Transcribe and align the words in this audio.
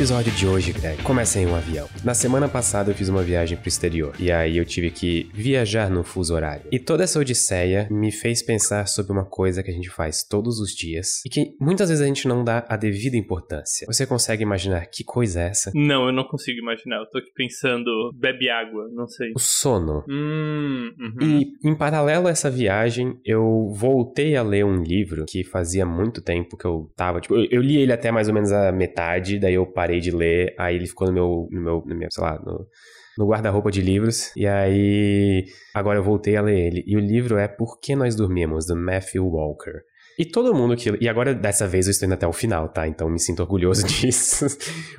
Episódio 0.00 0.32
de 0.32 0.46
hoje, 0.46 0.72
Greg, 0.72 1.02
começa 1.02 1.38
em 1.38 1.46
um 1.46 1.54
avião. 1.54 1.86
Na 2.02 2.14
semana 2.14 2.48
passada 2.48 2.90
eu 2.90 2.94
fiz 2.94 3.10
uma 3.10 3.22
viagem 3.22 3.58
pro 3.58 3.68
exterior 3.68 4.14
e 4.18 4.32
aí 4.32 4.56
eu 4.56 4.64
tive 4.64 4.90
que 4.90 5.28
viajar 5.34 5.90
no 5.90 6.02
fuso 6.02 6.34
horário. 6.34 6.64
E 6.72 6.78
toda 6.78 7.04
essa 7.04 7.20
odisseia 7.20 7.86
me 7.90 8.10
fez 8.10 8.42
pensar 8.42 8.88
sobre 8.88 9.12
uma 9.12 9.26
coisa 9.26 9.62
que 9.62 9.70
a 9.70 9.74
gente 9.74 9.90
faz 9.90 10.24
todos 10.24 10.58
os 10.58 10.70
dias 10.70 11.22
e 11.26 11.28
que 11.28 11.54
muitas 11.60 11.90
vezes 11.90 12.02
a 12.02 12.06
gente 12.06 12.26
não 12.26 12.42
dá 12.42 12.64
a 12.66 12.78
devida 12.78 13.14
importância. 13.14 13.86
Você 13.86 14.06
consegue 14.06 14.42
imaginar 14.42 14.86
que 14.86 15.04
coisa 15.04 15.42
é 15.42 15.48
essa? 15.48 15.70
Não, 15.74 16.06
eu 16.06 16.12
não 16.14 16.24
consigo 16.24 16.58
imaginar. 16.60 16.96
Eu 16.96 17.06
tô 17.10 17.18
aqui 17.18 17.30
pensando, 17.34 18.10
bebe 18.14 18.48
água, 18.48 18.88
não 18.94 19.06
sei. 19.06 19.32
O 19.36 19.38
sono. 19.38 20.02
Hum, 20.08 20.94
uhum. 20.98 21.28
E 21.28 21.68
em 21.68 21.76
paralelo 21.76 22.26
a 22.26 22.30
essa 22.30 22.50
viagem, 22.50 23.20
eu 23.22 23.70
voltei 23.76 24.34
a 24.34 24.42
ler 24.42 24.64
um 24.64 24.82
livro 24.82 25.26
que 25.28 25.44
fazia 25.44 25.84
muito 25.84 26.22
tempo 26.22 26.56
que 26.56 26.64
eu 26.64 26.90
tava, 26.96 27.20
tipo, 27.20 27.34
eu, 27.34 27.46
eu 27.50 27.60
li 27.60 27.76
ele 27.76 27.92
até 27.92 28.10
mais 28.10 28.28
ou 28.28 28.32
menos 28.32 28.50
a 28.50 28.72
metade, 28.72 29.38
daí 29.38 29.52
eu 29.52 29.66
parei 29.66 29.89
de 29.98 30.10
ler, 30.10 30.54
aí 30.58 30.76
ele 30.76 30.86
ficou 30.86 31.08
no 31.08 31.12
meu, 31.12 31.48
no 31.50 31.60
meu, 31.60 31.82
no 31.84 31.96
meu 31.96 32.08
sei 32.10 32.22
lá, 32.22 32.38
no, 32.44 32.66
no 33.18 33.26
guarda-roupa 33.26 33.70
de 33.70 33.80
livros, 33.80 34.30
e 34.36 34.46
aí 34.46 35.44
agora 35.74 35.98
eu 35.98 36.04
voltei 36.04 36.36
a 36.36 36.42
ler 36.42 36.58
ele. 36.58 36.84
E 36.86 36.96
o 36.96 37.00
livro 37.00 37.36
é 37.36 37.48
Por 37.48 37.80
que 37.80 37.96
Nós 37.96 38.14
Dormimos, 38.14 38.66
do 38.66 38.76
Matthew 38.76 39.26
Walker. 39.26 39.80
E 40.18 40.24
todo 40.26 40.54
mundo 40.54 40.76
que. 40.76 40.90
E 41.00 41.08
agora, 41.08 41.34
dessa 41.34 41.66
vez, 41.66 41.86
eu 41.86 41.92
estou 41.92 42.06
indo 42.06 42.12
até 42.12 42.26
o 42.26 42.32
final, 42.32 42.68
tá? 42.68 42.86
Então 42.86 43.08
me 43.08 43.18
sinto 43.18 43.40
orgulhoso 43.40 43.84
disso. 43.88 44.46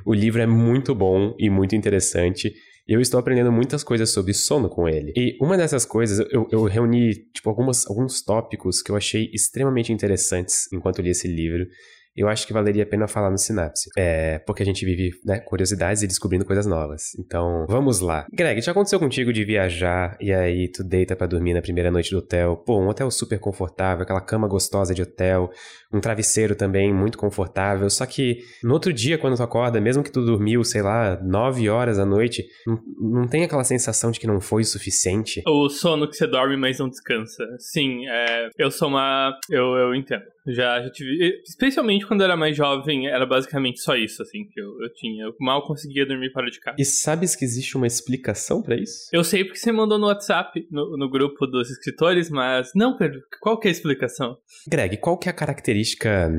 o 0.04 0.14
livro 0.14 0.41
é 0.41 0.48
muito 0.48 0.95
bom 0.95 1.36
e 1.38 1.50
muito 1.50 1.76
interessante. 1.76 2.52
Eu 2.88 3.00
estou 3.00 3.20
aprendendo 3.20 3.52
muitas 3.52 3.83
coisas 3.83 4.09
sobre 4.09 4.33
sono 4.33 4.67
com 4.67 4.89
ele. 4.89 5.14
E 5.16 5.38
uma 5.39 5.55
dessas 5.55 5.86
coisas, 5.86 6.28
eu, 6.31 6.48
eu 6.52 6.64
reuni, 6.64 7.14
tipo, 7.33 7.48
algumas, 7.50 7.88
alguns 7.88 8.23
tópicos 8.23 8.81
que 8.81 8.92
eu 8.92 8.95
achei 8.95 9.30
extremamente 9.31 9.94
interessantes 9.94 10.67
enquanto 10.73 11.02
li 11.02 11.11
esse 11.11 11.28
livro 11.28 11.67
eu 12.16 12.28
acho 12.28 12.45
que 12.45 12.54
valeria 12.54 12.84
a 12.84 12.86
pena 12.86 13.08
falar 13.08 13.30
no 13.30 13.38
Sinapse. 13.38 13.90
É, 13.98 14.40
porque 14.40 14.64
a 14.64 14.66
gente 14.66 14.86
vive, 14.86 15.12
né, 15.26 15.40
curiosidades 15.40 16.04
e 16.04 16.08
descobrindo 16.08 16.45
coisas 16.45 16.66
novas. 16.66 17.16
Então, 17.17 17.66
vamos 17.67 18.00
lá. 18.00 18.26
Greg, 18.31 18.62
já 18.62 18.72
aconteceu 18.72 19.00
contigo 19.00 19.31
de 19.31 19.44
viajar 19.44 20.17
e 20.20 20.32
aí 20.34 20.70
tu 20.70 20.84
deita 20.84 21.16
para 21.16 21.28
dormir 21.28 21.54
na 21.54 21.62
primeira 21.62 21.92
noite 21.92 22.12
do 22.12 22.17
hotel? 22.17 22.58
Pô, 22.58 22.80
um 22.80 22.88
hotel 22.88 23.09
super 23.09 23.39
confortável, 23.39 24.04
aquela 24.04 24.22
cama 24.22 24.48
gostosa 24.48 24.94
de 24.94 25.02
hotel, 25.02 25.50
um 25.94 26.00
travesseiro 26.00 26.56
também 26.56 26.94
muito 26.94 27.17
confortável, 27.17 27.89
só 27.89 28.06
que 28.06 28.39
no 28.64 28.73
outro 28.73 28.92
dia, 28.94 29.17
quando 29.17 29.36
tu 29.36 29.44
acorda, 29.44 29.80
mesmo 29.80 30.04
que 30.04 30.12
tu 30.12 30.26
dormiu, 30.26 30.64
sei 30.64 30.82
lá, 30.82 31.20
nove 31.22 31.70
horas 31.70 32.00
à 32.00 32.06
noite, 32.06 32.45
não, 32.66 32.80
não 33.00 33.28
tem 33.28 33.44
aquela 33.44 33.64
sensação 33.64 34.12
de 34.12 34.20
que 34.20 34.28
não 34.28 34.39
foi 34.39 34.62
o 34.62 34.66
suficiente? 34.66 35.42
O 35.48 35.70
sono 35.70 36.08
que 36.08 36.16
você 36.16 36.28
dorme, 36.28 36.58
mas 36.58 36.80
não 36.80 36.89
descansa. 36.89 37.45
Sim, 37.59 38.08
é, 38.08 38.50
eu 38.58 38.70
sou 38.72 38.88
uma... 38.88 39.38
Eu, 39.50 39.76
eu 39.76 39.95
entendo. 39.95 40.23
Já, 40.47 40.81
já 40.81 40.89
tive. 40.89 41.42
Especialmente 41.44 42.08
quando 42.08 42.22
eu 42.22 42.25
era 42.25 42.38
mais 42.38 42.56
jovem, 42.56 43.08
era 43.08 43.25
basicamente 43.25 43.80
só 43.80 43.95
isso, 43.95 44.22
assim, 44.22 44.45
que 44.45 44.59
eu, 44.59 44.81
eu 44.81 44.94
tinha. 44.94 45.25
Eu 45.25 45.36
mal 45.39 45.66
conseguia 45.66 46.06
dormir 46.06 46.31
fora 46.31 46.50
de 46.50 46.59
casa. 46.59 46.78
E 46.80 46.86
sabes 46.86 47.36
que 47.36 47.45
existe 47.45 47.78
uma 47.78 47.88
explicação 47.88 48.61
para 48.61 48.75
isso? 48.75 49.09
Eu 49.14 49.23
sei 49.23 49.44
porque 49.44 49.59
você 49.59 49.72
mandou 49.72 50.00
no 50.00 50.08
WhatsApp, 50.08 50.67
no, 50.72 50.98
no 50.98 51.09
grupo 51.09 51.45
dos 51.45 51.70
escritores, 51.70 52.30
mas. 52.30 52.72
Não, 52.75 52.98
Pedro, 52.98 53.22
qual 53.39 53.59
que 53.59 53.67
é 53.67 53.70
a 53.70 53.72
explicação? 53.72 54.38
Greg, 54.67 54.98
qual 54.98 55.17
que 55.17 55.30
é 55.30 55.31
a 55.31 55.36
característica 55.36 56.31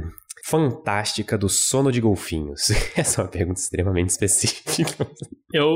fantástica 0.45 1.39
do 1.39 1.49
sono 1.49 1.93
de 1.93 2.01
golfinhos? 2.01 2.71
Essa 2.97 3.21
é 3.21 3.25
uma 3.25 3.31
pergunta 3.31 3.61
extremamente 3.61 4.11
específica. 4.11 5.07
Eu, 5.53 5.69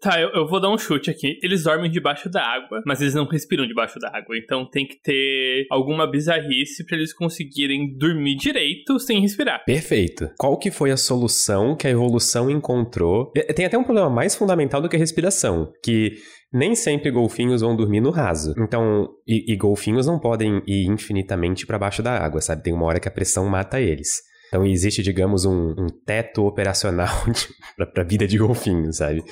Tá, 0.00 0.20
eu, 0.20 0.30
eu, 0.30 0.48
vou 0.48 0.60
dar 0.60 0.70
um 0.70 0.78
chute 0.78 1.10
aqui. 1.10 1.38
Eles 1.42 1.64
dormem 1.64 1.90
debaixo 1.90 2.28
da 2.28 2.42
água, 2.42 2.82
mas 2.86 3.00
eles 3.00 3.14
não 3.14 3.26
respiram 3.26 3.66
debaixo 3.66 3.98
da 3.98 4.08
água. 4.08 4.36
Então 4.36 4.68
tem 4.68 4.86
que 4.86 5.00
ter 5.00 5.66
alguma 5.70 6.10
bizarrice 6.10 6.84
para 6.84 6.96
eles 6.96 7.12
conseguirem 7.12 7.96
dormir 7.96 8.36
direito 8.36 8.98
sem 8.98 9.20
respirar. 9.20 9.64
Perfeito. 9.64 10.30
Qual 10.38 10.58
que 10.58 10.70
foi 10.70 10.90
a 10.90 10.96
solução 10.96 11.76
que 11.76 11.86
a 11.86 11.90
evolução 11.90 12.50
encontrou? 12.50 13.32
Tem 13.54 13.66
até 13.66 13.78
um 13.78 13.84
problema 13.84 14.10
mais 14.10 14.34
fundamental 14.34 14.80
do 14.80 14.88
que 14.88 14.96
a 14.96 14.98
respiração, 14.98 15.72
que 15.82 16.14
nem 16.52 16.74
sempre 16.74 17.10
golfinhos 17.10 17.60
vão 17.60 17.76
dormir 17.76 18.00
no 18.00 18.10
raso. 18.10 18.54
Então, 18.58 19.08
e, 19.26 19.52
e 19.52 19.56
golfinhos 19.56 20.06
não 20.06 20.18
podem 20.18 20.62
ir 20.66 20.86
infinitamente 20.86 21.66
para 21.66 21.78
baixo 21.78 22.02
da 22.02 22.12
água, 22.12 22.40
sabe? 22.40 22.62
Tem 22.62 22.72
uma 22.72 22.86
hora 22.86 23.00
que 23.00 23.08
a 23.08 23.12
pressão 23.12 23.46
mata 23.46 23.80
eles. 23.80 24.27
Então 24.48 24.64
existe, 24.66 25.02
digamos, 25.02 25.44
um, 25.44 25.74
um 25.78 25.86
teto 25.86 26.46
operacional 26.46 27.14
para 27.76 28.02
a 28.02 28.06
vida 28.06 28.26
de 28.26 28.38
golfinhos, 28.38 28.96
sabe? 28.96 29.22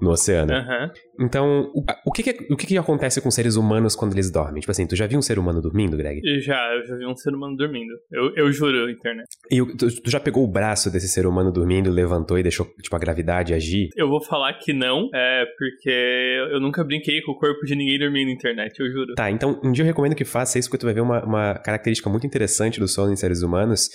No 0.00 0.10
oceano. 0.10 0.52
Uhum. 0.52 0.90
Então, 1.18 1.72
o, 1.74 1.82
o, 2.06 2.12
que, 2.12 2.22
que, 2.22 2.52
o 2.52 2.56
que, 2.56 2.66
que 2.66 2.76
acontece 2.76 3.20
com 3.20 3.30
seres 3.30 3.56
humanos 3.56 3.96
quando 3.96 4.12
eles 4.12 4.30
dormem? 4.30 4.60
Tipo 4.60 4.70
assim, 4.70 4.86
tu 4.86 4.94
já 4.94 5.06
viu 5.06 5.18
um 5.18 5.22
ser 5.22 5.38
humano 5.38 5.62
dormindo, 5.62 5.96
Greg? 5.96 6.20
Já, 6.40 6.74
eu 6.74 6.86
já 6.86 6.96
vi 6.96 7.06
um 7.06 7.16
ser 7.16 7.34
humano 7.34 7.56
dormindo. 7.56 7.92
Eu, 8.12 8.34
eu 8.36 8.52
juro, 8.52 8.90
internet. 8.90 9.26
E 9.50 9.64
tu, 9.76 10.02
tu, 10.02 10.10
já 10.10 10.20
pegou 10.20 10.44
o 10.44 10.46
braço 10.46 10.90
desse 10.90 11.08
ser 11.08 11.26
humano 11.26 11.50
dormindo, 11.50 11.90
levantou 11.90 12.38
e 12.38 12.42
deixou, 12.42 12.66
tipo, 12.82 12.94
a 12.94 12.98
gravidade 12.98 13.54
agir? 13.54 13.88
Eu 13.96 14.08
vou 14.08 14.22
falar 14.22 14.52
que 14.54 14.74
não, 14.74 15.08
é 15.14 15.46
porque 15.58 16.48
eu 16.52 16.60
nunca 16.60 16.84
brinquei 16.84 17.22
com 17.22 17.32
o 17.32 17.38
corpo 17.38 17.64
de 17.64 17.74
ninguém 17.74 17.98
dormindo 17.98 18.26
na 18.26 18.32
internet, 18.32 18.78
eu 18.78 18.90
juro. 18.90 19.14
Tá, 19.14 19.30
então 19.30 19.58
um 19.64 19.72
dia 19.72 19.82
eu 19.82 19.86
recomendo 19.86 20.14
que 20.14 20.24
faça 20.24 20.58
isso, 20.58 20.68
porque 20.68 20.80
tu 20.80 20.86
vai 20.86 20.94
ver 20.94 21.00
uma, 21.00 21.24
uma 21.24 21.54
característica 21.54 22.10
muito 22.10 22.26
interessante 22.26 22.78
do 22.78 22.88
sono 22.88 23.12
em 23.12 23.16
seres 23.16 23.42
humanos, 23.42 23.88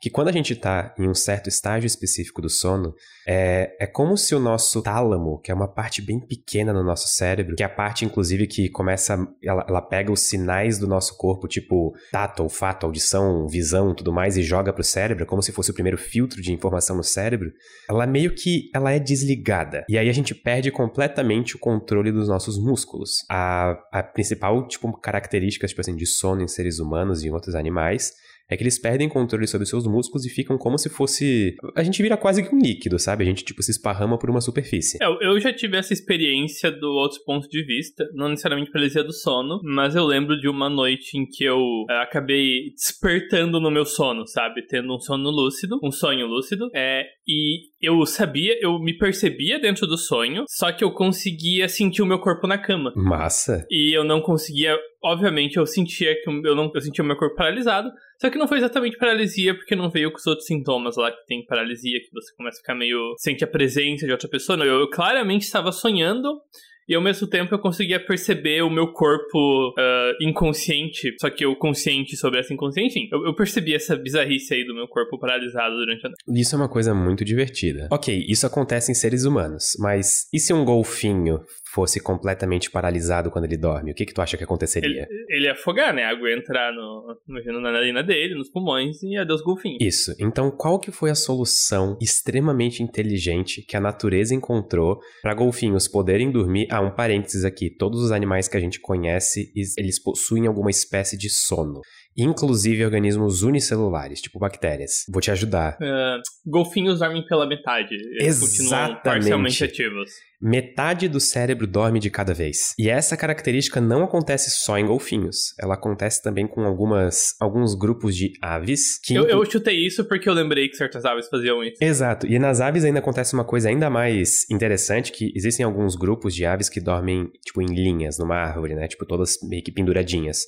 que 0.00 0.10
quando 0.10 0.28
a 0.28 0.32
gente 0.32 0.52
está 0.52 0.94
em 0.98 1.08
um 1.08 1.14
certo 1.14 1.48
estágio 1.48 1.86
específico 1.86 2.40
do 2.40 2.48
sono, 2.48 2.94
é, 3.26 3.76
é 3.80 3.86
como 3.86 4.16
se 4.16 4.34
o 4.34 4.38
nosso 4.38 4.80
tálamo, 4.80 5.40
que 5.40 5.50
é 5.50 5.54
uma 5.54 5.66
parte 5.66 6.00
bem 6.00 6.20
pequena 6.20 6.72
no 6.72 6.84
nosso 6.84 7.08
cérebro, 7.08 7.56
que 7.56 7.62
é 7.62 7.66
a 7.66 7.70
parte, 7.70 8.04
inclusive, 8.04 8.46
que 8.46 8.68
começa, 8.68 9.18
ela, 9.42 9.66
ela 9.68 9.82
pega 9.82 10.12
os 10.12 10.20
sinais 10.20 10.78
do 10.78 10.86
nosso 10.86 11.16
corpo, 11.16 11.48
tipo 11.48 11.92
tato, 12.12 12.44
olfato, 12.44 12.86
audição, 12.86 13.48
visão, 13.48 13.94
tudo 13.94 14.12
mais, 14.12 14.36
e 14.36 14.42
joga 14.42 14.72
pro 14.72 14.84
cérebro, 14.84 15.26
como 15.26 15.42
se 15.42 15.52
fosse 15.52 15.70
o 15.70 15.74
primeiro 15.74 15.98
filtro 15.98 16.40
de 16.40 16.52
informação 16.52 16.96
no 16.96 17.04
cérebro, 17.04 17.50
ela 17.88 18.06
meio 18.06 18.34
que, 18.34 18.70
ela 18.72 18.92
é 18.92 19.00
desligada. 19.00 19.84
E 19.88 19.98
aí 19.98 20.08
a 20.08 20.12
gente 20.12 20.34
perde 20.34 20.70
completamente 20.70 21.56
o 21.56 21.58
controle 21.58 22.12
dos 22.12 22.28
nossos 22.28 22.56
músculos. 22.56 23.24
A, 23.28 23.76
a 23.92 24.02
principal, 24.02 24.66
tipo, 24.68 24.92
característica, 25.00 25.66
tipo 25.66 25.80
assim, 25.80 25.96
de 25.96 26.06
sono 26.06 26.42
em 26.42 26.48
seres 26.48 26.78
humanos 26.78 27.22
e 27.22 27.28
em 27.28 27.30
outros 27.32 27.56
animais 27.56 28.12
é 28.50 28.56
que 28.56 28.62
eles 28.62 28.78
perdem 28.78 29.08
controle 29.08 29.46
sobre 29.46 29.66
seus 29.66 29.86
músculos 29.86 30.24
e 30.24 30.30
ficam 30.30 30.56
como 30.56 30.78
se 30.78 30.88
fosse. 30.88 31.54
A 31.76 31.82
gente 31.82 32.02
vira 32.02 32.16
quase 32.16 32.42
que 32.42 32.54
um 32.54 32.58
líquido, 32.58 32.98
sabe? 32.98 33.22
A 33.24 33.26
gente, 33.26 33.44
tipo, 33.44 33.62
se 33.62 33.70
esparrama 33.70 34.18
por 34.18 34.30
uma 34.30 34.40
superfície. 34.40 34.98
Eu, 35.00 35.20
eu 35.20 35.38
já 35.40 35.52
tive 35.52 35.76
essa 35.76 35.92
experiência 35.92 36.70
do 36.70 36.88
outro 36.88 37.22
ponto 37.24 37.48
de 37.48 37.62
vista, 37.62 38.08
não 38.14 38.28
necessariamente 38.28 38.70
paralisia 38.70 39.04
do 39.04 39.12
sono, 39.12 39.60
mas 39.62 39.94
eu 39.94 40.04
lembro 40.04 40.38
de 40.40 40.48
uma 40.48 40.70
noite 40.70 41.18
em 41.18 41.26
que 41.26 41.44
eu 41.44 41.60
é, 41.90 42.02
acabei 42.02 42.70
despertando 42.74 43.60
no 43.60 43.70
meu 43.70 43.84
sono, 43.84 44.26
sabe? 44.26 44.66
Tendo 44.66 44.94
um 44.94 45.00
sono 45.00 45.30
lúcido, 45.30 45.78
um 45.82 45.90
sonho 45.90 46.26
lúcido, 46.26 46.70
é, 46.74 47.04
e 47.26 47.68
eu 47.80 48.04
sabia, 48.06 48.58
eu 48.60 48.78
me 48.78 48.96
percebia 48.96 49.58
dentro 49.58 49.86
do 49.86 49.96
sonho, 49.96 50.44
só 50.48 50.72
que 50.72 50.82
eu 50.82 50.92
conseguia 50.92 51.68
sentir 51.68 52.02
o 52.02 52.06
meu 52.06 52.18
corpo 52.18 52.46
na 52.46 52.58
cama. 52.58 52.92
Massa. 52.96 53.66
E 53.70 53.96
eu 53.96 54.02
não 54.04 54.20
conseguia, 54.20 54.76
obviamente, 55.02 55.56
eu 55.56 55.66
sentia 55.66 56.14
que 56.20 56.28
eu 56.28 56.54
não 56.54 56.70
eu 56.74 56.80
sentia 56.80 57.04
o 57.04 57.06
meu 57.06 57.16
corpo 57.16 57.36
paralisado, 57.36 57.90
só 58.20 58.28
que 58.28 58.38
não 58.38 58.48
foi 58.48 58.58
exatamente 58.58 58.98
paralisia, 58.98 59.54
porque 59.54 59.76
não 59.76 59.90
veio 59.90 60.10
com 60.10 60.18
os 60.18 60.26
outros 60.26 60.46
sintomas 60.46 60.96
lá 60.96 61.10
que 61.10 61.24
tem 61.26 61.44
paralisia, 61.46 62.00
que 62.00 62.10
você 62.12 62.34
começa 62.36 62.58
a 62.58 62.60
ficar 62.60 62.74
meio 62.74 63.14
sente 63.16 63.44
a 63.44 63.48
presença 63.48 64.06
de 64.06 64.12
outra 64.12 64.28
pessoa. 64.28 64.56
Não, 64.56 64.66
eu, 64.66 64.80
eu 64.80 64.90
claramente 64.90 65.42
estava 65.42 65.70
sonhando 65.70 66.40
e 66.88 66.94
ao 66.94 67.02
mesmo 67.02 67.26
tempo 67.26 67.54
eu 67.54 67.58
conseguia 67.58 68.04
perceber 68.04 68.62
o 68.62 68.70
meu 68.70 68.92
corpo 68.92 69.70
uh, 69.70 70.24
inconsciente, 70.24 71.14
só 71.20 71.28
que 71.28 71.44
eu 71.44 71.54
consciente 71.56 72.16
sobre 72.16 72.40
essa 72.40 72.52
inconsciência. 72.54 72.98
Enfim, 72.98 73.08
eu, 73.12 73.26
eu, 73.26 73.34
percebi 73.34 73.74
essa 73.74 73.94
bizarrice 73.96 74.54
aí 74.54 74.64
do 74.64 74.74
meu 74.74 74.88
corpo 74.88 75.18
paralisado 75.18 75.76
durante 75.76 76.06
a 76.06 76.08
noite. 76.08 76.40
Isso 76.40 76.54
é 76.54 76.58
uma 76.58 76.68
coisa 76.68 76.94
muito 76.94 77.24
divertida. 77.24 77.88
Ok, 77.90 78.24
isso 78.28 78.46
acontece 78.46 78.90
em 78.90 78.94
seres 78.94 79.24
humanos, 79.24 79.76
mas 79.78 80.26
e 80.32 80.38
se 80.38 80.52
um 80.52 80.64
golfinho 80.64 81.40
fosse 81.78 82.00
completamente 82.00 82.72
paralisado 82.72 83.30
quando 83.30 83.44
ele 83.44 83.56
dorme, 83.56 83.92
o 83.92 83.94
que, 83.94 84.04
que 84.04 84.12
tu 84.12 84.20
acha 84.20 84.36
que 84.36 84.42
aconteceria? 84.42 85.06
Ele, 85.08 85.26
ele 85.28 85.44
ia 85.44 85.52
afogar, 85.52 85.94
né? 85.94 86.02
A 86.02 86.10
água 86.10 86.28
ia 86.28 86.36
entrar 86.36 86.72
no, 86.72 87.16
no, 87.28 87.60
na 87.60 87.70
narina 87.70 88.02
dele, 88.02 88.34
nos 88.34 88.50
pulmões 88.50 89.00
e 89.00 89.16
adeus 89.16 89.40
golfinho. 89.42 89.78
Isso. 89.80 90.12
Então, 90.18 90.50
qual 90.50 90.80
que 90.80 90.90
foi 90.90 91.08
a 91.08 91.14
solução 91.14 91.96
extremamente 92.02 92.82
inteligente 92.82 93.62
que 93.62 93.76
a 93.76 93.80
natureza 93.80 94.34
encontrou 94.34 94.98
para 95.22 95.34
golfinhos 95.34 95.86
poderem 95.86 96.32
dormir? 96.32 96.66
Ah, 96.68 96.80
um 96.80 96.90
parênteses 96.90 97.44
aqui. 97.44 97.70
Todos 97.70 98.02
os 98.02 98.10
animais 98.10 98.48
que 98.48 98.56
a 98.56 98.60
gente 98.60 98.80
conhece, 98.80 99.52
eles 99.54 100.02
possuem 100.02 100.48
alguma 100.48 100.70
espécie 100.70 101.16
de 101.16 101.30
sono 101.30 101.80
inclusive 102.18 102.84
organismos 102.84 103.42
unicelulares, 103.42 104.20
tipo 104.20 104.38
bactérias. 104.38 105.04
Vou 105.08 105.20
te 105.20 105.30
ajudar. 105.30 105.78
Uh, 105.80 106.20
golfinhos 106.44 106.98
dormem 106.98 107.24
pela 107.24 107.46
metade. 107.46 107.94
Eles 107.94 108.42
Exatamente. 108.42 109.02
parcialmente 109.04 109.64
ativos. 109.64 110.10
Metade 110.40 111.08
do 111.08 111.18
cérebro 111.18 111.66
dorme 111.66 111.98
de 111.98 112.10
cada 112.10 112.32
vez. 112.32 112.72
E 112.78 112.88
essa 112.88 113.16
característica 113.16 113.80
não 113.80 114.04
acontece 114.04 114.50
só 114.50 114.78
em 114.78 114.86
golfinhos. 114.86 115.52
Ela 115.60 115.74
acontece 115.74 116.22
também 116.22 116.46
com 116.46 116.62
algumas, 116.62 117.34
alguns 117.40 117.74
grupos 117.74 118.16
de 118.16 118.32
aves. 118.40 119.00
Que... 119.02 119.14
Eu, 119.14 119.26
eu 119.26 119.44
chutei 119.44 119.84
isso 119.84 120.04
porque 120.04 120.28
eu 120.28 120.32
lembrei 120.32 120.68
que 120.68 120.76
certas 120.76 121.04
aves 121.04 121.28
faziam 121.28 121.62
isso. 121.64 121.82
Exato. 121.82 122.26
E 122.26 122.38
nas 122.38 122.60
aves 122.60 122.84
ainda 122.84 123.00
acontece 123.00 123.34
uma 123.34 123.44
coisa 123.44 123.68
ainda 123.68 123.90
mais 123.90 124.48
interessante, 124.48 125.10
que 125.10 125.32
existem 125.34 125.66
alguns 125.66 125.96
grupos 125.96 126.34
de 126.34 126.44
aves 126.44 126.68
que 126.68 126.80
dormem, 126.80 127.28
tipo, 127.44 127.60
em 127.60 127.74
linhas 127.74 128.16
numa 128.16 128.36
árvore, 128.36 128.76
né? 128.76 128.86
Tipo, 128.86 129.04
todas 129.06 129.38
meio 129.42 129.62
que 129.62 129.72
penduradinhas. 129.72 130.38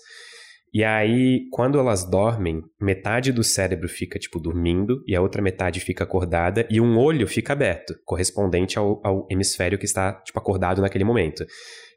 E 0.72 0.84
aí, 0.84 1.48
quando 1.50 1.80
elas 1.80 2.08
dormem, 2.08 2.62
metade 2.80 3.32
do 3.32 3.42
cérebro 3.42 3.88
fica, 3.88 4.18
tipo, 4.18 4.38
dormindo 4.38 5.02
e 5.06 5.16
a 5.16 5.20
outra 5.20 5.42
metade 5.42 5.80
fica 5.80 6.04
acordada 6.04 6.66
e 6.70 6.80
um 6.80 6.96
olho 6.96 7.26
fica 7.26 7.52
aberto, 7.52 7.94
correspondente 8.04 8.78
ao, 8.78 9.00
ao 9.04 9.26
hemisfério 9.28 9.78
que 9.78 9.84
está, 9.84 10.12
tipo, 10.22 10.38
acordado 10.38 10.80
naquele 10.80 11.02
momento. 11.02 11.44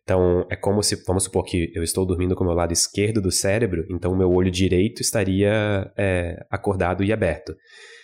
Então, 0.04 0.46
é 0.50 0.56
como 0.56 0.82
se, 0.84 1.02
vamos 1.06 1.24
supor 1.24 1.46
que 1.46 1.72
eu 1.74 1.84
estou 1.84 2.06
dormindo 2.06 2.36
com 2.36 2.44
o 2.44 2.48
meu 2.48 2.56
lado 2.56 2.74
esquerdo 2.74 3.22
do 3.22 3.32
cérebro, 3.32 3.86
então 3.90 4.12
o 4.12 4.18
meu 4.18 4.30
olho 4.32 4.52
direito 4.52 5.02
estaria 5.02 5.90
é, 5.96 6.46
acordado 6.50 7.04
e 7.04 7.14
aberto. 7.14 7.56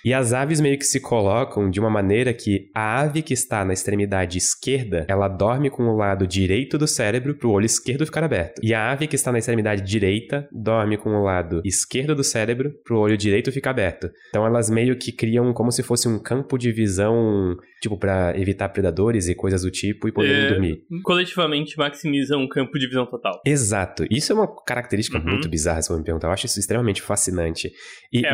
E 0.04 0.14
as 0.14 0.34
aves 0.34 0.62
meio 0.62 0.78
que 0.78 0.86
se 0.86 1.00
colocam 1.00 1.70
de 1.70 1.80
uma 1.80 1.90
maneira 1.90 2.34
que 2.34 2.70
a 2.74 3.02
ave 3.02 3.22
que 3.22 3.34
está 3.34 3.66
na 3.66 3.74
extremidade 3.74 4.38
esquerda, 4.38 5.06
ela 5.08 5.28
dorme 5.28 5.70
com 5.70 5.84
o 5.84 5.96
lado 5.96 6.26
direito 6.26 6.78
do 6.78 6.88
cérebro 6.88 7.36
para 7.36 7.48
o 7.48 7.52
olho 7.52 7.66
esquerdo 7.66 8.06
ficar 8.06 8.24
aberto. 8.24 8.60
E 8.64 8.74
a 8.74 8.92
ave 8.92 9.08
que 9.08 9.16
está 9.16 9.32
na 9.32 9.40
extremidade 9.40 9.82
direita 9.82 10.48
dorme 10.52 10.98
com 10.98 11.10
o 11.10 11.24
lado 11.24 11.62
esquerdo 11.66 12.16
do 12.16 12.24
cérebro 12.24 12.74
para 12.84 12.96
o 12.96 13.00
olho 13.00 13.18
direito 13.18 13.52
ficar 13.52 13.72
aberto. 13.72 14.10
Então 14.30 14.46
elas 14.46 14.70
meio 14.70 14.98
que 14.98 15.12
criam 15.12 15.54
como 15.54 15.72
se 15.72 15.84
fosse 15.84 16.08
um 16.08 16.20
campo 16.22 16.58
de 16.58 16.72
visão, 16.72 17.58
tipo, 17.82 17.98
para 17.98 18.34
evitar 18.38 18.70
predadores 18.70 19.28
e 19.28 19.36
coisas 19.36 19.64
do 19.64 19.72
tipo 19.72 20.08
e 20.08 20.12
poderem 20.12 20.46
é, 20.46 20.50
dormir. 20.50 20.82
Coletivamente 21.04 21.78
maximizam 21.78 22.42
um 22.42 22.48
campo 22.48 22.78
de 22.78 22.88
visão 22.88 23.06
total. 23.06 23.42
Exato. 23.46 24.06
Isso 24.10 24.32
é 24.32 24.36
uma 24.36 24.48
característica 24.64 25.18
uhum. 25.18 25.26
muito 25.26 25.50
bizarra, 25.50 25.82
se 25.82 25.92
eu 25.92 25.98
me 25.98 26.04
perguntar. 26.04 26.28
Eu 26.28 26.32
acho 26.32 26.46
isso 26.46 26.60
extremamente 26.60 27.02
fascinante. 27.02 27.72
E, 28.12 28.26
é, 28.26 28.32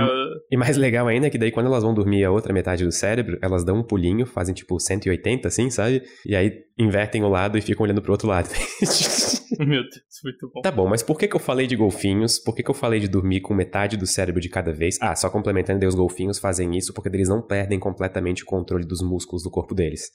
e 0.52 0.58
mais 0.58 0.78
legal 0.78 1.08
ainda 1.08 1.28
é 1.28 1.30
que 1.30 1.38
daí 1.38 1.52
quando 1.56 1.68
elas 1.68 1.82
vão 1.82 1.94
dormir 1.94 2.24
a 2.24 2.32
outra 2.32 2.54
metade 2.54 2.86
do 2.86 2.92
cérebro, 2.92 3.40
elas 3.42 3.64
dão 3.64 3.78
um 3.78 3.84
pulinho, 3.84 4.26
fazem 4.26 4.54
tipo 4.54 4.80
180 4.80 5.48
assim, 5.48 5.70
sabe? 5.72 6.04
E 6.26 6.36
aí 6.36 6.66
invertem 6.78 7.24
o 7.24 7.30
lado 7.30 7.58
e 7.58 7.62
ficam 7.62 7.86
olhando 7.86 8.02
pro 8.02 8.12
outro 8.12 8.28
lado. 8.28 8.50
Meu 9.58 9.82
Deus, 9.82 10.22
muito 10.24 10.52
bom. 10.54 10.62
Tá 10.62 10.72
bom, 10.72 10.88
mas 10.88 11.02
por 11.02 11.18
que, 11.18 11.28
que 11.28 11.36
eu 11.36 11.40
falei 11.40 11.66
de 11.66 11.76
golfinhos? 11.76 12.38
Por 12.38 12.54
que, 12.54 12.62
que 12.62 12.70
eu 12.70 12.76
falei 12.76 13.00
de 13.00 13.08
dormir 13.08 13.40
com 13.40 13.54
metade 13.54 13.96
do 13.98 14.06
cérebro 14.06 14.42
de 14.42 14.50
cada 14.50 14.74
vez? 14.74 14.98
Ah, 15.02 15.16
só 15.16 15.30
complementando, 15.30 15.88
os 15.88 15.96
golfinhos 15.96 16.38
fazem 16.38 16.76
isso 16.78 16.94
porque 16.94 17.10
eles 17.10 17.30
não 17.30 17.42
perdem 17.42 17.80
completamente 17.80 18.44
o 18.44 18.46
controle 18.46 18.86
dos 18.86 19.02
músculos 19.02 19.42
do 19.42 19.50
corpo 19.50 19.74
deles. 19.74 20.12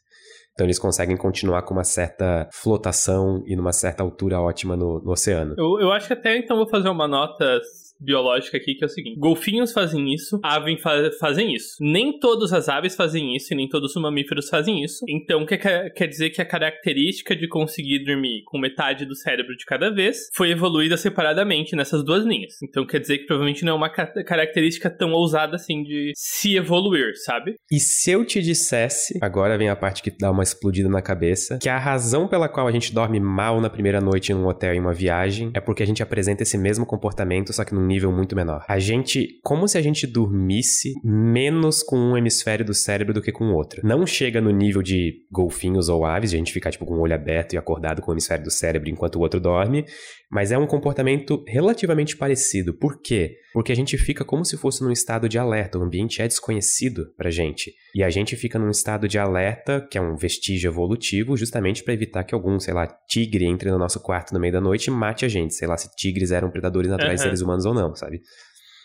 Então 0.53 0.67
eles 0.67 0.79
conseguem 0.79 1.17
continuar 1.17 1.63
com 1.63 1.73
uma 1.73 1.85
certa 1.85 2.49
flotação 2.53 3.43
e 3.47 3.57
numa 3.57 3.73
certa 3.73 4.03
altura 4.03 4.41
ótima 4.41 4.77
no, 4.77 5.01
no 5.01 5.13
oceano. 5.13 5.55
Eu, 5.57 5.81
eu 5.81 5.93
acho 5.93 6.07
que 6.09 6.13
até 6.13 6.37
então 6.37 6.57
vou 6.57 6.69
fazer 6.69 6.89
uma 6.89 7.09
nota 7.09 7.61
biológica 8.01 8.57
aqui, 8.57 8.75
que 8.75 8.85
é 8.85 8.87
o 8.87 8.91
seguinte: 8.91 9.19
golfinhos 9.19 9.73
fazem 9.73 10.13
isso, 10.13 10.41
aves 10.43 10.81
fa 10.81 11.11
fazem 11.19 11.55
isso. 11.55 11.77
Nem 11.81 12.19
todas 12.19 12.53
as 12.53 12.69
aves 12.69 12.95
fazem 12.95 13.37
isso 13.37 13.53
e 13.53 13.57
nem 13.57 13.69
todos 13.69 13.95
os 13.95 14.03
mamíferos 14.03 14.49
fazem 14.49 14.83
isso. 14.83 15.05
Então, 15.09 15.45
quer, 15.45 15.93
quer 15.93 16.07
dizer 16.07 16.31
que 16.31 16.41
a 16.41 16.45
característica 16.45 17.37
de 17.37 17.49
conseguir 17.49 18.05
dormir 18.05 18.43
com 18.45 18.59
metade 18.59 19.05
do 19.05 19.15
cérebro 19.15 19.57
de 19.57 19.65
cada 19.65 19.91
vez 19.91 20.29
foi 20.35 20.51
evoluída 20.51 20.97
separadamente 20.97 21.77
nessas 21.77 22.05
duas 22.05 22.25
linhas. 22.25 22.55
Então, 22.63 22.87
quer 22.87 23.01
dizer 23.01 23.19
que 23.19 23.27
provavelmente 23.27 23.65
não 23.65 23.73
é 23.73 23.77
uma 23.77 23.91
ca 23.91 24.07
característica 24.25 24.91
tão 24.91 25.13
ousada 25.13 25.57
assim 25.57 25.83
de 25.83 26.13
se 26.15 26.57
evoluir, 26.57 27.13
sabe? 27.25 27.55
E 27.71 27.79
se 27.79 28.11
eu 28.11 28.25
te 28.25 28.41
dissesse, 28.41 29.19
agora 29.21 29.57
vem 29.57 29.69
a 29.69 29.77
parte 29.77 30.03
que 30.03 30.11
dá 30.11 30.31
uma 30.31 30.43
explodida 30.43 30.89
na 30.89 31.03
cabeça, 31.03 31.59
que 31.59 31.69
a 31.69 31.79
razão 31.79 32.27
pela 32.27 32.49
qual 32.49 32.67
a 32.67 32.73
gente 32.73 32.93
dorme 32.93 33.21
mal 33.21 33.61
na 33.61 33.71
primeira 33.71 34.01
noite 34.01 34.33
em 34.33 34.35
um 34.35 34.47
hotel 34.47 34.75
em 34.75 34.81
uma 34.81 34.93
viagem 34.93 35.51
é 35.55 35.61
porque 35.61 35.83
a 35.83 35.87
gente 35.87 36.03
apresenta 36.03 36.43
esse 36.43 36.59
mesmo 36.59 36.87
comportamento, 36.87 37.53
só 37.53 37.65
que 37.65 37.75
num 37.75 37.90
nível 37.91 38.13
muito 38.13 38.35
menor. 38.35 38.65
A 38.69 38.79
gente, 38.79 39.41
como 39.43 39.69
se 39.69 39.77
a 39.77 39.83
gente 39.83 40.07
dormisse 40.07 40.95
menos 41.05 41.83
com 41.83 41.97
um 41.97 42.17
hemisfério 42.17 42.65
do 42.65 42.73
cérebro 42.73 43.13
do 43.13 43.21
que 43.21 43.33
com 43.33 43.45
o 43.45 43.55
outro. 43.55 43.81
Não 43.85 44.07
chega 44.07 44.41
no 44.41 44.51
nível 44.51 44.83
de 44.83 45.25
golfinhos 45.31 45.89
ou 45.89 46.05
aves, 46.05 46.31
de 46.31 46.37
a 46.37 46.39
gente 46.39 46.53
ficar 46.53 46.71
tipo 46.71 46.87
com 46.87 46.95
o 46.95 47.01
olho 47.01 47.15
aberto 47.15 47.53
e 47.53 47.59
acordado 47.59 48.01
com 48.01 48.11
o 48.11 48.15
hemisfério 48.15 48.45
do 48.45 48.51
cérebro 48.51 48.89
enquanto 48.89 49.17
o 49.17 49.21
outro 49.21 49.41
dorme, 49.41 49.85
mas 50.31 50.53
é 50.53 50.59
um 50.59 50.67
comportamento 50.67 51.45
relativamente 51.49 52.17
parecido. 52.17 52.73
Por 52.73 53.03
quê? 53.03 53.37
Porque 53.53 53.73
a 53.73 53.75
gente 53.75 53.99
fica 53.99 54.25
como 54.25 54.45
se 54.45 54.57
fosse 54.57 54.83
num 54.83 54.93
estado 54.93 55.29
de 55.29 55.39
alerta, 55.39 55.79
o 55.79 55.83
ambiente 55.83 56.23
é 56.23 56.29
desconhecido 56.29 57.13
pra 57.17 57.31
gente. 57.31 57.75
E 57.95 58.05
a 58.05 58.11
gente 58.11 58.37
fica 58.37 58.59
num 58.59 58.71
estado 58.71 59.09
de 59.09 59.19
alerta, 59.19 59.87
que 59.91 59.99
é 59.99 60.01
um 60.01 60.15
vestígio 60.15 60.71
evolutivo, 60.71 61.37
justamente 61.37 61.83
para 61.83 61.95
evitar 61.95 62.23
que 62.23 62.35
algum, 62.35 62.61
sei 62.61 62.73
lá, 62.73 62.87
tigre 63.09 63.45
entre 63.45 63.71
no 63.71 63.79
nosso 63.79 64.01
quarto 64.01 64.33
no 64.33 64.39
meio 64.39 64.53
da 64.53 64.61
noite 64.61 64.87
e 64.87 64.91
mate 64.91 65.25
a 65.25 65.29
gente. 65.29 65.55
Sei 65.55 65.67
lá 65.67 65.77
se 65.77 65.95
tigres 65.97 66.31
eram 66.31 66.51
predadores 66.51 66.91
naturais 66.91 67.15
uhum. 67.15 67.17
de 67.17 67.23
seres 67.23 67.41
humanos 67.41 67.67
ou 67.67 67.75
não, 67.75 67.95
sabe? 67.97 68.21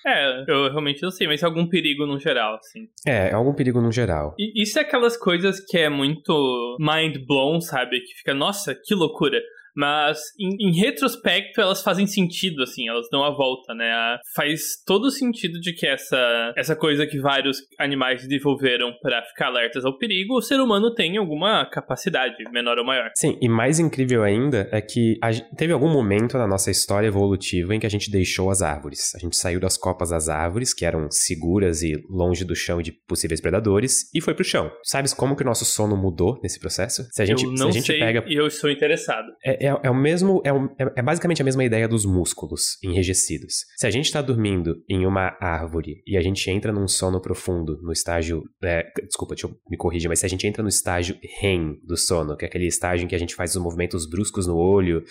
É, 0.05 0.43
eu 0.47 0.69
realmente 0.69 1.01
não 1.01 1.09
sei, 1.09 1.25
mas 1.25 1.41
é 1.41 1.45
algum 1.45 1.67
perigo 1.67 2.05
no 2.05 2.19
geral, 2.19 2.55
assim. 2.55 2.87
É, 3.07 3.29
é 3.29 3.33
algum 3.33 3.53
perigo 3.53 3.81
no 3.81 3.91
geral. 3.91 4.35
E 4.37 4.61
isso 4.61 4.77
é 4.77 4.83
aquelas 4.83 5.17
coisas 5.17 5.59
que 5.59 5.79
é 5.79 5.89
muito 5.89 6.77
mind 6.79 7.17
blown, 7.27 7.59
sabe? 7.59 7.99
Que 8.01 8.13
fica, 8.13 8.31
nossa, 8.31 8.75
que 8.75 8.93
loucura. 8.93 9.41
Mas, 9.75 10.19
em, 10.39 10.69
em, 10.69 10.79
retrospecto, 10.79 11.59
elas 11.59 11.83
fazem 11.83 12.07
sentido, 12.07 12.63
assim, 12.63 12.87
elas 12.87 13.07
dão 13.11 13.23
a 13.23 13.31
volta, 13.31 13.73
né? 13.73 14.17
Faz 14.33 14.81
todo 14.85 15.11
sentido 15.11 15.59
de 15.59 15.73
que 15.73 15.85
essa, 15.85 16.53
essa 16.55 16.75
coisa 16.75 17.05
que 17.05 17.19
vários 17.19 17.57
animais 17.79 18.21
desenvolveram 18.21 18.93
para 19.01 19.21
ficar 19.23 19.47
alertas 19.47 19.85
ao 19.85 19.97
perigo, 19.97 20.37
o 20.37 20.41
ser 20.41 20.59
humano 20.59 20.93
tem 20.93 21.17
alguma 21.17 21.65
capacidade, 21.65 22.35
menor 22.51 22.77
ou 22.77 22.85
maior. 22.85 23.11
Sim, 23.15 23.37
e 23.41 23.49
mais 23.49 23.79
incrível 23.79 24.23
ainda 24.23 24.69
é 24.71 24.81
que 24.81 25.17
a, 25.21 25.31
teve 25.55 25.73
algum 25.73 25.91
momento 25.91 26.37
na 26.37 26.47
nossa 26.47 26.71
história 26.71 27.07
evolutiva 27.07 27.75
em 27.75 27.79
que 27.79 27.85
a 27.85 27.89
gente 27.89 28.09
deixou 28.09 28.49
as 28.49 28.61
árvores. 28.61 29.13
A 29.15 29.19
gente 29.19 29.35
saiu 29.35 29.59
das 29.59 29.77
copas 29.77 30.09
das 30.09 30.29
árvores, 30.29 30.73
que 30.73 30.85
eram 30.85 31.09
seguras 31.11 31.81
e 31.81 31.93
longe 32.09 32.45
do 32.45 32.55
chão 32.55 32.81
de 32.81 32.91
possíveis 32.91 33.41
predadores, 33.41 34.09
e 34.13 34.21
foi 34.21 34.33
pro 34.33 34.43
chão. 34.43 34.71
Sabes 34.83 35.13
como 35.13 35.35
que 35.35 35.43
o 35.43 35.45
nosso 35.45 35.65
sono 35.65 35.97
mudou 35.97 36.39
nesse 36.41 36.59
processo? 36.59 37.05
Se 37.11 37.21
a 37.21 37.25
gente, 37.25 37.43
eu 37.43 37.51
não 37.51 37.57
se 37.57 37.63
a 37.63 37.71
gente 37.71 37.85
sei 37.85 37.99
pega... 37.99 38.23
e 38.27 38.35
eu 38.35 38.47
estou 38.47 38.69
interessado. 38.69 39.27
É, 39.43 39.64
é, 39.67 39.79
é 39.83 39.89
o 39.89 39.95
mesmo. 39.95 40.41
É, 40.43 40.49
é, 40.83 40.93
é, 40.97 41.01
basicamente 41.01 41.41
a 41.41 41.45
mesma 41.45 41.63
ideia 41.63 41.87
dos 41.87 42.05
músculos 42.05 42.77
enrijecidos. 42.83 43.65
Se 43.75 43.87
a 43.87 43.91
gente 43.91 44.05
está 44.05 44.21
dormindo 44.21 44.83
em 44.89 45.05
uma 45.05 45.35
árvore 45.39 46.01
e 46.05 46.17
a 46.17 46.21
gente 46.21 46.49
entra 46.49 46.71
num 46.71 46.87
sono 46.87 47.21
profundo, 47.21 47.79
no 47.81 47.91
estágio. 47.91 48.43
É, 48.63 48.83
desculpa, 49.05 49.35
deixa 49.35 49.47
eu 49.47 49.55
me 49.69 49.77
corrigir, 49.77 50.09
mas 50.09 50.19
se 50.19 50.25
a 50.25 50.29
gente 50.29 50.45
entra 50.47 50.63
no 50.63 50.69
estágio 50.69 51.17
REM 51.39 51.79
do 51.83 51.97
sono, 51.97 52.35
que 52.35 52.45
é 52.45 52.47
aquele 52.47 52.67
estágio 52.67 53.05
em 53.05 53.07
que 53.07 53.15
a 53.15 53.19
gente 53.19 53.35
faz 53.35 53.55
os 53.55 53.61
movimentos 53.61 54.09
bruscos 54.09 54.47
no 54.47 54.55
olho 54.55 55.03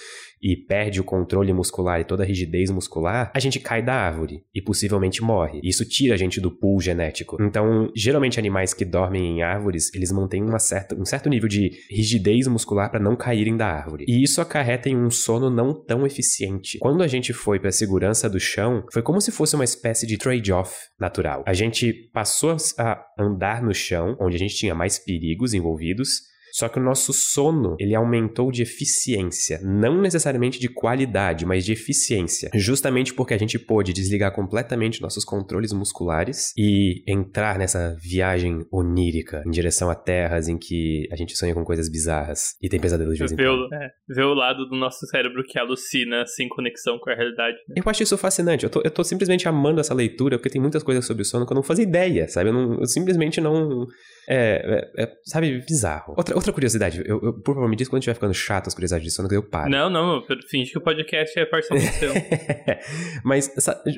e 0.43 0.57
perde 0.57 1.01
o 1.01 1.05
controle 1.05 1.53
muscular 1.53 2.01
e 2.01 2.05
toda 2.05 2.23
a 2.23 2.27
rigidez 2.27 2.71
muscular, 2.71 3.31
a 3.35 3.39
gente 3.39 3.59
cai 3.59 3.83
da 3.83 3.95
árvore 3.95 4.45
e 4.55 4.61
possivelmente 4.61 5.23
morre. 5.23 5.61
Isso 5.63 5.85
tira 5.85 6.15
a 6.15 6.19
gente 6.19 6.41
do 6.41 6.51
pool 6.51 6.81
genético. 6.81 7.37
Então, 7.41 7.91
geralmente 7.97 8.39
animais 8.39 8.75
que 8.75 8.85
dormem 8.85 9.39
em 9.39 9.43
árvores, 9.43 9.93
eles 9.95 10.13
mantêm 10.13 10.43
uma 10.43 10.59
certa, 10.59 10.95
um 10.95 11.05
certo 11.05 11.29
nível 11.29 11.49
de 11.49 11.71
rigidez 11.91 12.47
muscular 12.47 12.91
para 12.91 13.01
não 13.01 13.17
caírem 13.17 13.57
da 13.57 13.67
árvore. 13.67 14.05
E 14.07 14.23
isso 14.23 14.41
acarreta 14.45 14.89
em 14.89 14.97
um 14.97 15.11
sono 15.11 15.51
não 15.51 15.75
tão 15.75 16.07
eficiente. 16.07 16.79
Quando 16.79 17.03
a 17.03 17.09
gente 17.09 17.33
foi 17.33 17.59
para 17.59 17.71
a 17.71 17.73
segurança 17.73 18.29
do 18.29 18.39
chão, 18.39 18.85
foi 18.93 19.03
como 19.03 19.21
se 19.21 19.33
fosse 19.33 19.55
uma 19.55 19.65
espécie 19.65 20.07
de 20.07 20.17
trade-off 20.17 20.75
natural. 20.99 21.43
A 21.47 21.53
gente 21.53 21.93
passou 22.13 22.57
a 22.79 23.05
andar 23.19 23.63
no 23.63 23.75
chão, 23.75 24.17
onde 24.21 24.37
a 24.37 24.39
gente 24.39 24.55
tinha 24.55 24.75
mais 24.75 24.99
perigos 24.99 25.55
envolvidos, 25.55 26.34
só 26.55 26.69
que 26.69 26.79
o 26.79 26.83
nosso 26.83 27.13
sono, 27.13 27.75
ele 27.81 27.97
aumentou 27.97 28.53
de 28.53 28.63
eficiência, 28.63 29.59
não 29.61 30.01
necessariamente 30.01 30.61
de 30.61 30.69
qualidade, 30.69 31.45
mas 31.45 31.65
de 31.65 31.73
eficiência, 31.73 32.49
justamente 32.55 33.13
porque 33.13 33.35
a 33.35 33.39
gente 33.39 33.59
pôde 33.59 33.93
desligar 33.93 34.33
completamente 34.33 35.03
nossos 35.03 35.25
controles 35.25 35.73
musculares 35.73 36.53
e 36.57 37.03
entrar 37.09 37.59
nessa 37.59 37.97
viagem 38.01 38.65
onírica 38.71 39.43
em 39.45 39.51
direção 39.51 39.91
a 39.91 39.97
terras 39.97 40.47
em 40.47 40.57
que 40.57 41.09
a 41.11 41.17
gente 41.17 41.37
sonha 41.37 41.53
com 41.53 41.65
coisas 41.65 41.89
bizarras 41.89 42.55
e 42.63 42.69
tem 42.69 42.79
pesadelos 42.79 43.15
de 43.15 43.19
vez 43.19 43.33
em 43.33 43.37
quando. 43.37 43.75
É, 43.75 43.91
ver 44.09 44.23
o 44.23 44.35
lado 44.35 44.65
do 44.69 44.77
nosso 44.77 45.05
cérebro 45.07 45.43
que 45.43 45.59
alucina 45.59 46.25
sem 46.25 46.49
conexão 46.49 47.01
com 47.01 47.11
a 47.11 47.17
realidade. 47.17 47.57
Né? 47.69 47.83
Eu 47.85 47.91
acho 47.91 48.05
isso 48.05 48.17
fascinante. 48.17 48.63
Eu 48.63 48.71
tô, 48.71 48.81
eu 48.85 48.91
tô 48.93 49.03
simplesmente 49.03 49.49
amando 49.49 49.81
essa 49.81 49.93
leitura 49.93 50.39
porque 50.39 50.51
tem 50.51 50.61
muitas 50.61 50.85
coisas 50.85 51.05
sobre 51.05 51.23
o 51.23 51.27
sono 51.27 51.45
que 51.45 51.53
eu 51.53 51.57
não 51.57 51.65
fazia 51.65 51.83
ideia, 51.83 52.29
sabe? 52.29 52.51
Eu, 52.51 52.55
não, 52.55 52.79
eu 52.79 52.87
simplesmente 52.87 53.41
não. 53.41 53.87
É, 54.29 54.91
é, 54.97 55.03
é, 55.03 55.13
sabe, 55.25 55.59
bizarro. 55.61 56.15
Outra, 56.17 56.35
outra 56.35 56.53
curiosidade, 56.53 57.03
eu, 57.05 57.21
eu, 57.23 57.33
por 57.33 57.55
favor, 57.55 57.69
me 57.69 57.77
diz 57.77 57.89
quando 57.89 58.01
estiver 58.01 58.15
ficando 58.15 58.35
chato 58.35 58.69
as 58.69 58.75
curiosidades 58.75 59.05
de 59.05 59.11
sono, 59.11 59.29
que 59.29 59.37
eu 59.37 59.43
paro. 59.43 59.71
Não, 59.71 59.91
não, 59.91 60.23
finge 60.49 60.71
que 60.71 60.79
o 60.79 60.81
podcast 60.81 61.39
é 61.39 61.45
parceiro 61.45 61.83
seu. 61.83 62.13
Mas 63.25 63.49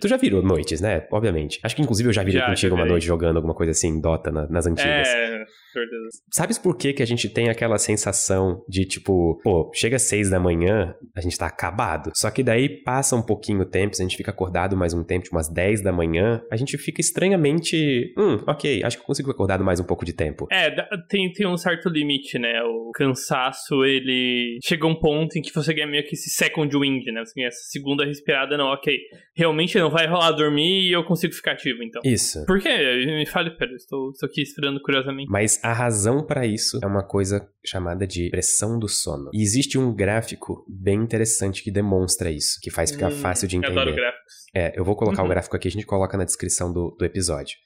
tu 0.00 0.09
já 0.09 0.16
virou 0.16 0.42
noites, 0.42 0.80
né? 0.80 1.06
Obviamente. 1.11 1.61
Acho 1.62 1.76
que 1.76 1.83
inclusive 1.83 2.09
eu 2.09 2.12
já 2.12 2.23
virei 2.23 2.40
já, 2.40 2.47
contigo 2.47 2.76
já 2.76 2.83
uma 2.83 2.88
noite 2.88 3.06
jogando 3.06 3.37
alguma 3.37 3.54
coisa 3.54 3.73
assim, 3.73 4.00
Dota 4.00 4.30
na, 4.30 4.47
nas 4.49 4.66
antigas. 4.66 5.09
É, 5.09 5.45
certeza. 5.80 6.09
Sabes 6.33 6.59
por 6.59 6.76
que, 6.76 6.92
que 6.92 7.02
a 7.02 7.06
gente 7.06 7.28
tem 7.28 7.49
aquela 7.49 7.78
sensação 7.78 8.64
de 8.68 8.85
tipo, 8.85 9.40
pô, 9.42 9.71
chega 9.75 9.97
às 9.97 10.02
seis 10.02 10.30
da 10.30 10.38
manhã, 10.38 10.95
a 11.14 11.21
gente 11.21 11.38
tá 11.38 11.47
acabado. 11.47 12.11
Só 12.14 12.30
que 12.30 12.42
daí 12.42 12.68
passa 12.68 13.16
um 13.16 13.23
pouquinho 13.23 13.61
o 13.61 13.66
tempo, 13.66 13.95
se 13.95 14.02
a 14.02 14.04
gente 14.04 14.16
fica 14.16 14.30
acordado 14.30 14.76
mais 14.76 14.95
um 14.95 15.04
tempo, 15.04 15.25
tipo 15.25 15.37
umas 15.37 15.49
dez 15.49 15.83
da 15.83 15.92
manhã, 15.92 16.42
a 16.50 16.56
gente 16.56 16.76
fica 16.78 17.00
estranhamente. 17.00 18.12
Hum, 18.16 18.42
ok, 18.47 18.83
acho 18.83 18.97
que 18.97 19.02
eu 19.02 19.06
consigo 19.06 19.30
acordado 19.30 19.64
mais 19.64 19.80
um 19.80 19.85
pouco 19.85 20.04
de 20.04 20.12
tempo. 20.12 20.47
É, 20.50 20.71
tem, 21.09 21.33
tem 21.33 21.47
um 21.47 21.56
certo 21.56 21.88
limite, 21.88 22.38
né? 22.38 22.62
O 22.62 22.90
cansaço, 22.95 23.85
ele 23.85 24.59
chega 24.62 24.87
a 24.87 24.88
um 24.88 24.95
ponto 24.95 25.37
em 25.38 25.42
que 25.42 25.54
você 25.54 25.75
ganha 25.75 25.87
meio 25.87 26.04
que 26.04 26.14
esse 26.14 26.30
second 26.30 26.75
wind, 26.76 27.04
né? 27.06 27.25
Você 27.25 27.35
ganha 27.35 27.49
essa 27.49 27.64
segunda 27.71 28.04
respirada, 28.04 28.56
não, 28.56 28.66
ok. 28.66 28.97
Realmente 29.35 29.78
não 29.78 29.90
vai 29.90 30.06
rolar 30.06 30.33
dormir 30.33 30.88
e 30.88 30.92
eu 30.92 31.04
consigo 31.04 31.35
ficar 31.35 31.52
ativo, 31.52 31.83
então. 31.83 32.02
Isso. 32.04 32.45
Por 32.47 32.61
quê? 32.61 33.04
Me 33.06 33.26
fale, 33.26 33.50
pera, 33.50 33.75
estou, 33.75 34.11
estou 34.11 34.28
aqui 34.28 34.42
esperando 34.42 34.80
curiosamente. 34.80 35.30
Mas 35.30 35.62
a 35.67 35.73
razão 35.73 36.25
para 36.25 36.47
isso 36.47 36.79
é 36.81 36.87
uma 36.87 37.03
coisa 37.03 37.49
chamada 37.65 38.07
de 38.07 38.31
pressão 38.31 38.79
do 38.79 38.89
sono. 38.89 39.31
E 39.35 39.43
existe 39.43 39.77
um 39.77 39.93
gráfico 39.93 40.65
bem 40.69 41.03
interessante 41.03 41.61
que 41.61 41.73
demonstra 41.73 42.31
isso, 42.31 42.61
que 42.63 42.71
faz 42.71 42.93
ficar 42.93 43.09
hum, 43.09 43.17
fácil 43.17 43.49
de 43.49 43.57
entender. 43.57 43.75
Eu 43.75 43.81
adoro 43.81 43.97
gráficos. 43.97 44.35
É, 44.55 44.79
eu 44.79 44.85
vou 44.85 44.95
colocar 44.95 45.23
uhum. 45.23 45.27
o 45.27 45.31
gráfico 45.31 45.57
aqui, 45.57 45.67
a 45.67 45.71
gente 45.71 45.85
coloca 45.85 46.17
na 46.17 46.25
descrição 46.25 46.73
do, 46.73 46.95
do 46.97 47.05
episódio. 47.05 47.57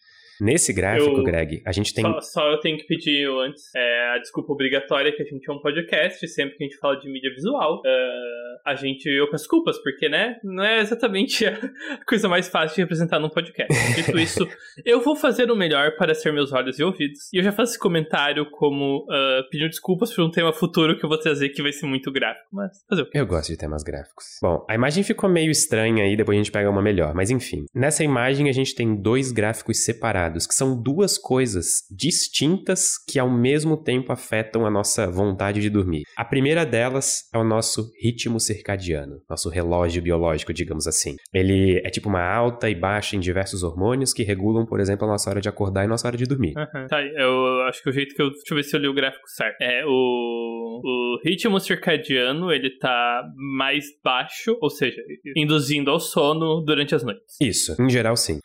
Nesse 0.41 0.73
gráfico, 0.73 1.19
eu, 1.19 1.25
Greg, 1.25 1.63
a 1.67 1.73
gente 1.73 1.93
tem. 1.93 2.05
Só, 2.05 2.21
só, 2.21 2.51
eu 2.51 2.61
tenho 2.61 2.79
que 2.79 2.85
pedir 2.85 3.29
antes 3.29 3.75
é, 3.75 4.15
a 4.15 4.19
desculpa 4.19 4.53
obrigatória 4.53 5.13
que 5.15 5.23
a 5.23 5.25
gente 5.25 5.49
é 5.49 5.53
um 5.53 5.61
podcast, 5.61 6.27
sempre 6.29 6.57
que 6.57 6.65
a 6.65 6.67
gente 6.67 6.79
fala 6.79 6.97
de 6.99 7.11
mídia 7.11 7.31
visual. 7.31 7.79
Uh, 7.79 8.51
a 8.65 8.75
gente. 8.75 9.07
Eu 9.07 9.31
peço 9.31 9.45
desculpas, 9.45 9.79
porque, 9.83 10.09
né? 10.09 10.37
Não 10.43 10.65
é 10.65 10.81
exatamente 10.81 11.45
a 11.47 12.05
coisa 12.07 12.29
mais 12.29 12.49
fácil 12.49 12.77
de 12.77 12.83
representar 12.83 13.19
num 13.19 13.29
podcast. 13.29 13.73
Dito 13.95 14.17
isso, 14.19 14.49
eu 14.85 15.01
vou 15.01 15.17
fazer 15.17 15.51
o 15.51 15.57
melhor 15.57 15.97
para 15.97 16.15
ser 16.15 16.33
meus 16.33 16.53
olhos 16.53 16.79
e 16.79 16.83
ouvidos. 16.83 17.33
E 17.33 17.39
eu 17.39 17.43
já 17.43 17.53
faço 17.53 17.73
esse 17.73 17.79
comentário 17.79 18.49
como 18.51 19.05
uh, 19.05 19.49
pedindo 19.51 19.69
desculpas 19.69 20.15
por 20.15 20.25
um 20.25 20.31
tema 20.31 20.53
futuro 20.53 20.99
que 20.99 21.05
eu 21.05 21.09
vou 21.09 21.19
trazer 21.19 21.51
que 21.51 21.63
vai 21.63 21.73
ser 21.73 21.87
muito 21.87 22.11
gráfico, 22.11 22.47
mas 22.53 22.85
fazer 22.89 23.03
o 23.03 23.11
quê? 23.11 23.19
Eu 23.19 23.27
gosto 23.27 23.49
de 23.51 23.59
temas 23.59 23.83
gráficos. 23.83 24.39
Bom, 24.43 24.65
a 24.69 24.75
imagem 24.75 25.03
ficou 25.05 25.29
meio 25.29 25.51
estranha 25.51 26.05
aí, 26.05 26.17
depois 26.17 26.37
a 26.37 26.41
gente 26.41 26.53
pega 26.53 26.71
uma 26.71 26.83
melhor, 26.83 27.15
mas 27.15 27.31
enfim. 27.31 27.65
Nessa 27.75 28.05
imagem 28.05 28.49
a 28.49 28.53
gente 28.53 28.75
tem 28.75 28.95
dois 28.95 29.33
gráficos 29.33 29.85
separados 29.85 30.30
que 30.47 30.55
são 30.55 30.81
duas 30.81 31.19
coisas 31.19 31.83
distintas 31.91 32.93
que 33.09 33.19
ao 33.19 33.31
mesmo 33.31 33.77
tempo 33.77 34.13
afetam 34.13 34.67
a 34.67 34.71
nossa 34.71 35.11
vontade 35.11 35.61
de 35.61 35.71
dormir. 35.71 36.03
A 36.17 36.25
primeira 36.25 36.65
delas 36.65 37.29
é 37.33 37.39
o 37.39 37.45
nosso 37.45 37.91
ritmo 38.03 38.39
circadiano, 38.41 39.21
nosso 39.29 39.49
relógio 39.49 40.03
biológico, 40.03 40.53
digamos 40.53 40.87
assim. 40.87 41.17
Ele 41.33 41.81
é 41.85 41.91
tipo 41.91 42.09
uma 42.09 42.23
alta 42.23 42.69
e 42.69 42.75
baixa 42.75 43.17
em 43.17 43.21
diversos 43.21 43.63
hormônios 43.63 44.13
que 44.13 44.23
regulam, 44.23 44.67
por 44.67 44.81
exemplo, 44.81 45.07
a 45.07 45.11
nossa 45.11 45.31
hora 45.31 45.41
de 45.41 45.49
acordar 45.49 45.83
e 45.83 45.85
a 45.87 45.89
nossa 45.89 46.07
hora 46.07 46.17
de 46.17 46.27
dormir. 46.27 46.55
Uhum. 46.57 46.87
Tá, 46.89 47.03
eu 47.03 47.63
acho 47.63 47.83
que 47.83 47.91
o 47.91 47.93
jeito 47.93 48.15
que 48.15 48.23
eu. 48.23 48.31
Deixa 48.31 48.53
eu 48.53 48.57
ver 48.57 48.63
se 48.63 48.77
eu 48.77 48.81
li 48.81 48.89
o 48.89 48.95
gráfico 48.95 49.29
certo. 49.29 49.61
É 49.61 49.85
o, 49.87 49.89
o 49.91 51.21
ritmo 51.25 51.59
circadiano, 51.61 52.51
ele 52.53 52.71
tá 52.79 53.23
mais 53.57 53.85
baixo, 54.03 54.57
ou 54.61 54.71
seja, 54.71 55.03
induzindo 55.37 55.91
ao 55.91 56.01
sono 56.01 56.63
durante 56.63 56.95
as 56.95 57.03
noites. 57.03 57.37
Isso, 57.41 57.81
em 57.81 57.91
geral 57.91 58.17
sim. 58.17 58.39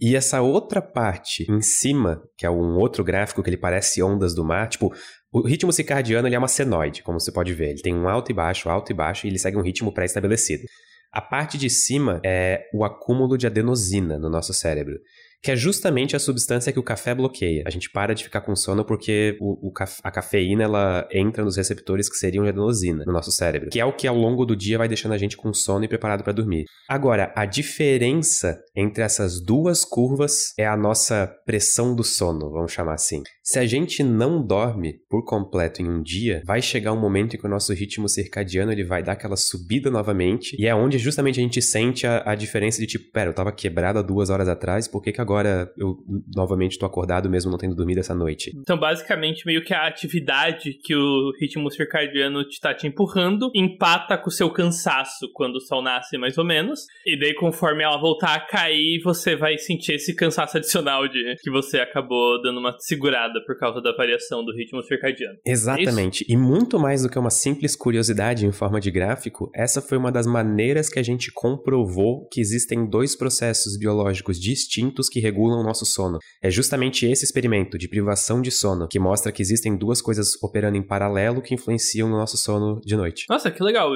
E 0.00 0.16
essa 0.16 0.42
outra 0.42 0.82
parte 0.82 1.46
em 1.50 1.60
cima, 1.60 2.22
que 2.36 2.44
é 2.44 2.50
um 2.50 2.76
outro 2.78 3.04
gráfico 3.04 3.42
que 3.42 3.48
ele 3.48 3.56
parece 3.56 4.02
ondas 4.02 4.34
do 4.34 4.44
mar, 4.44 4.68
tipo, 4.68 4.92
o 5.32 5.46
ritmo 5.46 5.72
circadiano 5.72 6.26
ele 6.26 6.34
é 6.34 6.38
uma 6.38 6.48
senoide, 6.48 7.02
como 7.02 7.20
você 7.20 7.30
pode 7.30 7.52
ver. 7.54 7.70
Ele 7.70 7.82
tem 7.82 7.94
um 7.94 8.08
alto 8.08 8.30
e 8.30 8.34
baixo, 8.34 8.68
alto 8.68 8.90
e 8.90 8.94
baixo, 8.94 9.26
e 9.26 9.30
ele 9.30 9.38
segue 9.38 9.56
um 9.56 9.62
ritmo 9.62 9.92
pré-estabelecido. 9.92 10.64
A 11.12 11.20
parte 11.20 11.56
de 11.56 11.70
cima 11.70 12.20
é 12.24 12.68
o 12.74 12.84
acúmulo 12.84 13.38
de 13.38 13.46
adenosina 13.46 14.18
no 14.18 14.28
nosso 14.28 14.52
cérebro 14.52 14.98
que 15.44 15.50
é 15.50 15.56
justamente 15.56 16.16
a 16.16 16.18
substância 16.18 16.72
que 16.72 16.78
o 16.78 16.82
café 16.82 17.14
bloqueia. 17.14 17.64
A 17.66 17.70
gente 17.70 17.90
para 17.90 18.14
de 18.14 18.24
ficar 18.24 18.40
com 18.40 18.56
sono 18.56 18.82
porque 18.82 19.36
o, 19.38 19.68
o 19.68 19.72
a 20.02 20.10
cafeína 20.10 20.64
ela 20.64 21.06
entra 21.12 21.44
nos 21.44 21.58
receptores 21.58 22.08
que 22.08 22.16
seriam 22.16 22.44
de 22.44 22.48
adenosina 22.48 23.04
no 23.06 23.12
nosso 23.12 23.30
cérebro, 23.30 23.68
que 23.68 23.78
é 23.78 23.84
o 23.84 23.92
que 23.92 24.06
ao 24.06 24.16
longo 24.16 24.46
do 24.46 24.56
dia 24.56 24.78
vai 24.78 24.88
deixando 24.88 25.12
a 25.12 25.18
gente 25.18 25.36
com 25.36 25.52
sono 25.52 25.84
e 25.84 25.88
preparado 25.88 26.24
para 26.24 26.32
dormir. 26.32 26.64
Agora, 26.88 27.30
a 27.36 27.44
diferença 27.44 28.58
entre 28.74 29.02
essas 29.02 29.38
duas 29.38 29.84
curvas 29.84 30.54
é 30.58 30.66
a 30.66 30.78
nossa 30.78 31.30
pressão 31.44 31.94
do 31.94 32.02
sono, 32.02 32.50
vamos 32.50 32.72
chamar 32.72 32.94
assim. 32.94 33.22
Se 33.42 33.58
a 33.58 33.66
gente 33.66 34.02
não 34.02 34.42
dorme 34.42 34.94
por 35.10 35.26
completo 35.26 35.82
em 35.82 35.88
um 35.90 36.02
dia, 36.02 36.40
vai 36.46 36.62
chegar 36.62 36.94
um 36.94 37.00
momento 37.00 37.36
em 37.36 37.38
que 37.38 37.46
o 37.46 37.50
nosso 37.50 37.74
ritmo 37.74 38.08
circadiano 38.08 38.72
ele 38.72 38.82
vai 38.82 39.02
dar 39.02 39.12
aquela 39.12 39.36
subida 39.36 39.90
novamente, 39.90 40.56
e 40.58 40.66
é 40.66 40.74
onde 40.74 40.96
justamente 40.96 41.38
a 41.38 41.42
gente 41.42 41.60
sente 41.60 42.06
a, 42.06 42.22
a 42.24 42.34
diferença 42.34 42.80
de 42.80 42.86
tipo, 42.86 43.12
pera, 43.12 43.28
eu 43.28 43.34
tava 43.34 43.52
quebrado 43.52 43.98
há 43.98 44.02
duas 44.02 44.30
horas 44.30 44.48
atrás, 44.48 44.88
por 44.88 45.02
que, 45.02 45.12
que 45.12 45.20
agora 45.20 45.33
eu 45.76 45.96
novamente 46.34 46.78
tô 46.78 46.86
acordado 46.86 47.28
mesmo 47.28 47.50
não 47.50 47.58
tendo 47.58 47.74
dormido 47.74 48.00
essa 48.00 48.14
noite? 48.14 48.52
Então, 48.54 48.78
basicamente, 48.78 49.46
meio 49.46 49.64
que 49.64 49.74
a 49.74 49.86
atividade 49.86 50.74
que 50.82 50.94
o 50.94 51.32
ritmo 51.40 51.70
circadiano 51.70 52.44
te 52.44 52.60
tá 52.60 52.74
te 52.74 52.86
empurrando 52.86 53.50
empata 53.54 54.16
com 54.18 54.28
o 54.28 54.32
seu 54.32 54.50
cansaço 54.50 55.30
quando 55.32 55.56
o 55.56 55.60
sol 55.60 55.82
nasce, 55.82 56.16
mais 56.16 56.38
ou 56.38 56.44
menos, 56.44 56.86
e 57.06 57.18
daí 57.18 57.34
conforme 57.34 57.82
ela 57.82 57.96
voltar 57.98 58.34
a 58.34 58.40
cair, 58.40 59.00
você 59.02 59.36
vai 59.36 59.58
sentir 59.58 59.94
esse 59.94 60.14
cansaço 60.14 60.56
adicional 60.56 61.08
de 61.08 61.36
que 61.42 61.50
você 61.50 61.78
acabou 61.80 62.40
dando 62.42 62.58
uma 62.58 62.74
segurada 62.78 63.40
por 63.46 63.58
causa 63.58 63.80
da 63.80 63.92
variação 63.92 64.44
do 64.44 64.52
ritmo 64.52 64.82
circadiano. 64.82 65.38
Exatamente. 65.44 66.24
É 66.28 66.32
e 66.32 66.36
muito 66.36 66.78
mais 66.78 67.02
do 67.02 67.08
que 67.08 67.18
uma 67.18 67.30
simples 67.30 67.76
curiosidade 67.76 68.46
em 68.46 68.52
forma 68.52 68.80
de 68.80 68.90
gráfico, 68.90 69.50
essa 69.54 69.80
foi 69.80 69.98
uma 69.98 70.12
das 70.12 70.26
maneiras 70.26 70.88
que 70.88 70.98
a 70.98 71.02
gente 71.02 71.32
comprovou 71.32 72.26
que 72.30 72.40
existem 72.40 72.88
dois 72.88 73.16
processos 73.16 73.78
biológicos 73.78 74.40
distintos 74.40 75.08
que 75.14 75.20
regulam 75.20 75.60
o 75.60 75.62
nosso 75.62 75.86
sono. 75.86 76.18
É 76.42 76.50
justamente 76.50 77.06
esse 77.06 77.24
experimento 77.24 77.78
de 77.78 77.86
privação 77.86 78.42
de 78.42 78.50
sono 78.50 78.88
que 78.88 78.98
mostra 78.98 79.30
que 79.30 79.40
existem 79.40 79.76
duas 79.76 80.02
coisas 80.02 80.34
operando 80.42 80.76
em 80.76 80.82
paralelo 80.82 81.40
que 81.40 81.54
influenciam 81.54 82.08
no 82.08 82.16
nosso 82.16 82.36
sono 82.36 82.80
de 82.84 82.96
noite. 82.96 83.26
Nossa, 83.30 83.48
que 83.48 83.62
legal. 83.62 83.92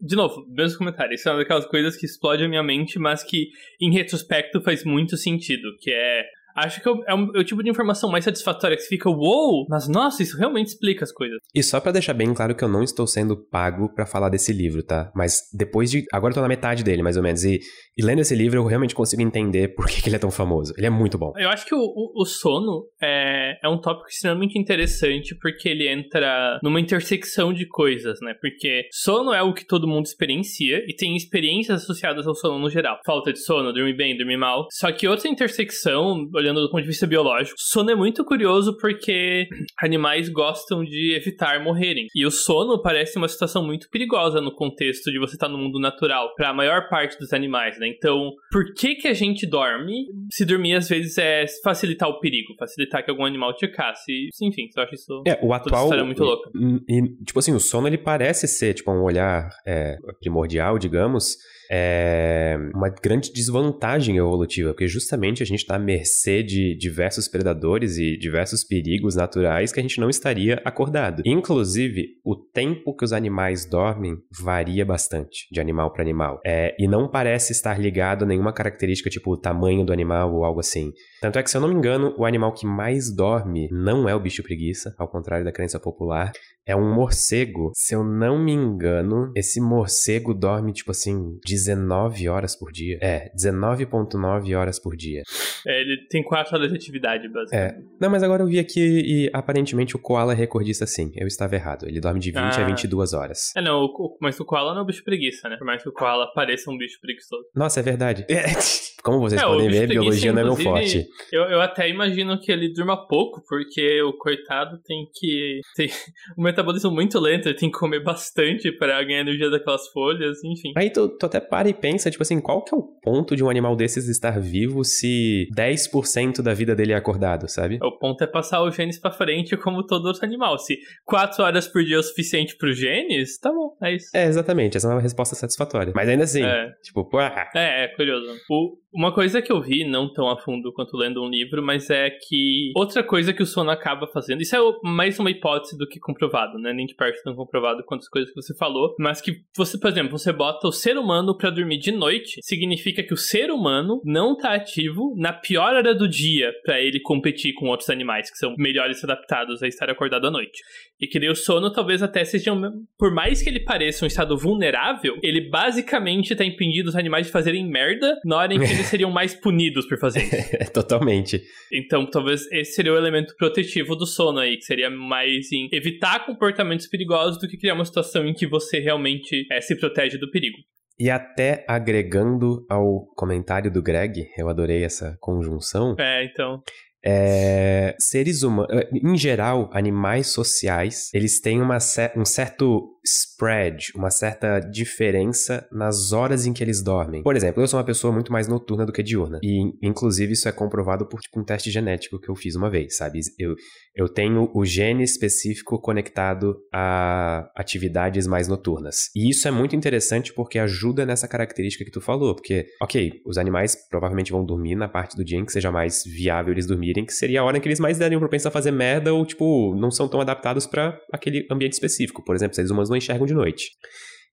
De 0.00 0.16
novo, 0.16 0.46
mesmo 0.48 0.78
comentário. 0.78 1.14
Isso 1.14 1.28
é 1.28 1.32
uma 1.32 1.40
daquelas 1.40 1.66
coisas 1.66 1.98
que 1.98 2.06
explode 2.06 2.42
a 2.42 2.48
minha 2.48 2.62
mente, 2.62 2.98
mas 2.98 3.22
que 3.22 3.48
em 3.78 3.92
retrospecto 3.92 4.62
faz 4.62 4.84
muito 4.84 5.18
sentido, 5.18 5.68
que 5.78 5.90
é 5.90 6.24
Acho 6.56 6.82
que 6.82 6.88
é, 6.88 6.92
o, 6.92 7.04
é 7.06 7.40
o 7.40 7.44
tipo 7.44 7.62
de 7.62 7.70
informação 7.70 8.10
mais 8.10 8.24
satisfatória 8.24 8.76
que 8.76 8.82
você 8.82 8.88
fica, 8.88 9.08
uou, 9.08 9.58
wow, 9.58 9.66
mas 9.68 9.88
nossa, 9.88 10.22
isso 10.22 10.36
realmente 10.36 10.68
explica 10.68 11.04
as 11.04 11.12
coisas. 11.12 11.38
E 11.54 11.62
só 11.62 11.80
para 11.80 11.92
deixar 11.92 12.14
bem 12.14 12.32
claro 12.34 12.54
que 12.54 12.64
eu 12.64 12.68
não 12.68 12.82
estou 12.82 13.06
sendo 13.06 13.36
pago 13.36 13.92
para 13.94 14.06
falar 14.06 14.28
desse 14.28 14.52
livro, 14.52 14.82
tá? 14.82 15.10
Mas 15.14 15.42
depois 15.52 15.90
de. 15.90 16.04
Agora 16.12 16.32
eu 16.32 16.34
tô 16.36 16.40
na 16.40 16.48
metade 16.48 16.82
dele, 16.84 17.02
mais 17.02 17.16
ou 17.16 17.22
menos. 17.22 17.44
E, 17.44 17.60
e 17.96 18.02
lendo 18.02 18.20
esse 18.20 18.34
livro 18.34 18.58
eu 18.58 18.64
realmente 18.64 18.94
consigo 18.94 19.22
entender 19.22 19.74
por 19.74 19.86
que, 19.86 20.02
que, 20.02 20.08
ele 20.08 20.16
é 20.16 20.18
tão 20.18 20.30
famoso. 20.30 20.72
Ele 20.76 20.86
é 20.86 20.90
muito 20.90 21.18
bom. 21.18 21.32
Eu 21.36 21.48
acho 21.48 21.66
que 21.66 21.74
o, 21.74 21.80
o, 21.80 22.22
o 22.22 22.24
sono 22.24 22.84
é, 23.00 23.58
é 23.62 23.68
um 23.68 23.80
tópico 23.80 24.08
extremamente 24.08 24.58
interessante 24.58 25.34
porque 25.40 25.68
ele 25.68 25.88
entra 25.88 26.58
numa 26.62 26.80
intersecção 26.80 27.52
de 27.52 27.66
coisas, 27.66 28.20
né? 28.20 28.34
Porque 28.40 28.88
sono 28.92 29.32
é 29.32 29.42
o 29.42 29.52
que 29.52 29.66
todo 29.66 29.88
mundo 29.88 30.06
experiencia 30.06 30.84
e 30.86 30.94
tem 30.94 31.16
experiências 31.16 31.82
associadas 31.82 32.26
ao 32.26 32.34
sono 32.34 32.58
no 32.58 32.70
geral. 32.70 32.98
Falta 33.04 33.32
de 33.32 33.38
sono, 33.38 33.72
dormir 33.72 33.96
bem, 33.96 34.16
dormir 34.16 34.36
mal. 34.36 34.66
Só 34.70 34.90
que 34.92 35.08
outra 35.08 35.28
intersecção 35.28 36.28
olhando 36.42 36.60
do 36.60 36.70
ponto 36.70 36.82
de 36.82 36.88
vista 36.88 37.06
biológico. 37.06 37.54
Sono 37.58 37.90
é 37.90 37.94
muito 37.94 38.24
curioso 38.24 38.76
porque 38.78 39.46
animais 39.80 40.28
gostam 40.28 40.84
de 40.84 41.14
evitar 41.14 41.62
morrerem. 41.62 42.06
E 42.14 42.26
o 42.26 42.30
sono 42.30 42.80
parece 42.82 43.16
uma 43.16 43.28
situação 43.28 43.64
muito 43.64 43.88
perigosa 43.90 44.40
no 44.40 44.54
contexto 44.54 45.10
de 45.10 45.18
você 45.18 45.34
estar 45.34 45.48
no 45.48 45.58
mundo 45.58 45.78
natural, 45.78 46.34
para 46.36 46.50
a 46.50 46.54
maior 46.54 46.88
parte 46.88 47.18
dos 47.18 47.32
animais, 47.32 47.78
né? 47.78 47.88
Então, 47.88 48.30
por 48.50 48.72
que 48.74 48.94
que 48.96 49.08
a 49.08 49.14
gente 49.14 49.46
dorme? 49.46 50.06
Se 50.30 50.44
dormir 50.44 50.74
às 50.74 50.88
vezes 50.88 51.16
é 51.18 51.44
facilitar 51.62 52.08
o 52.08 52.20
perigo, 52.20 52.54
facilitar 52.58 53.04
que 53.04 53.10
algum 53.10 53.24
animal 53.24 53.54
te 53.54 53.68
casse. 53.68 54.28
Enfim, 54.42 54.68
eu 54.76 54.82
acho 54.82 54.94
isso 54.94 55.22
é, 55.26 55.38
o 55.42 55.52
atual 55.52 55.92
é 55.92 56.02
muito 56.02 56.22
louca. 56.22 56.50
E, 56.54 56.98
e, 56.98 57.24
tipo 57.24 57.38
assim, 57.38 57.54
o 57.54 57.60
sono 57.60 57.86
ele 57.86 57.98
parece 57.98 58.48
ser 58.48 58.74
tipo 58.74 58.90
um 58.90 59.02
olhar 59.02 59.48
é, 59.66 59.96
primordial, 60.20 60.78
digamos, 60.78 61.36
é 61.74 62.58
uma 62.74 62.90
grande 62.90 63.32
desvantagem 63.32 64.18
evolutiva, 64.18 64.70
porque 64.70 64.86
justamente 64.86 65.42
a 65.42 65.46
gente 65.46 65.60
está 65.60 65.76
à 65.76 65.78
mercê 65.78 66.42
de 66.42 66.76
diversos 66.76 67.28
predadores 67.28 67.96
e 67.96 68.16
diversos 68.18 68.62
perigos 68.62 69.16
naturais 69.16 69.72
que 69.72 69.80
a 69.80 69.82
gente 69.82 69.98
não 69.98 70.10
estaria 70.10 70.60
acordado. 70.66 71.22
Inclusive, 71.24 72.18
o 72.22 72.36
tempo 72.36 72.94
que 72.94 73.04
os 73.04 73.12
animais 73.12 73.64
dormem 73.64 74.18
varia 74.30 74.84
bastante 74.84 75.48
de 75.50 75.60
animal 75.60 75.90
para 75.92 76.02
animal. 76.02 76.40
É, 76.44 76.76
e 76.78 76.86
não 76.86 77.08
parece 77.08 77.52
estar 77.52 77.80
ligado 77.80 78.24
a 78.24 78.26
nenhuma 78.26 78.52
característica, 78.52 79.08
tipo 79.08 79.32
o 79.32 79.36
tamanho 79.36 79.84
do 79.84 79.92
animal 79.94 80.34
ou 80.34 80.44
algo 80.44 80.60
assim. 80.60 80.92
Tanto 81.22 81.38
é 81.38 81.42
que, 81.42 81.50
se 81.50 81.56
eu 81.56 81.60
não 81.60 81.68
me 81.68 81.74
engano, 81.74 82.14
o 82.18 82.26
animal 82.26 82.52
que 82.52 82.66
mais 82.66 83.10
dorme 83.10 83.68
não 83.72 84.06
é 84.06 84.14
o 84.14 84.20
bicho 84.20 84.42
preguiça, 84.42 84.94
ao 84.98 85.08
contrário 85.08 85.44
da 85.44 85.52
crença 85.52 85.80
popular 85.80 86.32
é 86.66 86.76
um 86.76 86.94
morcego. 86.94 87.70
Se 87.74 87.94
eu 87.94 88.04
não 88.04 88.38
me 88.38 88.52
engano, 88.52 89.32
esse 89.36 89.60
morcego 89.60 90.34
dorme, 90.34 90.72
tipo 90.72 90.90
assim, 90.90 91.38
19 91.46 92.28
horas 92.28 92.56
por 92.56 92.70
dia. 92.70 92.98
É, 93.00 93.30
19,9 93.36 94.56
horas 94.56 94.78
por 94.78 94.96
dia. 94.96 95.22
É, 95.66 95.80
ele 95.80 96.06
tem 96.08 96.22
4 96.22 96.56
horas 96.56 96.70
de 96.70 96.76
atividade, 96.76 97.28
basicamente. 97.28 97.74
É. 97.74 97.82
Não, 98.00 98.10
mas 98.10 98.22
agora 98.22 98.42
eu 98.42 98.46
vi 98.46 98.58
aqui 98.58 98.80
e 98.80 99.30
aparentemente 99.32 99.96
o 99.96 99.98
koala 99.98 100.32
é 100.32 100.36
recordista 100.36 100.86
sim. 100.86 101.10
Eu 101.16 101.26
estava 101.26 101.54
errado. 101.54 101.86
Ele 101.86 102.00
dorme 102.00 102.20
de 102.20 102.30
20 102.30 102.38
ah. 102.38 102.62
a 102.62 102.66
22 102.66 103.12
horas. 103.12 103.52
É, 103.56 103.60
não, 103.60 103.84
o, 103.84 104.16
mas 104.20 104.38
o 104.38 104.44
koala 104.44 104.72
não 104.72 104.80
é 104.80 104.82
um 104.82 104.86
bicho 104.86 105.04
preguiça, 105.04 105.48
né? 105.48 105.56
Por 105.56 105.66
mais 105.66 105.82
que 105.82 105.88
o 105.88 105.92
koala 105.92 106.26
pareça 106.34 106.70
um 106.70 106.76
bicho 106.76 106.98
preguiçoso. 107.00 107.44
Nossa, 107.54 107.80
é 107.80 107.82
verdade. 107.82 108.26
Como 109.02 109.18
vocês 109.18 109.42
é, 109.42 109.44
podem 109.44 109.68
ver, 109.68 109.88
biologia 109.88 110.32
não 110.32 110.42
é 110.42 110.44
meu 110.44 110.56
forte. 110.56 111.04
Eu, 111.32 111.42
eu 111.42 111.60
até 111.60 111.88
imagino 111.88 112.38
que 112.38 112.52
ele 112.52 112.72
durma 112.72 113.08
pouco, 113.08 113.42
porque 113.48 114.00
o 114.02 114.12
coitado 114.12 114.78
tem 114.84 115.06
que. 115.12 115.60
Tem, 115.74 115.88
metabolismo 116.52 116.90
muito 116.90 117.18
lento, 117.18 117.48
ele 117.48 117.56
tem 117.56 117.70
que 117.70 117.78
comer 117.78 118.02
bastante 118.02 118.70
para 118.72 119.02
ganhar 119.02 119.20
energia 119.20 119.50
daquelas 119.50 119.88
folhas, 119.88 120.42
enfim. 120.44 120.72
Aí 120.76 120.90
tu, 120.90 121.08
tu 121.08 121.26
até 121.26 121.40
para 121.40 121.68
e 121.68 121.74
pensa, 121.74 122.10
tipo 122.10 122.22
assim, 122.22 122.40
qual 122.40 122.62
que 122.62 122.74
é 122.74 122.78
o 122.78 122.82
ponto 123.02 123.34
de 123.34 123.42
um 123.42 123.50
animal 123.50 123.74
desses 123.74 124.08
estar 124.08 124.38
vivo 124.40 124.84
se 124.84 125.48
10% 125.56 126.42
da 126.42 126.54
vida 126.54 126.74
dele 126.74 126.92
é 126.92 126.96
acordado, 126.96 127.48
sabe? 127.48 127.78
O 127.82 127.98
ponto 127.98 128.22
é 128.22 128.26
passar 128.26 128.62
os 128.62 128.74
genes 128.74 128.98
para 128.98 129.10
frente 129.10 129.56
como 129.56 129.84
todo 129.84 130.06
outro 130.06 130.24
animal. 130.24 130.58
Se 130.58 130.78
4 131.04 131.42
horas 131.42 131.66
por 131.66 131.82
dia 131.82 131.96
é 131.96 131.98
o 131.98 132.02
suficiente 132.02 132.56
pros 132.56 132.78
genes, 132.78 133.38
tá 133.38 133.50
bom, 133.50 133.76
é 133.82 133.94
isso. 133.94 134.10
É, 134.14 134.26
exatamente, 134.26 134.76
essa 134.76 134.88
é 134.88 134.92
uma 134.92 135.00
resposta 135.00 135.34
satisfatória. 135.34 135.92
Mas 135.94 136.08
ainda 136.08 136.24
assim, 136.24 136.42
é. 136.44 136.70
tipo, 136.82 137.04
pô... 137.08 137.20
É, 137.20 137.84
é 137.84 137.88
curioso. 137.96 138.26
O, 138.50 138.76
Uma 138.94 139.12
coisa 139.12 139.40
que 139.40 139.50
eu 139.50 139.60
vi, 139.60 139.84
não 139.84 140.12
tão 140.12 140.28
a 140.28 140.38
fundo 140.38 140.72
quanto 140.72 140.96
lendo 140.96 141.22
um 141.22 141.28
livro, 141.28 141.62
mas 141.62 141.88
é 141.90 142.10
que 142.10 142.72
outra 142.76 143.02
coisa 143.02 143.32
que 143.32 143.42
o 143.42 143.46
sono 143.46 143.70
acaba 143.70 144.06
fazendo, 144.06 144.42
isso 144.42 144.54
é 144.54 144.58
mais 144.82 145.18
uma 145.18 145.30
hipótese 145.30 145.78
do 145.78 145.86
que 145.86 145.98
comprovado, 145.98 146.58
né? 146.58 146.72
Nem 146.72 146.86
de 146.86 146.94
perto 146.94 147.22
tão 147.22 147.34
comprovado 147.34 147.82
quanto 147.84 148.02
as 148.02 148.08
coisas 148.08 148.30
que 148.30 148.40
você 148.40 148.54
falou, 148.54 148.94
mas 148.98 149.20
que 149.20 149.42
você, 149.56 149.78
por 149.78 149.88
exemplo, 149.88 150.18
você 150.18 150.32
bota 150.32 150.68
o 150.68 150.72
ser 150.72 150.98
humano 150.98 151.36
para 151.36 151.50
dormir 151.50 151.78
de 151.78 151.90
noite, 151.90 152.38
significa 152.42 153.02
que 153.02 153.14
o 153.14 153.16
ser 153.16 153.50
humano 153.50 154.00
não 154.04 154.36
tá 154.36 154.54
ativo 154.54 155.14
na 155.16 155.32
pior 155.32 155.74
hora 155.74 155.94
do 155.94 156.08
dia 156.08 156.52
para 156.64 156.80
ele 156.80 157.00
competir 157.00 157.54
com 157.54 157.68
outros 157.68 157.88
animais 157.88 158.30
que 158.30 158.36
são 158.36 158.54
melhores 158.58 159.02
adaptados 159.02 159.62
a 159.62 159.68
estar 159.68 159.88
acordado 159.88 160.26
à 160.26 160.30
noite. 160.30 160.60
E 161.00 161.06
que 161.06 161.18
daí 161.18 161.30
o 161.30 161.34
sono 161.34 161.72
talvez 161.72 162.02
até 162.02 162.24
seja, 162.24 162.52
um, 162.52 162.84
por 162.98 163.12
mais 163.12 163.42
que 163.42 163.48
ele 163.48 163.60
pareça 163.60 164.04
um 164.04 164.08
estado 164.08 164.36
vulnerável, 164.36 165.18
ele 165.22 165.48
basicamente 165.48 166.36
tá 166.36 166.44
impedindo 166.44 166.88
os 166.88 166.96
animais 166.96 167.26
de 167.26 167.32
fazerem 167.32 167.66
merda 167.66 168.20
na 168.24 168.36
hora 168.36 168.54
em 168.54 168.60
que 168.60 168.81
eles 168.82 168.90
seriam 168.90 169.10
mais 169.10 169.34
punidos 169.34 169.86
por 169.86 169.98
fazer 169.98 170.22
isso. 170.22 170.72
Totalmente. 170.72 171.42
Então, 171.72 172.08
talvez 172.08 172.50
esse 172.50 172.72
seria 172.72 172.92
o 172.92 172.96
elemento 172.96 173.34
protetivo 173.36 173.96
do 173.96 174.06
sono 174.06 174.40
aí, 174.40 174.56
que 174.56 174.64
seria 174.64 174.90
mais 174.90 175.50
em 175.52 175.68
evitar 175.72 176.26
comportamentos 176.26 176.86
perigosos 176.86 177.40
do 177.40 177.48
que 177.48 177.56
criar 177.56 177.74
uma 177.74 177.84
situação 177.84 178.26
em 178.26 178.34
que 178.34 178.46
você 178.46 178.78
realmente 178.78 179.46
é, 179.50 179.60
se 179.60 179.76
protege 179.76 180.18
do 180.18 180.30
perigo. 180.30 180.58
E 180.98 181.10
até 181.10 181.64
agregando 181.66 182.64
ao 182.68 183.06
comentário 183.16 183.72
do 183.72 183.82
Greg, 183.82 184.28
eu 184.36 184.48
adorei 184.48 184.84
essa 184.84 185.16
conjunção. 185.20 185.96
É, 185.98 186.24
então. 186.24 186.62
É, 187.04 187.96
seres 187.98 188.44
humanos, 188.44 188.70
em 188.92 189.16
geral, 189.16 189.68
animais 189.72 190.28
sociais, 190.28 191.10
eles 191.12 191.40
têm 191.40 191.60
uma, 191.60 191.78
um 192.16 192.24
certo 192.24 192.96
spread, 193.04 193.92
uma 193.94 194.10
certa 194.10 194.60
diferença 194.60 195.66
nas 195.72 196.12
horas 196.12 196.46
em 196.46 196.52
que 196.52 196.62
eles 196.62 196.82
dormem. 196.82 197.22
Por 197.22 197.36
exemplo, 197.36 197.62
eu 197.62 197.66
sou 197.66 197.78
uma 197.78 197.86
pessoa 197.86 198.12
muito 198.12 198.32
mais 198.32 198.46
noturna 198.46 198.86
do 198.86 198.92
que 198.92 199.02
diurna. 199.02 199.40
E, 199.42 199.72
inclusive, 199.82 200.32
isso 200.32 200.48
é 200.48 200.52
comprovado 200.52 201.06
por 201.06 201.20
tipo, 201.20 201.40
um 201.40 201.44
teste 201.44 201.70
genético 201.70 202.20
que 202.20 202.28
eu 202.28 202.36
fiz 202.36 202.54
uma 202.54 202.70
vez, 202.70 202.96
sabe? 202.96 203.20
Eu, 203.38 203.54
eu 203.94 204.08
tenho 204.08 204.50
o 204.54 204.64
gene 204.64 205.02
específico 205.02 205.80
conectado 205.80 206.56
a 206.72 207.50
atividades 207.56 208.26
mais 208.26 208.46
noturnas. 208.46 209.10
E 209.14 209.30
isso 209.30 209.48
é 209.48 209.50
muito 209.50 209.74
interessante 209.74 210.32
porque 210.32 210.58
ajuda 210.58 211.04
nessa 211.04 211.26
característica 211.26 211.84
que 211.84 211.90
tu 211.90 212.00
falou. 212.00 212.34
Porque, 212.34 212.66
ok, 212.80 213.12
os 213.26 213.38
animais 213.38 213.76
provavelmente 213.90 214.32
vão 214.32 214.44
dormir 214.44 214.76
na 214.76 214.88
parte 214.88 215.16
do 215.16 215.24
dia 215.24 215.38
em 215.38 215.44
que 215.44 215.52
seja 215.52 215.72
mais 215.72 216.02
viável 216.04 216.52
eles 216.52 216.66
dormirem, 216.66 217.04
que 217.04 217.12
seria 217.12 217.40
a 217.40 217.44
hora 217.44 217.58
em 217.58 217.60
que 217.60 217.68
eles 217.68 217.80
mais 217.80 217.98
dariam 217.98 218.20
propensão 218.20 218.48
a 218.48 218.52
fazer 218.52 218.70
merda 218.70 219.12
ou, 219.12 219.26
tipo, 219.26 219.74
não 219.74 219.90
são 219.90 220.08
tão 220.08 220.20
adaptados 220.20 220.66
para 220.66 220.98
aquele 221.12 221.46
ambiente 221.50 221.72
específico. 221.72 222.24
Por 222.24 222.34
exemplo, 222.34 222.54
seres 222.54 222.70
humanos 222.70 222.91
não 222.92 222.96
enxergam 222.96 223.26
de 223.26 223.34
noite. 223.34 223.72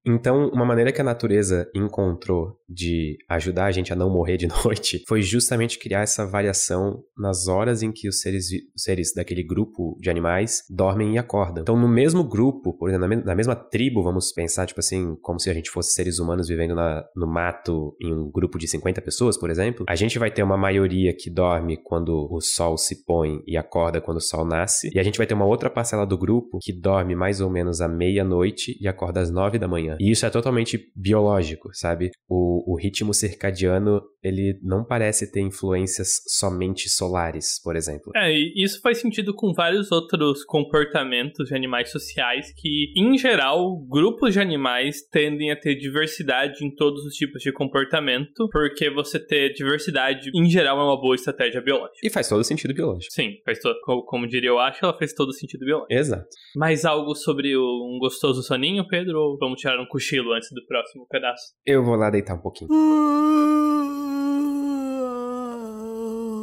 Então, 0.05 0.49
uma 0.49 0.65
maneira 0.65 0.91
que 0.91 1.01
a 1.01 1.03
natureza 1.03 1.69
encontrou 1.75 2.57
de 2.67 3.17
ajudar 3.27 3.65
a 3.65 3.71
gente 3.71 3.91
a 3.91 3.95
não 3.95 4.09
morrer 4.09 4.37
de 4.37 4.47
noite 4.63 5.03
foi 5.07 5.21
justamente 5.21 5.79
criar 5.79 6.01
essa 6.01 6.25
variação 6.25 7.03
nas 7.17 7.47
horas 7.47 7.81
em 7.81 7.91
que 7.91 8.07
os 8.07 8.21
seres, 8.21 8.47
os 8.75 8.83
seres 8.83 9.13
daquele 9.13 9.43
grupo 9.43 9.97
de 9.99 10.09
animais 10.09 10.63
dormem 10.69 11.15
e 11.15 11.17
acordam. 11.17 11.61
Então, 11.61 11.77
no 11.77 11.87
mesmo 11.87 12.23
grupo, 12.23 12.73
por 12.77 12.89
exemplo, 12.89 13.23
na 13.25 13.35
mesma 13.35 13.55
tribo, 13.55 14.03
vamos 14.03 14.31
pensar, 14.31 14.65
tipo 14.65 14.79
assim, 14.79 15.15
como 15.21 15.39
se 15.39 15.49
a 15.49 15.53
gente 15.53 15.69
fosse 15.69 15.93
seres 15.93 16.19
humanos 16.19 16.47
vivendo 16.47 16.75
na, 16.75 17.03
no 17.15 17.27
mato 17.27 17.95
em 18.01 18.13
um 18.13 18.29
grupo 18.31 18.57
de 18.57 18.67
50 18.67 19.01
pessoas, 19.01 19.37
por 19.37 19.49
exemplo, 19.49 19.85
a 19.87 19.95
gente 19.95 20.17
vai 20.19 20.31
ter 20.31 20.43
uma 20.43 20.57
maioria 20.57 21.13
que 21.13 21.29
dorme 21.29 21.77
quando 21.77 22.27
o 22.31 22.39
sol 22.41 22.77
se 22.77 23.03
põe 23.03 23.41
e 23.47 23.57
acorda 23.57 24.01
quando 24.01 24.17
o 24.17 24.21
sol 24.21 24.45
nasce, 24.45 24.89
e 24.93 24.99
a 24.99 25.03
gente 25.03 25.17
vai 25.17 25.27
ter 25.27 25.33
uma 25.33 25.45
outra 25.45 25.69
parcela 25.69 26.05
do 26.05 26.17
grupo 26.17 26.59
que 26.61 26.73
dorme 26.73 27.15
mais 27.15 27.41
ou 27.41 27.49
menos 27.49 27.81
à 27.81 27.87
meia-noite 27.87 28.77
e 28.79 28.87
acorda 28.87 29.19
às 29.19 29.31
nove 29.31 29.57
da 29.57 29.67
manhã. 29.67 29.88
E 29.99 30.11
isso 30.11 30.25
é 30.25 30.29
totalmente 30.29 30.91
biológico, 30.95 31.69
sabe? 31.73 32.11
O, 32.27 32.73
o 32.73 32.77
ritmo 32.77 33.13
circadiano, 33.13 34.01
ele 34.21 34.59
não 34.61 34.83
parece 34.83 35.31
ter 35.31 35.41
influências 35.41 36.21
somente 36.27 36.89
solares, 36.89 37.61
por 37.63 37.75
exemplo. 37.75 38.11
É, 38.15 38.31
e 38.31 38.63
isso 38.63 38.81
faz 38.81 38.99
sentido 38.99 39.33
com 39.33 39.53
vários 39.53 39.91
outros 39.91 40.43
comportamentos 40.43 41.49
de 41.49 41.55
animais 41.55 41.89
sociais 41.91 42.53
que, 42.57 42.91
em 42.95 43.17
geral, 43.17 43.77
grupos 43.87 44.33
de 44.33 44.39
animais 44.39 45.01
tendem 45.09 45.51
a 45.51 45.59
ter 45.59 45.75
diversidade 45.75 46.65
em 46.65 46.73
todos 46.73 47.05
os 47.05 47.13
tipos 47.13 47.41
de 47.41 47.51
comportamento, 47.51 48.49
porque 48.51 48.89
você 48.89 49.19
ter 49.19 49.53
diversidade, 49.53 50.29
em 50.35 50.49
geral, 50.49 50.79
é 50.79 50.83
uma 50.83 50.99
boa 50.99 51.15
estratégia 51.15 51.61
biológica. 51.61 51.99
E 52.03 52.09
faz 52.09 52.27
todo 52.27 52.43
sentido 52.43 52.73
biológico. 52.73 53.13
Sim, 53.13 53.35
faz 53.45 53.59
todo, 53.59 53.75
como 54.05 54.27
diria 54.27 54.49
eu 54.49 54.59
acho, 54.59 54.83
ela 54.83 54.97
faz 54.97 55.13
todo 55.13 55.31
sentido 55.31 55.65
biológico. 55.65 55.93
Exato. 55.93 56.27
Mais 56.55 56.85
algo 56.85 57.15
sobre 57.15 57.55
um 57.57 57.97
gostoso 57.99 58.41
soninho, 58.41 58.87
Pedro, 58.87 59.19
ou 59.19 59.37
vamos 59.37 59.59
tirar 59.59 59.78
um 59.81 59.87
cochilo 59.87 60.33
antes 60.33 60.49
do 60.51 60.65
próximo 60.65 61.05
pedaço? 61.09 61.53
Eu 61.65 61.83
vou 61.83 61.95
lá 61.95 62.09
deitar 62.09 62.35
um 62.35 62.41
pouquinho. 62.41 62.69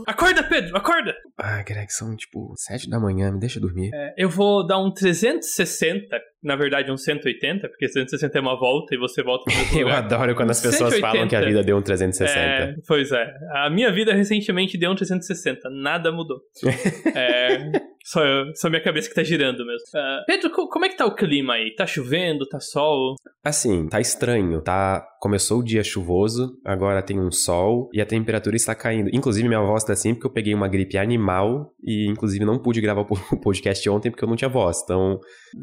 Acorda, 0.07 0.43
Pedro, 0.45 0.77
acorda! 0.77 1.17
Ah, 1.37 1.65
Greg, 1.65 1.93
são 1.93 2.15
tipo 2.15 2.55
sete 2.57 2.89
da 2.89 3.01
manhã, 3.01 3.33
me 3.33 3.41
deixa 3.41 3.59
dormir. 3.59 3.91
É, 3.93 4.15
eu 4.17 4.31
vou 4.31 4.65
dar 4.65 4.79
um 4.79 4.93
360, 4.93 6.07
na 6.45 6.55
verdade 6.55 6.93
um 6.93 6.97
180, 6.97 7.69
porque 7.69 7.87
360 7.87 8.39
é 8.39 8.41
uma 8.41 8.57
volta 8.57 8.95
e 8.95 8.99
você 8.99 9.21
volta 9.21 9.45
pro 9.45 9.55
Eu 9.79 9.89
adoro 9.89 10.37
quando 10.37 10.53
as 10.53 10.61
pessoas 10.61 10.95
180. 10.95 11.01
falam 11.01 11.29
que 11.29 11.35
a 11.35 11.41
vida 11.41 11.65
deu 11.65 11.77
um 11.77 11.83
360. 11.83 12.39
É, 12.39 12.75
pois 12.87 13.11
é. 13.11 13.27
A 13.55 13.69
minha 13.69 13.93
vida 13.93 14.15
recentemente 14.15 14.79
deu 14.79 14.93
um 14.93 14.95
360, 14.95 15.69
nada 15.71 16.13
mudou. 16.13 16.39
é, 17.13 17.73
só, 18.07 18.21
só 18.55 18.71
minha 18.71 18.83
cabeça 18.83 19.09
que 19.09 19.15
tá 19.17 19.25
girando 19.25 19.67
mesmo. 19.67 19.85
Uh, 19.93 20.25
Pedro, 20.27 20.51
como 20.51 20.85
é 20.85 20.89
que 20.89 20.97
tá 20.97 21.05
o 21.05 21.15
clima 21.15 21.55
aí? 21.55 21.75
Tá 21.75 21.85
chovendo? 21.87 22.47
Tá 22.47 22.61
sol? 22.61 23.17
Assim, 23.45 23.89
tá 23.89 24.01
estranho. 24.01 24.63
Tá. 24.63 25.05
Começou 25.21 25.59
o 25.59 25.65
dia 25.65 25.83
chuvoso, 25.83 26.57
agora 26.65 27.03
tem 27.03 27.19
um 27.19 27.33
sol 27.33 27.89
e 27.93 28.01
a 28.01 28.07
temperatura 28.07 28.55
está 28.55 28.77
caindo. 28.77 29.11
Inclusive, 29.13 29.49
minha 29.49 29.61
voz 29.61 29.83
tá 29.83 29.93
assim 29.93 30.15
porque 30.15 30.29
eu 30.29 30.33
peguei 30.33 30.55
uma 30.55 30.69
gripe 30.69 30.97
animal 30.97 31.73
e, 31.83 32.09
inclusive, 32.09 32.45
não 32.45 32.63
pude 32.63 32.81
gravar 32.81 33.01
o 33.01 33.07
podcast 33.43 33.89
ontem 33.91 34.11
porque 34.11 34.23
eu 34.23 34.29
não 34.29 34.37
tinha 34.37 34.49
voz. 34.49 34.83
Então, 34.85 35.19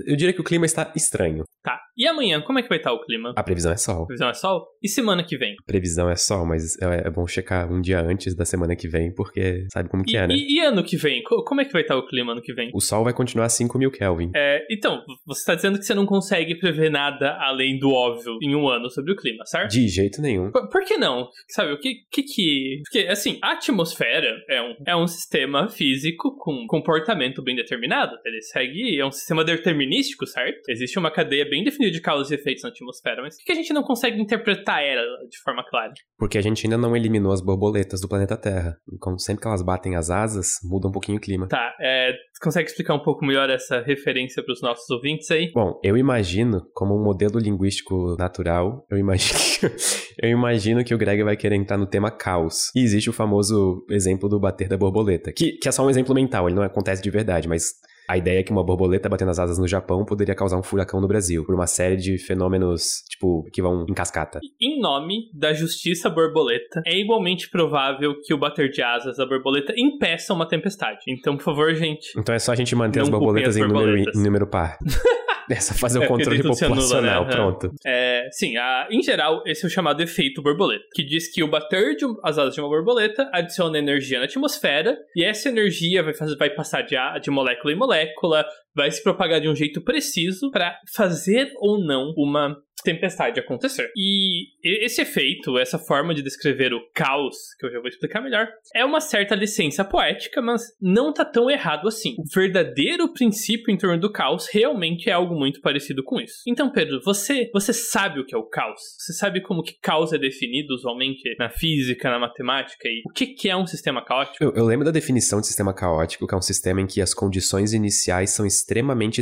eu 0.05 0.17
diria 0.17 0.33
que 0.33 0.41
o 0.41 0.43
clima 0.43 0.65
está 0.65 0.91
estranho. 0.97 1.45
Tá. 1.63 1.79
E 1.95 2.05
amanhã, 2.05 2.41
como 2.41 2.59
é 2.59 2.63
que 2.63 2.67
vai 2.67 2.79
estar 2.79 2.91
o 2.91 2.99
clima? 3.05 3.33
A 3.37 3.43
previsão 3.43 3.71
é 3.71 3.77
sol. 3.77 4.03
A 4.03 4.07
previsão 4.07 4.29
é 4.29 4.33
sol? 4.33 4.67
E 4.81 4.89
semana 4.89 5.23
que 5.23 5.37
vem? 5.37 5.53
A 5.53 5.65
previsão 5.65 6.09
é 6.09 6.15
sol, 6.15 6.45
mas 6.45 6.75
é, 6.81 7.07
é 7.07 7.09
bom 7.09 7.25
checar 7.25 7.71
um 7.71 7.79
dia 7.79 8.01
antes 8.01 8.35
da 8.35 8.43
semana 8.43 8.75
que 8.75 8.87
vem, 8.87 9.13
porque 9.13 9.65
sabe 9.71 9.87
como 9.89 10.03
que 10.03 10.13
e, 10.13 10.17
é, 10.17 10.27
né? 10.27 10.33
E, 10.35 10.57
e, 10.57 10.59
ano 10.59 10.83
que 10.83 10.97
vem? 10.97 11.21
Como 11.23 11.61
é 11.61 11.65
que 11.65 11.71
vai 11.71 11.83
estar 11.83 11.95
o 11.95 12.05
clima 12.05 12.32
ano 12.33 12.41
que 12.41 12.53
vem? 12.53 12.69
O 12.73 12.81
sol 12.81 13.03
vai 13.03 13.13
continuar 13.13 13.45
a 13.45 13.49
5 13.49 13.77
mil 13.77 13.91
Kelvin. 13.91 14.31
É, 14.35 14.65
então, 14.69 15.01
você 15.25 15.39
está 15.39 15.55
dizendo 15.55 15.79
que 15.79 15.85
você 15.85 15.93
não 15.93 16.05
consegue 16.05 16.55
prever 16.55 16.89
nada 16.89 17.37
além 17.39 17.79
do 17.79 17.89
óbvio 17.89 18.37
em 18.41 18.55
um 18.55 18.67
ano 18.67 18.89
sobre 18.89 19.13
o 19.13 19.15
clima, 19.15 19.45
certo? 19.45 19.71
De 19.71 19.87
jeito 19.87 20.21
nenhum. 20.21 20.51
Por, 20.51 20.69
por 20.69 20.83
que 20.83 20.97
não? 20.97 21.29
Sabe, 21.49 21.73
o 21.73 21.79
que 21.79 21.95
que... 22.11 22.23
que... 22.23 22.81
Porque, 22.83 23.07
assim, 23.07 23.39
a 23.41 23.53
atmosfera 23.53 24.29
é 24.49 24.61
um, 24.61 24.75
é 24.87 24.95
um 24.95 25.07
sistema 25.07 25.69
físico 25.69 26.35
com 26.37 26.65
comportamento 26.67 27.43
bem 27.43 27.55
determinado. 27.55 28.17
Ele 28.25 28.41
segue... 28.41 28.99
É 28.99 29.05
um 29.05 29.11
sistema 29.11 29.43
determinístico, 29.43 30.25
certo? 30.25 30.69
Existe 30.69 30.99
uma 30.99 31.11
cadeia 31.11 31.47
bem 31.49 31.63
definida 31.63 31.91
de 31.91 32.01
causas 32.01 32.31
e 32.31 32.35
efeitos 32.35 32.63
na 32.63 32.69
atmosfera, 32.69 33.21
mas 33.21 33.37
por 33.37 33.45
que 33.45 33.51
a 33.51 33.55
gente 33.55 33.73
não 33.73 33.83
consegue 33.83 34.19
interpretar 34.21 34.83
ela 34.83 35.03
de 35.29 35.37
forma 35.43 35.63
clara? 35.69 35.93
Porque 36.17 36.37
a 36.37 36.41
gente 36.41 36.65
ainda 36.65 36.77
não 36.77 36.95
eliminou 36.95 37.31
as 37.31 37.41
borboletas 37.41 38.01
do 38.01 38.07
planeta 38.07 38.37
Terra. 38.37 38.77
Então, 38.91 39.17
sempre 39.17 39.41
que 39.41 39.47
elas 39.47 39.61
batem 39.61 39.95
as 39.95 40.09
asas, 40.09 40.55
muda 40.63 40.87
um 40.87 40.91
pouquinho 40.91 41.17
o 41.17 41.21
clima. 41.21 41.47
Tá, 41.47 41.75
é, 41.79 42.13
consegue 42.41 42.69
explicar 42.69 42.93
um 42.93 42.99
pouco 42.99 43.25
melhor 43.25 43.49
essa 43.49 43.81
referência 43.81 44.43
para 44.43 44.51
os 44.51 44.61
nossos 44.61 44.89
ouvintes 44.89 45.31
aí? 45.31 45.51
Bom, 45.53 45.79
eu 45.83 45.95
imagino, 45.97 46.61
como 46.73 46.93
um 46.95 47.03
modelo 47.03 47.39
linguístico 47.39 48.15
natural, 48.17 48.85
eu 48.91 48.97
imagino, 48.97 49.39
eu 50.21 50.29
imagino 50.29 50.83
que 50.83 50.93
o 50.93 50.97
Greg 50.97 51.23
vai 51.23 51.37
querer 51.37 51.55
entrar 51.55 51.77
no 51.77 51.87
tema 51.87 52.11
caos. 52.11 52.69
E 52.75 52.81
existe 52.81 53.09
o 53.09 53.13
famoso 53.13 53.85
exemplo 53.89 54.27
do 54.27 54.39
bater 54.39 54.67
da 54.67 54.77
borboleta, 54.77 55.31
que, 55.31 55.53
que 55.53 55.69
é 55.69 55.71
só 55.71 55.85
um 55.85 55.89
exemplo 55.89 56.13
mental, 56.13 56.47
ele 56.47 56.55
não 56.55 56.63
acontece 56.63 57.01
de 57.01 57.09
verdade, 57.09 57.47
mas 57.47 57.71
a 58.07 58.17
ideia 58.17 58.39
é 58.39 58.43
que 58.43 58.51
uma 58.51 58.63
borboleta 58.63 59.09
batendo 59.09 59.31
as 59.31 59.39
asas 59.39 59.57
no 59.57 59.67
Japão 59.67 60.05
poderia 60.05 60.35
causar 60.35 60.57
um 60.57 60.63
furacão 60.63 60.99
no 60.99 61.07
Brasil, 61.07 61.45
por 61.45 61.55
uma 61.55 61.67
série 61.67 61.95
de 61.95 62.17
fenômenos, 62.17 63.03
tipo, 63.09 63.43
que 63.51 63.61
vão 63.61 63.85
em 63.89 63.93
cascata. 63.93 64.39
Em 64.61 64.79
nome 64.79 65.29
da 65.33 65.53
justiça 65.53 66.09
borboleta, 66.09 66.81
é 66.85 66.97
igualmente 66.97 67.49
provável 67.49 68.13
que 68.23 68.33
o 68.33 68.37
bater 68.37 68.69
de 68.69 68.81
asas 68.81 69.17
da 69.17 69.25
borboleta 69.25 69.73
impeça 69.77 70.33
uma 70.33 70.47
tempestade. 70.47 70.99
Então, 71.07 71.37
por 71.37 71.43
favor, 71.43 71.73
gente. 71.73 72.07
Então 72.17 72.33
é 72.33 72.39
só 72.39 72.51
a 72.51 72.55
gente 72.55 72.75
manter 72.75 73.01
as 73.01 73.09
borboletas, 73.09 73.55
as 73.55 73.61
borboletas, 73.61 73.87
em 73.87 73.97
número, 73.97 74.19
em 74.19 74.23
número 74.23 74.47
par. 74.47 74.77
É 75.49 75.55
só 75.55 75.73
fazer 75.73 75.99
o 75.99 76.03
é, 76.03 76.07
controle 76.07 76.41
populacional, 76.43 77.23
anula, 77.23 77.25
né? 77.25 77.35
pronto. 77.35 77.73
É, 77.85 78.27
sim, 78.31 78.57
a, 78.57 78.87
em 78.89 79.01
geral, 79.01 79.43
esse 79.45 79.63
é 79.63 79.67
o 79.67 79.69
chamado 79.69 80.01
efeito 80.01 80.41
borboleta, 80.41 80.85
que 80.93 81.03
diz 81.03 81.31
que 81.31 81.43
o 81.43 81.47
bater 81.47 81.95
de 81.95 82.05
as 82.23 82.37
asas 82.37 82.53
de 82.53 82.61
uma 82.61 82.69
borboleta 82.69 83.29
adiciona 83.33 83.77
energia 83.77 84.19
na 84.19 84.25
atmosfera, 84.25 84.97
e 85.15 85.23
essa 85.23 85.49
energia 85.49 86.03
vai, 86.03 86.13
fazer, 86.13 86.35
vai 86.37 86.49
passar 86.49 86.81
de, 86.81 86.95
de 87.21 87.31
molécula 87.31 87.73
em 87.73 87.75
molécula, 87.75 88.45
vai 88.75 88.91
se 88.91 89.01
propagar 89.03 89.41
de 89.41 89.49
um 89.49 89.55
jeito 89.55 89.81
preciso 89.81 90.51
para 90.51 90.79
fazer 90.95 91.51
ou 91.57 91.83
não 91.83 92.13
uma 92.17 92.57
tempestade 92.83 93.39
acontecer. 93.39 93.89
E 93.95 94.47
esse 94.63 95.01
efeito, 95.01 95.57
essa 95.57 95.79
forma 95.79 96.13
de 96.13 96.21
descrever 96.21 96.73
o 96.73 96.81
caos, 96.93 97.55
que 97.59 97.65
eu 97.65 97.71
já 97.71 97.79
vou 97.79 97.87
explicar 97.87 98.21
melhor, 98.21 98.47
é 98.75 98.83
uma 98.85 98.99
certa 98.99 99.35
licença 99.35 99.83
poética, 99.83 100.41
mas 100.41 100.75
não 100.81 101.13
tá 101.13 101.25
tão 101.25 101.49
errado 101.49 101.87
assim. 101.87 102.15
O 102.19 102.23
verdadeiro 102.33 103.11
princípio 103.13 103.73
em 103.73 103.77
torno 103.77 103.99
do 103.99 104.11
caos 104.11 104.47
realmente 104.51 105.09
é 105.09 105.13
algo 105.13 105.35
muito 105.35 105.61
parecido 105.61 106.03
com 106.03 106.19
isso. 106.19 106.41
Então, 106.45 106.71
Pedro, 106.71 107.01
você, 107.03 107.49
você 107.53 107.73
sabe 107.73 108.19
o 108.19 108.25
que 108.25 108.35
é 108.35 108.37
o 108.37 108.43
caos? 108.43 108.81
Você 108.99 109.13
sabe 109.13 109.41
como 109.41 109.63
que 109.63 109.79
caos 109.81 110.13
é 110.13 110.17
definido 110.17 110.73
usualmente 110.73 111.35
na 111.39 111.49
física, 111.49 112.09
na 112.09 112.19
matemática 112.19 112.87
e 112.87 113.01
o 113.05 113.13
que, 113.13 113.27
que 113.27 113.49
é 113.49 113.55
um 113.55 113.65
sistema 113.65 114.03
caótico? 114.03 114.43
Eu, 114.43 114.53
eu 114.53 114.65
lembro 114.65 114.85
da 114.85 114.91
definição 114.91 115.39
de 115.39 115.47
sistema 115.47 115.73
caótico, 115.73 116.27
que 116.27 116.33
é 116.33 116.37
um 116.37 116.41
sistema 116.41 116.81
em 116.81 116.87
que 116.87 117.01
as 117.01 117.13
condições 117.13 117.73
iniciais 117.73 118.31
são 118.31 118.45
extremamente 118.45 118.62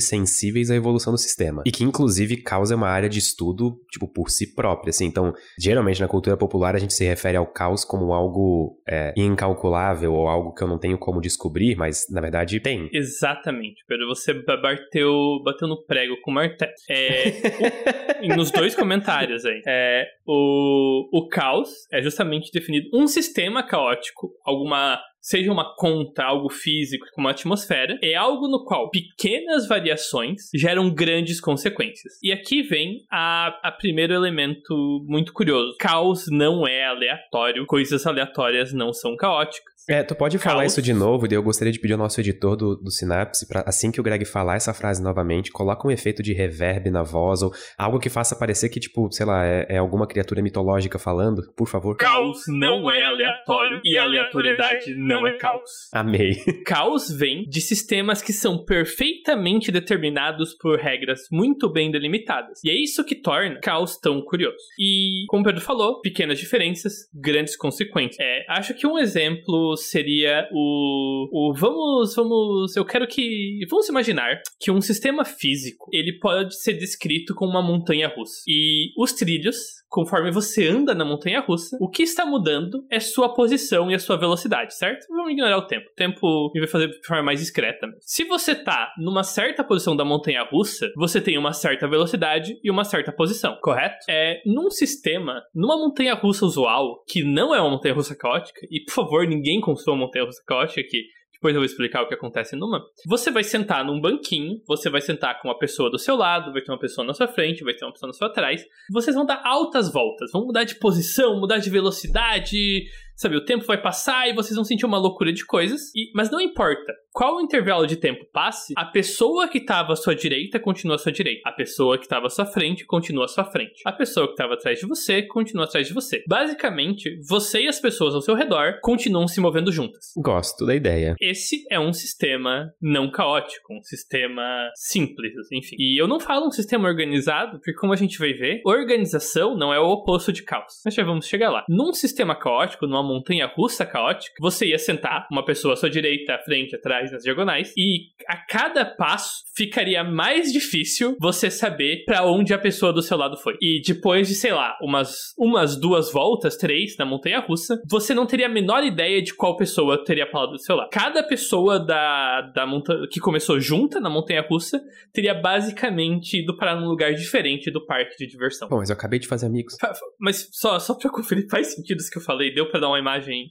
sensíveis 0.02 0.72
à 0.72 0.76
evolução 0.76 1.14
do 1.14 1.20
sistema 1.20 1.64
e 1.66 1.72
que 1.72 1.84
inclusive 1.84 2.38
caos 2.38 2.72
é 2.72 2.76
uma 2.76 2.90
área 2.90 3.10
de 3.10 3.20
estudo 3.20 3.52
tudo, 3.52 3.82
tipo, 3.92 4.08
por 4.08 4.30
si 4.30 4.54
própria, 4.54 4.90
assim. 4.90 5.06
Então, 5.06 5.34
geralmente 5.60 6.02
na 6.02 6.08
cultura 6.08 6.38
popular 6.38 6.76
a 6.76 6.80
gente 6.80 6.94
se 6.94 7.06
refere 7.06 7.38
ao 7.38 7.46
caos 7.46 7.84
como 7.84 8.14
algo 8.14 8.82
é, 8.88 9.14
incalculável 9.18 10.14
ou 10.14 10.28
algo 10.28 10.54
que 10.54 10.64
eu 10.64 10.68
não 10.68 10.80
tenho 10.80 10.98
como 10.98 11.22
descobrir, 11.22 11.76
mas 11.76 12.08
na 12.10 12.22
verdade 12.22 12.60
tem. 12.60 12.90
Exatamente, 12.94 13.84
Pedro. 13.88 14.08
Você 14.08 14.34
bateu, 14.34 15.42
bateu 15.44 15.68
no 15.68 15.84
prego 15.86 16.16
com 16.22 16.32
o 16.32 16.34
martelo. 16.34 16.72
É, 16.90 18.24
o, 18.24 18.28
nos 18.36 18.52
dois 18.52 18.76
comentários 18.76 19.46
aí. 19.46 19.62
É, 19.68 20.06
o, 20.26 21.10
o 21.12 21.28
caos 21.28 21.70
é 21.92 22.02
justamente 22.02 22.52
definido 22.52 22.90
um 22.94 23.08
sistema 23.08 23.64
caótico, 23.64 24.32
alguma 24.46 25.00
seja 25.22 25.52
uma 25.52 25.76
conta, 25.76 26.24
algo 26.24 26.50
físico, 26.50 27.06
como 27.14 27.28
a 27.28 27.32
atmosfera, 27.32 27.98
é 28.02 28.16
algo 28.16 28.48
no 28.48 28.66
qual 28.66 28.90
pequenas 28.90 29.68
variações 29.68 30.50
geram 30.54 30.94
grandes 30.94 31.40
consequências. 31.40 32.14
E 32.24 32.32
aqui 32.32 32.64
vem 32.64 33.06
a, 33.12 33.60
a 33.64 33.72
primeiro 33.72 34.14
elemento 34.14 35.06
muito 35.08 35.32
curioso. 35.32 35.76
Caos 35.80 36.26
não 36.30 36.68
é 36.68 36.86
aleatório, 36.86 37.66
coisas 37.66 38.06
aleatórias 38.06 38.74
não 38.74 38.92
são 38.92 39.16
caóticas. 39.16 39.71
É, 39.90 40.04
tu 40.04 40.16
pode 40.16 40.38
falar 40.38 40.62
Caos. 40.62 40.74
isso 40.74 40.82
de 40.82 40.94
novo, 40.94 41.28
e 41.30 41.34
eu 41.34 41.44
gostaria 41.44 41.72
de 41.72 41.80
pedir 41.80 41.94
ao 41.94 42.00
nosso 42.00 42.20
editor 42.20 42.56
do, 42.56 42.76
do 42.76 42.92
Synapse, 42.92 43.48
pra, 43.48 43.64
assim 43.66 43.92
que 43.92 44.00
o 44.00 44.04
Greg 44.04 44.26
falar 44.26 44.56
essa 44.56 44.74
frase 44.74 45.02
novamente, 45.02 45.52
coloca 45.52 45.88
um 45.88 45.92
efeito 45.92 46.22
de 46.22 46.34
reverb 46.34 46.90
na 46.90 47.04
voz, 47.04 47.42
ou 47.42 47.52
algo 47.78 48.00
que 48.00 48.10
faça 48.10 48.36
parecer 48.36 48.70
que, 48.70 48.80
tipo, 48.80 49.12
sei 49.12 49.26
lá, 49.26 49.46
é, 49.46 49.66
é 49.70 49.78
alguma 49.78 50.08
criatura 50.08 50.42
mitológica 50.42 51.00
falando, 51.00 51.42
por 51.56 51.68
favor. 51.68 51.98
Caos 51.98 52.42
não 52.48 52.90
é 52.90 53.04
aleatório, 53.04 53.82
e 53.84 53.98
aleatoriedade 53.98 54.94
não 54.96 55.26
é 55.26 55.38
caos. 55.38 55.70
Amei. 55.94 56.36
Caos 56.66 57.10
vem 57.10 57.44
de 57.48 57.60
sistemas 57.60 58.22
que 58.22 58.32
são 58.32 58.64
perfeitamente 58.64 59.72
determinados 59.72 60.54
por 60.54 60.80
regras 60.80 61.22
muito 61.32 61.72
bem 61.72 61.92
delimitadas. 61.92 62.60
E 62.64 62.70
é 62.70 62.74
isso 62.74 63.04
que 63.04 63.16
torna 63.16 63.60
caos 63.60 63.98
tão 63.98 64.22
curioso. 64.22 64.58
E, 64.80 65.26
como 65.28 65.42
o 65.42 65.46
Pedro 65.46 65.62
falou, 65.62 66.02
pequenas 66.02 66.40
diferenças, 66.40 66.94
grandes 67.14 67.58
consequências. 67.58 68.18
É, 68.20 68.46
acho 68.50 68.74
que 68.74 68.88
um 68.88 68.98
exemplo 68.98 69.71
seria 69.76 70.48
o, 70.52 71.28
o 71.32 71.54
vamos, 71.54 72.16
vamos, 72.16 72.76
eu 72.76 72.86
quero 72.86 73.08
que, 73.08 73.60
vamos 73.70 73.90
imaginar 73.90 74.42
que 74.60 74.72
um 74.72 74.82
sistema 74.82 75.26
físico, 75.26 75.90
ele 75.92 76.20
pode 76.20 76.60
ser 76.62 76.74
descrito 76.74 77.34
como 77.36 77.52
uma 77.52 77.62
montanha 77.62 78.08
russa. 78.08 78.42
E 78.48 78.92
os 78.98 79.14
trilhos 79.14 79.82
conforme 79.92 80.32
você 80.32 80.70
anda 80.70 80.96
na 80.96 81.04
montanha 81.04 81.42
russa, 81.42 81.78
o 81.82 81.90
que 81.90 82.02
está 82.02 82.26
mudando 82.26 82.86
é 82.90 83.00
sua 83.00 83.34
posição 83.34 83.92
e 83.92 83.94
a 83.94 84.00
sua 84.00 84.16
velocidade, 84.16 84.74
certo? 84.74 85.06
Vamos 85.10 85.34
ignorar 85.34 85.58
o 85.58 85.68
tempo. 85.68 85.86
O 85.92 85.96
tempo 85.96 86.52
vai 86.56 86.68
fazer 86.68 86.88
de 86.88 87.06
forma 87.06 87.24
mais 87.24 87.42
discreta. 87.42 87.88
Se 88.00 88.24
você 88.24 88.56
tá 88.56 88.94
numa 88.98 89.24
certa 89.24 89.66
posição 89.66 89.96
da 89.96 90.06
montanha 90.06 90.48
russa, 90.50 90.90
você 90.96 91.20
tem 91.20 91.38
uma 91.38 91.52
certa 91.52 91.90
velocidade 91.90 92.58
e 92.64 92.72
uma 92.72 92.86
certa 92.86 93.12
posição, 93.12 93.58
correto? 93.62 94.06
É 94.10 94.42
num 94.46 94.70
sistema, 94.72 95.44
numa 95.54 95.76
montanha 95.76 96.14
russa 96.14 96.46
usual, 96.46 97.04
que 97.06 97.22
não 97.22 97.54
é 97.54 97.60
uma 97.60 97.72
montanha 97.72 97.94
russa 97.94 98.16
caótica, 98.16 98.62
e 98.72 98.80
por 98.86 98.94
favor, 98.94 99.28
ninguém 99.28 99.60
construa 99.62 99.96
uma 99.96 100.06
montanha 100.06 100.26
russa 100.26 100.42
caótica 100.46 100.82
aqui 100.82 101.04
depois 101.42 101.56
eu 101.56 101.62
vou 101.62 101.66
explicar 101.66 102.04
o 102.04 102.08
que 102.08 102.14
acontece 102.14 102.56
numa. 102.56 102.86
Você 103.08 103.32
vai 103.32 103.44
sentar 103.44 103.84
num 103.84 104.00
banquinho, 104.00 104.62
você 104.68 104.92
vai 104.92 105.02
sentar 105.02 105.42
com 105.42 105.48
uma 105.48 105.58
pessoa 105.58 105.90
do 105.90 105.98
seu 105.98 106.16
lado, 106.16 106.54
vai 106.54 106.62
ter 106.62 106.72
uma 106.72 106.78
pessoa 106.78 107.06
na 107.06 107.16
sua 107.16 107.28
frente, 107.28 107.64
vai 107.64 107.74
ter 107.74 107.84
uma 107.84 107.92
pessoa 107.92 108.10
na 108.10 108.14
sua 108.14 108.30
trás. 108.30 108.64
Vocês 108.92 109.16
vão 109.16 109.26
dar 109.26 109.42
altas 109.44 109.92
voltas, 109.92 110.30
vão 110.32 110.46
mudar 110.46 110.66
de 110.66 110.76
posição, 110.76 111.40
mudar 111.40 111.58
de 111.58 111.72
velocidade, 111.72 112.84
Sabe, 113.16 113.36
o 113.36 113.46
tempo 113.46 113.66
vai 113.66 113.82
passar 113.82 114.28
e 114.28 114.34
vocês 114.34 114.56
vão 114.56 114.66
sentir 114.66 114.86
uma 114.86 114.98
loucura 114.98 115.32
de 115.32 115.46
coisas, 115.46 115.94
e, 115.96 116.12
mas 116.16 116.32
não 116.32 116.40
importa 116.40 116.94
qual 117.12 117.42
intervalo 117.42 117.86
de 117.86 117.98
tempo 117.98 118.26
passe, 118.32 118.74
a 118.78 118.86
pessoa 118.86 119.48
que 119.48 119.58
estava 119.58 119.94
à 119.94 119.96
sua 119.96 120.16
direita 120.16 120.60
continua 120.60 120.96
à 120.96 120.98
sua 120.98 121.12
direita. 121.12 121.42
A 121.46 121.52
pessoa 121.52 121.98
que 121.98 122.06
estava 122.06 122.28
à 122.28 122.30
sua 122.30 122.46
frente 122.46 122.86
continua 122.86 123.26
à 123.26 123.28
sua 123.28 123.44
frente. 123.44 123.82
A 123.86 123.92
pessoa 123.92 124.28
que 124.28 124.34
estava 124.34 124.54
atrás 124.54 124.80
de 124.80 124.88
você 124.88 125.22
continua 125.24 125.66
atrás 125.66 125.88
de 125.88 125.94
você. 125.94 126.24
Basicamente, 126.28 127.20
você 127.28 127.64
e 127.64 127.68
as 127.68 127.80
pessoas 127.80 128.16
ao 128.16 128.22
seu 128.22 128.34
redor 128.34 128.80
continuam 128.82 129.28
se 129.28 129.42
movendo 129.42 129.72
juntas. 129.72 130.12
Gosto 130.18 130.66
da 130.66 130.74
ideia. 130.74 131.16
Esse 131.20 131.66
é 131.70 131.80
um 131.80 131.92
sistema 131.92 132.74
não 132.82 133.12
caótico, 133.12 133.74
um 133.74 133.84
sistema 133.84 134.70
simples, 134.76 135.34
enfim. 135.52 135.76
E 135.78 136.02
eu 136.02 136.08
não 136.08 136.20
falo 136.20 136.48
um 136.48 136.52
sistema 136.52 136.88
organizado, 136.88 137.58
porque 137.58 137.74
como 137.74 137.94
a 137.94 137.98
gente 137.98 138.18
vai 138.18 138.34
ver, 138.34 138.62
organização 138.66 139.56
não 139.56 139.74
é 139.74 139.80
o 139.80 139.90
oposto 139.90 140.32
de 140.32 140.44
caos. 140.44 140.82
Mas 140.86 140.94
já 140.94 141.04
vamos 141.04 141.28
chegar 141.28 141.50
lá. 141.50 141.66
Num 141.68 141.94
sistema 141.94 142.36
caótico, 142.36 142.88
numa 142.88 143.01
montanha 143.04 143.48
russa 143.48 143.86
caótica, 143.86 144.36
você 144.40 144.68
ia 144.68 144.80
sentar 144.80 145.28
uma 145.32 145.44
pessoa 145.46 145.74
à 145.74 145.78
sua 145.78 145.90
direita, 145.90 146.36
à 146.36 146.40
frente, 146.40 146.76
atrás, 146.76 147.12
nas 147.12 147.24
diagonais, 147.24 147.74
e 147.78 148.10
a 148.28 148.38
cada 148.38 148.86
passo 148.86 149.44
ficaria 149.56 150.04
mais 150.04 150.52
difícil 150.52 151.16
você 151.20 151.50
saber 151.50 152.04
para 152.06 152.26
onde 152.26 152.54
a 152.54 152.58
pessoa 152.58 152.94
do 152.94 153.02
seu 153.02 153.18
lado 153.18 153.38
foi. 153.38 153.56
E 153.62 153.82
depois 153.82 154.28
de, 154.28 154.36
sei 154.36 154.54
lá, 154.54 154.78
umas, 154.82 155.34
umas 155.38 155.80
duas 155.80 156.12
voltas, 156.12 156.58
três, 156.58 156.96
na 156.98 157.06
montanha 157.06 157.40
russa, 157.40 157.82
você 157.90 158.14
não 158.14 158.26
teria 158.26 158.46
a 158.46 158.50
menor 158.50 158.84
ideia 158.84 159.22
de 159.22 159.34
qual 159.34 159.58
pessoa 159.58 160.04
teria 160.04 160.28
falado 160.28 160.52
do 160.52 160.62
seu 160.62 160.76
lado. 160.76 160.90
Cada 160.92 161.24
pessoa 161.24 161.80
da, 161.80 162.42
da 162.54 162.66
montanha 162.66 163.08
que 163.10 163.20
começou 163.20 163.60
junta 163.60 164.00
na 164.00 164.10
montanha 164.10 164.46
russa 164.48 164.82
teria 165.14 165.34
basicamente 165.34 166.42
ido 166.42 166.56
para 166.56 166.76
um 166.76 166.88
lugar 166.88 167.14
diferente 167.14 167.72
do 167.72 167.86
parque 167.86 168.18
de 168.18 168.28
diversão. 168.28 168.68
Bom, 168.70 168.78
mas 168.78 168.90
eu 168.90 168.96
acabei 168.96 169.20
de 169.20 169.28
fazer 169.28 169.46
amigos. 169.46 169.76
Mas 170.20 170.50
só, 170.52 170.80
só 170.80 170.94
pra 170.94 171.10
conferir, 171.10 171.48
faz 171.50 171.74
sentido 171.74 172.00
isso 172.00 172.12
que 172.12 172.18
eu 172.18 172.22
falei? 172.22 172.54
Deu 172.54 172.70
pra 172.70 172.80
dar 172.80 172.90
uma 172.92 173.00
imagem 173.00 173.48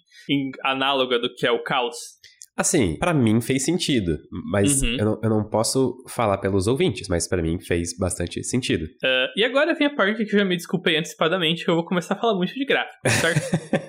análoga 0.64 1.18
do 1.18 1.33
que 1.35 1.46
é 1.46 1.50
o 1.50 1.62
caos? 1.62 1.96
Assim, 2.57 2.98
para 2.98 3.14
mim 3.14 3.40
fez 3.40 3.64
sentido, 3.64 4.18
mas 4.50 4.83
uhum. 4.83 4.96
eu, 4.98 5.05
não, 5.05 5.20
eu, 5.22 5.31
não, 5.31 5.48
posso 5.48 5.96
falar 6.09 6.37
pelos 6.38 6.66
ouvintes, 6.66 7.09
mas 7.09 7.26
para 7.26 7.40
mim 7.40 7.59
fez 7.59 7.96
bastante 7.96 8.44
sentido. 8.44 8.85
Uh, 8.85 9.33
e 9.35 9.42
agora 9.44 9.74
vem 9.74 9.87
a 9.87 9.94
parte 9.94 10.24
que 10.26 10.35
eu 10.35 10.38
já 10.40 10.44
me 10.44 10.57
desculpei 10.57 10.98
antecipadamente, 10.98 11.64
que 11.64 11.70
eu 11.70 11.74
vou 11.74 11.87
começar 11.87 12.14
a 12.14 12.18
falar 12.18 12.35
muito 12.35 12.53
de 12.53 12.64
gráfico, 12.66 13.00
certo? 13.09 13.40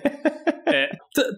é, 0.74 0.90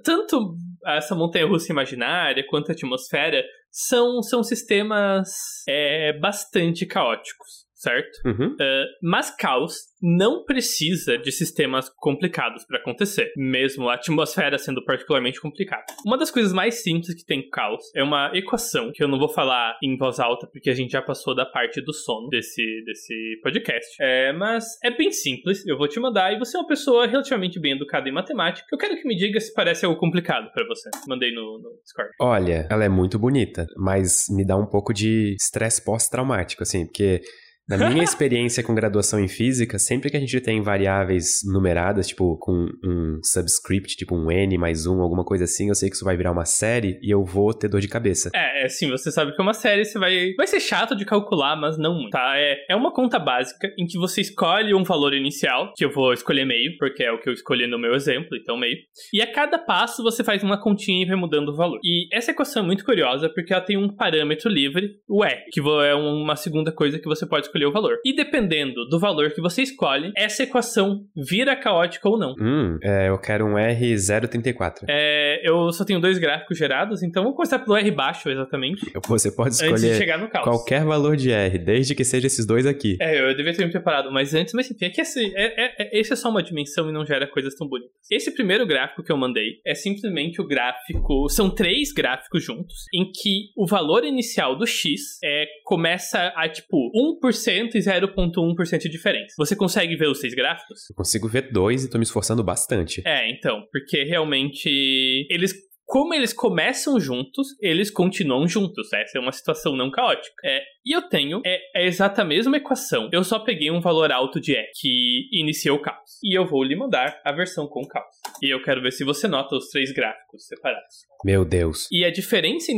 tanto 0.03 0.55
essa 0.85 1.15
montanha-russa 1.15 1.71
imaginária 1.71 2.45
quanto 2.47 2.69
a 2.69 2.73
atmosfera 2.73 3.43
são, 3.71 4.21
são 4.21 4.43
sistemas 4.43 5.29
é, 5.67 6.13
bastante 6.19 6.85
caóticos 6.85 7.62
certo? 7.83 8.17
Uhum. 8.25 8.53
Uh, 8.53 8.85
mas 9.01 9.35
caos 9.35 9.75
não 10.01 10.43
precisa 10.43 11.17
de 11.17 11.31
sistemas 11.31 11.89
complicados 11.97 12.65
para 12.65 12.79
acontecer, 12.79 13.31
mesmo 13.37 13.89
a 13.89 13.95
atmosfera 13.95 14.57
sendo 14.57 14.83
particularmente 14.83 15.39
complicada. 15.39 15.85
Uma 16.05 16.17
das 16.17 16.31
coisas 16.31 16.51
mais 16.51 16.81
simples 16.81 17.13
que 17.13 17.25
tem 17.25 17.49
caos 17.49 17.83
é 17.95 18.03
uma 18.03 18.31
equação 18.33 18.91
que 18.93 19.03
eu 19.03 19.07
não 19.07 19.19
vou 19.19 19.29
falar 19.29 19.77
em 19.83 19.97
voz 19.97 20.19
alta 20.19 20.47
porque 20.47 20.69
a 20.69 20.73
gente 20.73 20.91
já 20.91 21.01
passou 21.01 21.35
da 21.35 21.45
parte 21.45 21.81
do 21.81 21.93
sono 21.93 22.29
desse, 22.29 22.83
desse 22.85 23.39
podcast. 23.41 23.95
É, 23.99 24.33
mas 24.33 24.65
é 24.83 24.91
bem 24.91 25.11
simples, 25.11 25.65
eu 25.65 25.77
vou 25.77 25.87
te 25.87 25.99
mandar 25.99 26.33
e 26.33 26.39
você 26.39 26.57
é 26.57 26.59
uma 26.59 26.67
pessoa 26.67 27.05
relativamente 27.05 27.59
bem 27.59 27.73
educada 27.73 28.07
em 28.07 28.13
matemática. 28.13 28.67
Eu 28.71 28.77
quero 28.77 28.95
que 28.95 29.07
me 29.07 29.15
diga 29.15 29.39
se 29.39 29.53
parece 29.53 29.85
algo 29.85 29.99
complicado 29.99 30.51
para 30.53 30.65
você. 30.67 30.89
Mandei 31.07 31.33
no, 31.33 31.59
no 31.59 31.79
Discord. 31.81 32.11
Olha, 32.19 32.67
ela 32.69 32.83
é 32.83 32.89
muito 32.89 33.19
bonita, 33.19 33.65
mas 33.77 34.25
me 34.29 34.45
dá 34.45 34.55
um 34.55 34.65
pouco 34.65 34.93
de 34.93 35.35
estresse 35.39 35.83
pós-traumático, 35.83 36.63
assim, 36.63 36.85
porque 36.85 37.21
na 37.67 37.89
minha 37.89 38.03
experiência 38.03 38.63
com 38.63 38.75
graduação 38.75 39.19
em 39.19 39.27
física, 39.27 39.79
sempre 39.79 40.09
que 40.09 40.17
a 40.17 40.19
gente 40.19 40.39
tem 40.41 40.61
variáveis 40.61 41.41
numeradas, 41.45 42.07
tipo 42.07 42.37
com 42.37 42.67
um 42.83 43.19
subscript, 43.23 43.95
tipo 43.95 44.15
um 44.15 44.29
n 44.29 44.57
mais 44.57 44.85
um, 44.85 45.01
alguma 45.01 45.23
coisa 45.23 45.45
assim, 45.45 45.69
eu 45.69 45.75
sei 45.75 45.89
que 45.89 45.95
isso 45.95 46.03
vai 46.03 46.17
virar 46.17 46.31
uma 46.31 46.45
série 46.45 46.99
e 47.01 47.13
eu 47.13 47.23
vou 47.23 47.53
ter 47.53 47.69
dor 47.69 47.79
de 47.79 47.87
cabeça. 47.87 48.29
É, 48.35 48.65
é 48.65 48.69
sim, 48.69 48.89
você 48.89 49.11
sabe 49.11 49.33
que 49.33 49.41
é 49.41 49.43
uma 49.43 49.53
série, 49.53 49.85
você 49.85 49.97
vai. 49.97 50.33
Vai 50.35 50.47
ser 50.47 50.59
chato 50.59 50.95
de 50.95 51.05
calcular, 51.05 51.55
mas 51.55 51.77
não 51.77 51.95
muito, 51.95 52.11
tá? 52.11 52.33
É, 52.35 52.57
é 52.69 52.75
uma 52.75 52.93
conta 52.93 53.17
básica 53.17 53.69
em 53.77 53.85
que 53.85 53.97
você 53.97 54.21
escolhe 54.21 54.73
um 54.73 54.83
valor 54.83 55.13
inicial, 55.13 55.71
que 55.75 55.85
eu 55.85 55.91
vou 55.91 56.11
escolher 56.13 56.45
meio, 56.45 56.77
porque 56.77 57.03
é 57.03 57.11
o 57.11 57.19
que 57.19 57.29
eu 57.29 57.33
escolhi 57.33 57.65
no 57.67 57.79
meu 57.79 57.93
exemplo, 57.93 58.35
então 58.35 58.57
meio. 58.57 58.77
E 59.13 59.21
a 59.21 59.31
cada 59.31 59.57
passo 59.57 60.03
você 60.03 60.23
faz 60.23 60.43
uma 60.43 60.59
continha 60.61 61.05
e 61.05 61.07
vai 61.07 61.15
mudando 61.15 61.49
o 61.49 61.55
valor. 61.55 61.79
E 61.83 62.07
essa 62.11 62.31
equação 62.31 62.63
é 62.63 62.65
muito 62.65 62.83
curiosa 62.83 63.29
porque 63.29 63.53
ela 63.53 63.61
tem 63.61 63.77
um 63.77 63.87
parâmetro 63.95 64.49
livre, 64.49 64.97
o 65.07 65.23
R, 65.23 65.45
que 65.51 65.61
é 65.61 65.95
uma 65.95 66.35
segunda 66.35 66.71
coisa 66.71 66.99
que 66.99 67.07
você 67.07 67.25
pode 67.25 67.52
escolher 67.53 67.65
o 67.67 67.71
valor. 67.71 67.99
E 68.03 68.15
dependendo 68.15 68.85
do 68.87 68.99
valor 68.99 69.31
que 69.31 69.41
você 69.41 69.61
escolhe, 69.61 70.11
essa 70.15 70.43
equação 70.43 71.05
vira 71.15 71.55
caótica 71.55 72.09
ou 72.09 72.17
não. 72.17 72.35
Hum, 72.39 72.77
é, 72.81 73.09
eu 73.09 73.17
quero 73.19 73.45
um 73.45 73.53
R034. 73.53 74.85
É, 74.89 75.41
eu 75.47 75.71
só 75.71 75.85
tenho 75.85 75.99
dois 75.99 76.17
gráficos 76.17 76.57
gerados, 76.57 77.03
então 77.03 77.23
vou 77.23 77.33
começar 77.33 77.59
pelo 77.59 77.77
R 77.77 77.91
baixo, 77.91 78.29
exatamente. 78.29 78.91
Você 79.07 79.31
pode 79.31 79.53
escolher 79.53 80.07
qualquer 80.43 80.83
valor 80.83 81.15
de 81.15 81.31
R, 81.31 81.57
desde 81.59 81.93
que 81.93 82.03
seja 82.03 82.27
esses 82.27 82.45
dois 82.45 82.65
aqui. 82.65 82.97
É, 82.99 83.21
eu 83.21 83.35
devia 83.35 83.53
ter 83.53 83.65
me 83.65 83.71
preparado 83.71 84.11
mais 84.11 84.33
antes, 84.33 84.53
mas 84.53 84.69
enfim, 84.69 84.85
é 84.85 84.89
que 84.89 85.01
esse 85.01 85.33
é, 85.35 85.65
é, 85.65 85.75
é, 85.79 85.99
esse 85.99 86.13
é 86.13 86.15
só 86.15 86.29
uma 86.29 86.41
dimensão 86.41 86.89
e 86.89 86.93
não 86.93 87.05
gera 87.05 87.27
coisas 87.27 87.55
tão 87.55 87.67
bonitas. 87.67 87.93
Esse 88.09 88.31
primeiro 88.31 88.65
gráfico 88.65 89.03
que 89.03 89.11
eu 89.11 89.17
mandei 89.17 89.61
é 89.65 89.75
simplesmente 89.75 90.41
o 90.41 90.47
gráfico. 90.47 91.29
São 91.29 91.49
três 91.49 91.91
gráficos 91.91 92.43
juntos, 92.43 92.85
em 92.93 93.11
que 93.11 93.49
o 93.55 93.67
valor 93.67 94.03
inicial 94.03 94.57
do 94.57 94.65
X 94.65 95.19
é, 95.23 95.45
começa 95.63 96.33
a 96.35 96.47
tipo 96.49 96.91
1% 97.21 97.42
e 97.51 97.79
0,1% 97.79 98.77
de 98.79 98.89
diferença. 98.89 99.33
Você 99.37 99.55
consegue 99.55 99.95
ver 99.95 100.07
os 100.07 100.19
seis 100.19 100.33
gráficos? 100.33 100.89
Eu 100.89 100.95
consigo 100.95 101.27
ver 101.27 101.51
dois 101.51 101.83
e 101.83 101.89
tô 101.89 101.97
me 101.97 102.03
esforçando 102.03 102.43
bastante. 102.43 103.01
É, 103.05 103.29
então, 103.29 103.63
porque 103.71 104.03
realmente 104.03 105.27
eles 105.29 105.53
como 105.85 106.13
eles 106.13 106.33
começam 106.33 106.99
juntos, 106.99 107.47
eles 107.61 107.91
continuam 107.91 108.47
juntos. 108.47 108.91
Essa 108.93 109.17
é 109.17 109.21
uma 109.21 109.31
situação 109.31 109.75
não 109.75 109.91
caótica. 109.91 110.33
É, 110.43 110.61
e 110.85 110.95
eu 110.95 111.01
tenho 111.03 111.41
é, 111.45 111.59
é 111.75 111.87
exata 111.87 112.21
a 112.21 112.25
mesma 112.25 112.57
equação. 112.57 113.09
Eu 113.11 113.23
só 113.23 113.39
peguei 113.39 113.71
um 113.71 113.79
valor 113.79 114.11
alto 114.11 114.39
de 114.39 114.53
E, 114.53 114.63
que 114.79 115.29
inicia 115.31 115.73
o 115.73 115.81
caos. 115.81 116.19
E 116.23 116.37
eu 116.37 116.45
vou 116.45 116.63
lhe 116.63 116.75
mandar 116.75 117.19
a 117.23 117.31
versão 117.31 117.67
com 117.67 117.85
caos. 117.85 118.15
E 118.41 118.53
eu 118.53 118.61
quero 118.61 118.81
ver 118.81 118.91
se 118.91 119.03
você 119.03 119.27
nota 119.27 119.55
os 119.55 119.69
três 119.69 119.91
gráficos 119.91 120.45
separados. 120.47 121.05
Meu 121.23 121.45
Deus. 121.45 121.87
E 121.91 122.03
a 122.03 122.11
diferença, 122.11 122.71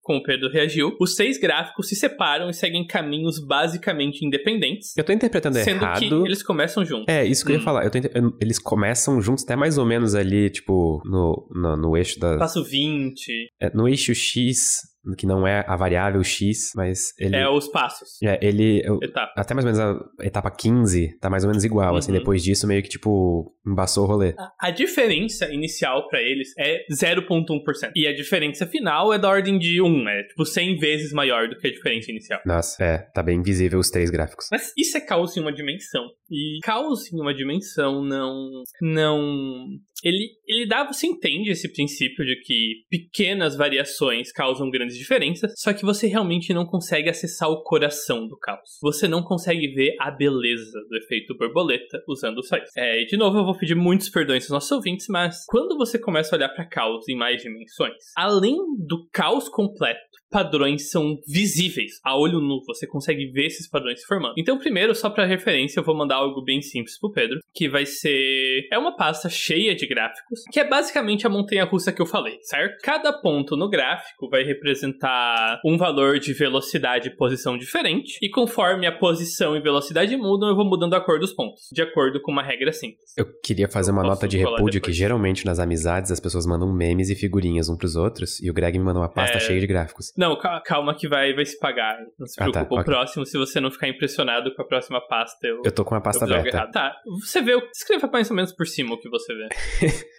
como 0.00 0.20
o 0.20 0.22
Pedro 0.22 0.50
reagiu, 0.50 0.96
os 1.00 1.14
seis 1.14 1.38
gráficos 1.38 1.88
se 1.88 1.96
separam 1.96 2.48
e 2.48 2.54
seguem 2.54 2.86
caminhos 2.86 3.38
basicamente 3.44 4.24
independentes. 4.24 4.96
Eu 4.96 5.04
tô 5.04 5.12
interpretando 5.12 5.58
sendo 5.58 5.82
errado. 5.82 5.98
Sendo 5.98 6.22
que 6.22 6.28
eles 6.28 6.42
começam 6.42 6.84
juntos. 6.84 7.06
É, 7.08 7.24
isso 7.26 7.44
que 7.44 7.52
hum. 7.52 7.54
eu 7.54 7.58
ia 7.58 7.62
hum. 7.62 7.64
falar. 7.64 7.84
Eu 7.84 7.90
tô, 7.90 7.98
eles 8.40 8.58
começam 8.58 9.20
juntos 9.20 9.44
até 9.44 9.54
mais 9.54 9.76
ou 9.76 9.84
menos 9.84 10.14
ali, 10.14 10.48
tipo, 10.48 11.02
no, 11.04 11.48
no, 11.50 11.76
no 11.76 11.96
eixo 11.96 12.18
da... 12.18 12.38
Passo 12.38 12.64
20. 12.64 13.52
É, 13.60 13.70
no 13.74 13.88
eixo 13.88 14.14
X 14.14 14.89
que 15.16 15.26
não 15.26 15.46
é 15.46 15.64
a 15.66 15.76
variável 15.76 16.22
x, 16.22 16.72
mas 16.74 17.12
ele... 17.18 17.36
É 17.36 17.48
os 17.48 17.68
passos. 17.68 18.20
É, 18.22 18.38
ele... 18.42 18.82
Etapa. 19.02 19.32
Até 19.36 19.54
mais 19.54 19.64
ou 19.64 19.72
menos 19.72 20.04
a 20.20 20.26
etapa 20.26 20.50
15 20.50 21.18
tá 21.18 21.30
mais 21.30 21.44
ou 21.44 21.48
menos 21.48 21.64
igual, 21.64 21.88
assim, 21.88 21.92
uhum. 21.92 21.98
assim, 21.98 22.12
depois 22.12 22.42
disso 22.42 22.66
meio 22.66 22.82
que, 22.82 22.88
tipo, 22.88 23.54
embaçou 23.66 24.04
o 24.04 24.06
rolê. 24.06 24.34
A, 24.38 24.68
a 24.68 24.70
diferença 24.70 25.46
inicial 25.52 26.08
para 26.08 26.20
eles 26.20 26.48
é 26.58 26.84
0.1%. 26.92 27.92
E 27.94 28.06
a 28.06 28.14
diferença 28.14 28.66
final 28.66 29.12
é 29.12 29.18
da 29.18 29.28
ordem 29.28 29.58
de 29.58 29.80
1, 29.80 30.08
é 30.08 30.22
tipo 30.24 30.44
100 30.44 30.78
vezes 30.78 31.12
maior 31.12 31.48
do 31.48 31.56
que 31.56 31.68
a 31.68 31.72
diferença 31.72 32.10
inicial. 32.10 32.40
Nossa, 32.44 32.82
é, 32.82 32.98
tá 33.14 33.22
bem 33.22 33.42
visível 33.42 33.78
os 33.78 33.90
três 33.90 34.10
gráficos. 34.10 34.46
Mas 34.50 34.72
isso 34.76 34.96
é 34.96 35.00
caos 35.00 35.36
em 35.36 35.40
uma 35.40 35.52
dimensão. 35.52 36.04
E 36.30 36.58
caos 36.62 37.12
em 37.12 37.20
uma 37.20 37.34
dimensão 37.34 38.04
não... 38.04 38.62
não... 38.80 39.66
Ele, 40.02 40.30
ele 40.46 40.66
dá, 40.66 40.84
você 40.84 41.06
entende 41.06 41.50
esse 41.50 41.70
princípio 41.72 42.24
de 42.24 42.36
que 42.40 42.84
pequenas 42.88 43.56
variações 43.56 44.32
causam 44.32 44.70
grandes 44.70 44.96
diferenças, 44.96 45.52
só 45.56 45.72
que 45.72 45.84
você 45.84 46.06
realmente 46.06 46.52
não 46.54 46.66
consegue 46.66 47.08
acessar 47.08 47.48
o 47.50 47.62
coração 47.62 48.26
do 48.26 48.38
caos. 48.38 48.78
Você 48.82 49.06
não 49.06 49.22
consegue 49.22 49.68
ver 49.68 49.96
a 50.00 50.10
beleza 50.10 50.78
do 50.88 50.96
efeito 50.96 51.36
borboleta 51.36 52.02
usando 52.08 52.42
só 52.44 52.56
isso. 52.56 52.72
É, 52.76 53.02
e 53.02 53.06
de 53.06 53.16
novo, 53.16 53.38
eu 53.38 53.44
vou 53.44 53.56
pedir 53.56 53.74
muitos 53.74 54.08
perdões 54.08 54.44
aos 54.44 54.50
nossos 54.50 54.70
ouvintes, 54.70 55.06
mas 55.08 55.44
quando 55.46 55.76
você 55.76 55.98
começa 55.98 56.34
a 56.34 56.38
olhar 56.38 56.48
para 56.48 56.68
caos 56.68 57.08
em 57.08 57.16
mais 57.16 57.42
dimensões, 57.42 57.94
além 58.16 58.56
do 58.78 59.08
caos 59.12 59.48
completo, 59.48 60.00
padrões 60.30 60.90
são 60.90 61.18
visíveis 61.26 62.00
a 62.04 62.16
olho 62.16 62.40
nu, 62.40 62.62
você 62.66 62.86
consegue 62.86 63.26
ver 63.26 63.46
esses 63.46 63.68
padrões 63.68 64.00
se 64.00 64.06
formando. 64.06 64.34
Então, 64.38 64.58
primeiro, 64.58 64.94
só 64.94 65.10
para 65.10 65.26
referência, 65.26 65.80
eu 65.80 65.84
vou 65.84 65.96
mandar 65.96 66.16
algo 66.16 66.42
bem 66.42 66.62
simples 66.62 66.98
pro 66.98 67.12
Pedro, 67.12 67.40
que 67.52 67.68
vai 67.68 67.84
ser 67.84 68.68
é 68.72 68.78
uma 68.78 68.96
pasta 68.96 69.28
cheia 69.28 69.74
de 69.74 69.86
gráficos, 69.86 70.42
que 70.52 70.60
é 70.60 70.68
basicamente 70.68 71.26
a 71.26 71.30
montanha 71.30 71.64
russa 71.64 71.92
que 71.92 72.00
eu 72.00 72.06
falei, 72.06 72.38
certo? 72.42 72.80
Cada 72.82 73.12
ponto 73.12 73.56
no 73.56 73.68
gráfico 73.68 74.28
vai 74.28 74.44
representar 74.44 75.60
um 75.64 75.76
valor 75.76 76.18
de 76.18 76.32
velocidade 76.32 77.08
e 77.08 77.16
posição 77.16 77.58
diferente, 77.58 78.18
e 78.22 78.28
conforme 78.28 78.86
a 78.86 78.92
posição 78.92 79.56
e 79.56 79.60
velocidade 79.60 80.16
mudam, 80.16 80.48
eu 80.48 80.56
vou 80.56 80.64
mudando 80.64 80.94
a 80.94 81.00
cor 81.00 81.18
dos 81.18 81.32
pontos, 81.32 81.68
de 81.72 81.82
acordo 81.82 82.20
com 82.20 82.30
uma 82.30 82.42
regra 82.42 82.72
simples. 82.72 83.12
Eu 83.16 83.26
queria 83.42 83.68
fazer 83.68 83.90
eu 83.90 83.94
uma 83.94 84.02
nota 84.02 84.28
de 84.28 84.38
repúdio 84.38 84.80
que 84.80 84.92
geralmente 84.92 85.44
nas 85.44 85.58
amizades 85.58 86.10
as 86.10 86.20
pessoas 86.20 86.46
mandam 86.46 86.72
memes 86.72 87.10
e 87.10 87.14
figurinhas 87.14 87.68
um 87.68 87.76
pros 87.76 87.96
outros, 87.96 88.40
e 88.40 88.50
o 88.50 88.54
Greg 88.54 88.78
me 88.78 88.84
mandou 88.84 89.02
uma 89.02 89.08
pasta 89.08 89.38
é... 89.38 89.40
cheia 89.40 89.60
de 89.60 89.66
gráficos. 89.66 90.12
Não, 90.20 90.36
calma 90.62 90.94
que 90.94 91.08
vai, 91.08 91.32
vai 91.32 91.46
se 91.46 91.58
pagar. 91.58 91.98
Não 92.18 92.26
se 92.26 92.36
preocupe. 92.36 92.58
Ah, 92.58 92.64
tá, 92.66 92.74
o 92.74 92.78
okay. 92.78 92.84
próximo, 92.84 93.24
se 93.24 93.38
você 93.38 93.58
não 93.58 93.70
ficar 93.70 93.88
impressionado 93.88 94.54
com 94.54 94.60
a 94.60 94.66
próxima 94.66 95.00
pasta, 95.00 95.46
eu. 95.46 95.62
Eu 95.64 95.72
tô 95.72 95.82
com 95.82 95.94
a 95.94 96.00
pasta 96.02 96.26
aberta. 96.26 96.70
Tá, 96.70 96.94
você 97.22 97.40
vê, 97.40 97.56
escreva 97.74 98.06
mais 98.06 98.28
ou 98.28 98.36
menos 98.36 98.52
por 98.52 98.66
cima 98.66 98.96
o 98.96 99.00
que 99.00 99.08
você 99.08 99.32
vê. 99.32 99.48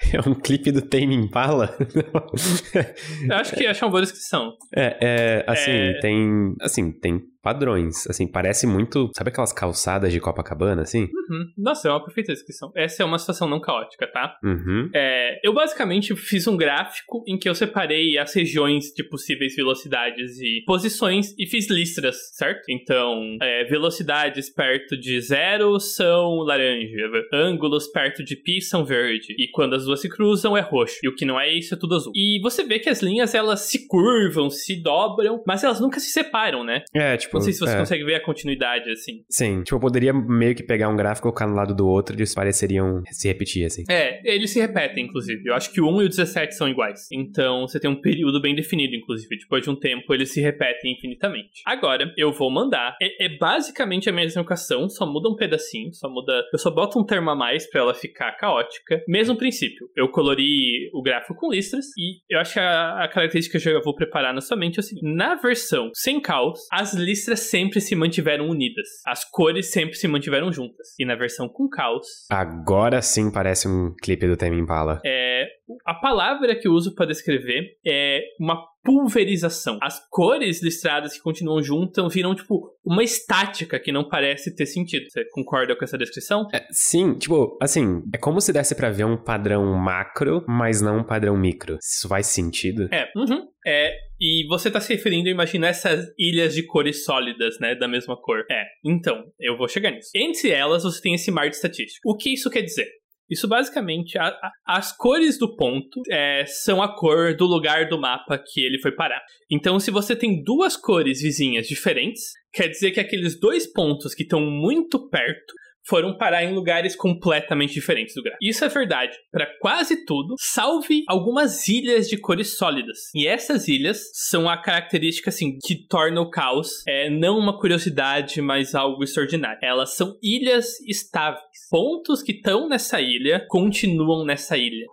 é 0.18 0.28
um 0.28 0.34
clipe 0.34 0.72
do 0.72 0.82
Tame 0.82 1.14
Impala? 1.14 1.78
eu 3.30 3.36
acho 3.36 3.56
que 3.56 3.68
acho 3.68 3.86
uma 3.86 3.92
boa 3.92 4.02
descrição. 4.02 4.58
É, 4.76 4.98
é 5.00 5.46
assim, 5.46 5.72
é... 5.72 6.00
tem. 6.00 6.56
Assim, 6.60 6.92
tem 6.92 7.31
padrões. 7.42 8.08
Assim, 8.08 8.28
parece 8.28 8.68
muito. 8.68 9.10
Sabe 9.16 9.30
aquelas 9.30 9.54
calçadas 9.54 10.12
de 10.12 10.20
Copacabana, 10.20 10.84
assim? 10.84 11.04
Uhum. 11.04 11.46
Nossa, 11.58 11.88
é 11.88 11.92
uma 11.92 12.04
perfeita 12.04 12.34
descrição. 12.34 12.72
Essa 12.76 13.04
é 13.04 13.06
uma 13.06 13.20
situação 13.20 13.48
não 13.48 13.60
caótica, 13.60 14.08
tá? 14.12 14.38
Uhum. 14.44 14.90
É, 14.94 15.40
eu 15.44 15.54
basicamente 15.54 16.16
fiz 16.16 16.48
um 16.48 16.58
gráfico 16.58 17.24
em 17.28 17.38
que 17.38 17.50
eu 17.50 17.56
separei 17.56 18.18
as 18.18 18.34
regiões 18.34 18.86
de 18.96 19.04
possíveis 19.04 19.56
velocidades 19.56 20.40
e 20.40 20.64
posições 20.66 21.34
e 21.38 21.46
fiz 21.48 21.70
listras, 21.70 22.16
certo? 22.34 22.64
Então, 22.70 23.38
é, 23.42 23.64
velocidades 23.66 24.50
perto 24.50 24.98
de 24.98 25.20
zero 25.22 25.80
são 25.80 26.38
laranja, 26.40 27.10
ângulos 27.34 27.88
perto 27.88 28.24
de 28.24 28.36
pi 28.36 28.62
são 28.62 28.86
verde, 28.86 29.34
e 29.38 29.50
quando 29.52 29.76
as 29.76 29.86
duas 29.86 30.02
se 30.02 30.10
cruzam 30.10 30.58
é 30.58 30.62
roxo, 30.62 30.98
e 31.04 31.08
o 31.08 31.16
que 31.16 31.26
não 31.26 31.40
é 31.40 31.52
isso 31.52 31.74
é 31.74 31.78
tudo 31.78 31.96
azul. 31.96 32.12
E 32.16 32.40
você 32.42 32.64
vê 32.64 32.80
que 32.80 32.90
as 32.90 33.02
linhas 33.02 33.34
elas 33.34 33.62
se 33.62 33.88
curvam, 33.88 34.50
se 34.50 34.82
dobram, 34.82 35.44
mas 35.46 35.64
elas 35.64 35.80
nunca 35.80 36.00
se 36.00 36.12
separam, 36.12 36.64
né? 36.64 36.84
É, 36.94 37.18
tipo, 37.18 37.31
Tipo, 37.32 37.38
não 37.38 37.44
sei 37.44 37.54
se 37.54 37.60
você 37.60 37.76
é. 37.76 37.80
consegue 37.80 38.04
ver 38.04 38.16
a 38.16 38.24
continuidade, 38.24 38.92
assim. 38.92 39.24
Sim, 39.30 39.64
tipo, 39.64 39.78
eu 39.78 39.80
poderia 39.80 40.14
meio 40.14 40.54
que 40.54 40.64
pegar 40.64 40.90
um 40.90 40.98
gráfico 40.98 41.28
e 41.28 41.32
colocar 41.32 41.48
no 41.48 41.56
lado 41.56 41.74
do 41.74 41.88
outro 41.88 42.16
e 42.16 42.20
eles 42.20 42.34
pareceriam 42.34 43.02
se 43.10 43.28
repetir, 43.28 43.66
assim. 43.66 43.84
É, 43.90 44.22
eles 44.30 44.52
se 44.52 44.60
repetem, 44.60 45.06
inclusive. 45.06 45.42
Eu 45.46 45.56
acho 45.56 45.72
que 45.72 45.80
o 45.80 45.88
1 45.88 46.02
e 46.02 46.06
o 46.06 46.10
17 46.10 46.56
são 46.56 46.68
iguais. 46.68 47.08
Então, 47.12 47.62
você 47.62 47.80
tem 47.80 47.90
um 47.90 48.02
período 48.02 48.42
bem 48.42 48.54
definido, 48.54 48.96
inclusive. 48.96 49.38
Depois 49.38 49.64
de 49.64 49.70
um 49.70 49.76
tempo, 49.76 50.14
eles 50.14 50.32
se 50.34 50.42
repetem 50.42 50.94
infinitamente. 50.94 51.62
Agora, 51.66 52.12
eu 52.18 52.34
vou 52.34 52.52
mandar. 52.52 52.98
É, 53.02 53.26
é 53.26 53.38
basicamente 53.38 54.10
a 54.10 54.14
mesma 54.14 54.42
equação, 54.42 54.90
só 54.90 55.06
muda 55.06 55.30
um 55.30 55.36
pedacinho, 55.36 55.94
só 55.94 56.10
muda... 56.10 56.44
Eu 56.52 56.60
só 56.60 56.70
boto 56.70 57.00
um 57.00 57.06
termo 57.06 57.30
a 57.30 57.36
mais 57.36 57.70
pra 57.70 57.82
ela 57.82 57.94
ficar 57.94 58.32
caótica. 58.34 59.02
Mesmo 59.08 59.38
princípio. 59.38 59.88
Eu 59.96 60.10
colori 60.10 60.90
o 60.94 61.02
gráfico 61.02 61.36
com 61.36 61.50
listras 61.50 61.86
e 61.98 62.20
eu 62.30 62.40
acho 62.40 62.54
que 62.54 62.60
a, 62.60 63.04
a 63.04 63.08
característica 63.08 63.58
que 63.58 63.70
eu 63.70 63.74
já 63.74 63.82
vou 63.82 63.96
preparar 63.96 64.34
na 64.34 64.42
sua 64.42 64.58
mente 64.58 64.78
é 64.78 64.82
o 64.82 64.84
seguinte. 64.84 65.16
Na 65.16 65.36
versão 65.36 65.92
sem 65.94 66.20
caos, 66.20 66.60
as 66.72 66.94
listras 66.94 67.21
listras 67.22 67.42
sempre 67.42 67.80
se 67.80 67.96
mantiveram 67.96 68.50
unidas. 68.50 68.88
As 69.06 69.24
cores 69.30 69.72
sempre 69.72 69.96
se 69.96 70.08
mantiveram 70.08 70.52
juntas. 70.52 70.96
E 71.00 71.06
na 71.06 71.16
versão 71.16 71.48
com 71.48 71.70
caos. 71.70 72.08
Agora 72.30 73.02
sim 73.02 73.32
parece 73.32 73.68
um 73.68 73.94
clipe 74.02 74.28
do 74.28 74.36
Tame 74.36 74.58
Impala. 74.58 75.00
É. 75.06 75.46
A 75.86 75.94
palavra 75.94 76.56
que 76.60 76.68
eu 76.68 76.72
uso 76.72 76.96
para 76.96 77.06
descrever 77.06 77.78
é 77.86 78.22
uma 78.40 78.66
pulverização. 78.84 79.78
As 79.82 80.00
cores 80.10 80.62
listradas 80.62 81.14
que 81.14 81.22
continuam 81.22 81.62
juntas 81.62 82.14
viram, 82.14 82.36
tipo, 82.36 82.72
uma 82.84 83.04
estática 83.04 83.80
que 83.80 83.92
não 83.92 84.08
parece 84.08 84.56
ter 84.56 84.66
sentido. 84.66 85.06
Você 85.10 85.24
concorda 85.32 85.76
com 85.76 85.84
essa 85.84 85.98
descrição? 85.98 86.48
É, 86.54 86.66
sim, 86.72 87.14
tipo, 87.16 87.58
assim, 87.62 88.04
é 88.14 88.18
como 88.18 88.42
se 88.42 88.52
desse 88.52 88.76
para 88.76 88.90
ver 88.90 89.06
um 89.06 89.18
padrão 89.18 89.66
macro, 89.76 90.44
mas 90.48 90.82
não 90.82 91.00
um 91.00 91.04
padrão 91.04 91.38
micro. 91.38 91.78
Isso 91.82 92.08
faz 92.08 92.28
sentido? 92.28 92.88
É, 92.92 93.10
uhum. 93.16 93.48
É, 93.66 93.94
e 94.20 94.46
você 94.48 94.68
está 94.70 94.80
se 94.80 94.94
referindo, 94.94 95.30
imagina 95.30 95.68
essas 95.68 96.08
ilhas 96.18 96.54
de 96.54 96.64
cores 96.64 97.04
sólidas, 97.06 97.60
né, 97.60 97.76
da 97.76 97.88
mesma 97.88 98.16
cor. 98.16 98.44
É, 98.50 98.66
então, 98.84 99.24
eu 99.40 99.58
vou 99.58 99.68
chegar 99.68 99.92
nisso. 99.92 100.10
Entre 100.16 100.50
elas, 100.50 100.84
você 100.84 101.02
tem 101.02 101.14
esse 101.14 101.32
mar 101.32 101.50
de 101.50 101.56
estatística. 101.56 102.02
O 102.06 102.16
que 102.16 102.34
isso 102.34 102.50
quer 102.50 102.62
dizer? 102.62 102.88
Isso 103.32 103.48
basicamente, 103.48 104.18
a, 104.18 104.28
a, 104.28 104.52
as 104.66 104.96
cores 104.96 105.38
do 105.38 105.56
ponto 105.56 106.02
é, 106.10 106.44
são 106.46 106.82
a 106.82 106.94
cor 106.94 107.34
do 107.34 107.46
lugar 107.46 107.88
do 107.88 107.98
mapa 107.98 108.38
que 108.38 108.60
ele 108.60 108.78
foi 108.80 108.92
parar. 108.92 109.22
Então, 109.50 109.80
se 109.80 109.90
você 109.90 110.16
tem 110.16 110.44
duas 110.44 110.76
cores 110.76 111.22
vizinhas 111.22 111.66
diferentes, 111.66 112.34
quer 112.52 112.68
dizer 112.68 112.92
que 112.92 113.00
aqueles 113.00 113.40
dois 113.40 113.72
pontos 113.72 114.14
que 114.14 114.24
estão 114.24 114.42
muito 114.42 115.10
perto 115.10 115.54
foram 115.86 116.18
parar 116.18 116.44
em 116.44 116.54
lugares 116.54 116.96
completamente 116.96 117.74
diferentes 117.74 118.16
do 118.16 118.24
gráfico. 118.24 118.44
Isso 118.44 118.64
é 118.64 118.70
verdade 118.70 119.18
para 119.32 119.48
quase 119.60 120.06
tudo, 120.06 120.36
salve 120.40 121.04
algumas 121.08 121.68
ilhas 121.68 122.08
de 122.08 122.18
cores 122.18 122.58
sólidas. 122.58 122.98
E 123.16 123.28
essas 123.28 123.68
ilhas 123.68 124.10
são 124.14 124.50
a 124.50 124.58
característica 124.58 125.30
assim 125.30 125.58
que 125.64 125.88
torna 125.88 126.22
o 126.22 126.30
caos 126.30 126.84
é 126.88 127.10
não 127.10 127.38
uma 127.38 127.60
curiosidade, 127.60 128.42
mas 128.42 128.76
algo 128.76 129.04
extraordinário. 129.04 129.60
Elas 129.62 129.96
são 129.96 130.18
ilhas 130.22 130.80
estáveis. 130.82 131.42
Pontos 131.70 132.22
que 132.22 132.34
estão 132.34 132.68
nessa 132.68 133.02
ilha 133.02 133.46
continuam 133.48 134.26
nessa 134.26 134.58
ilha. 134.58 134.86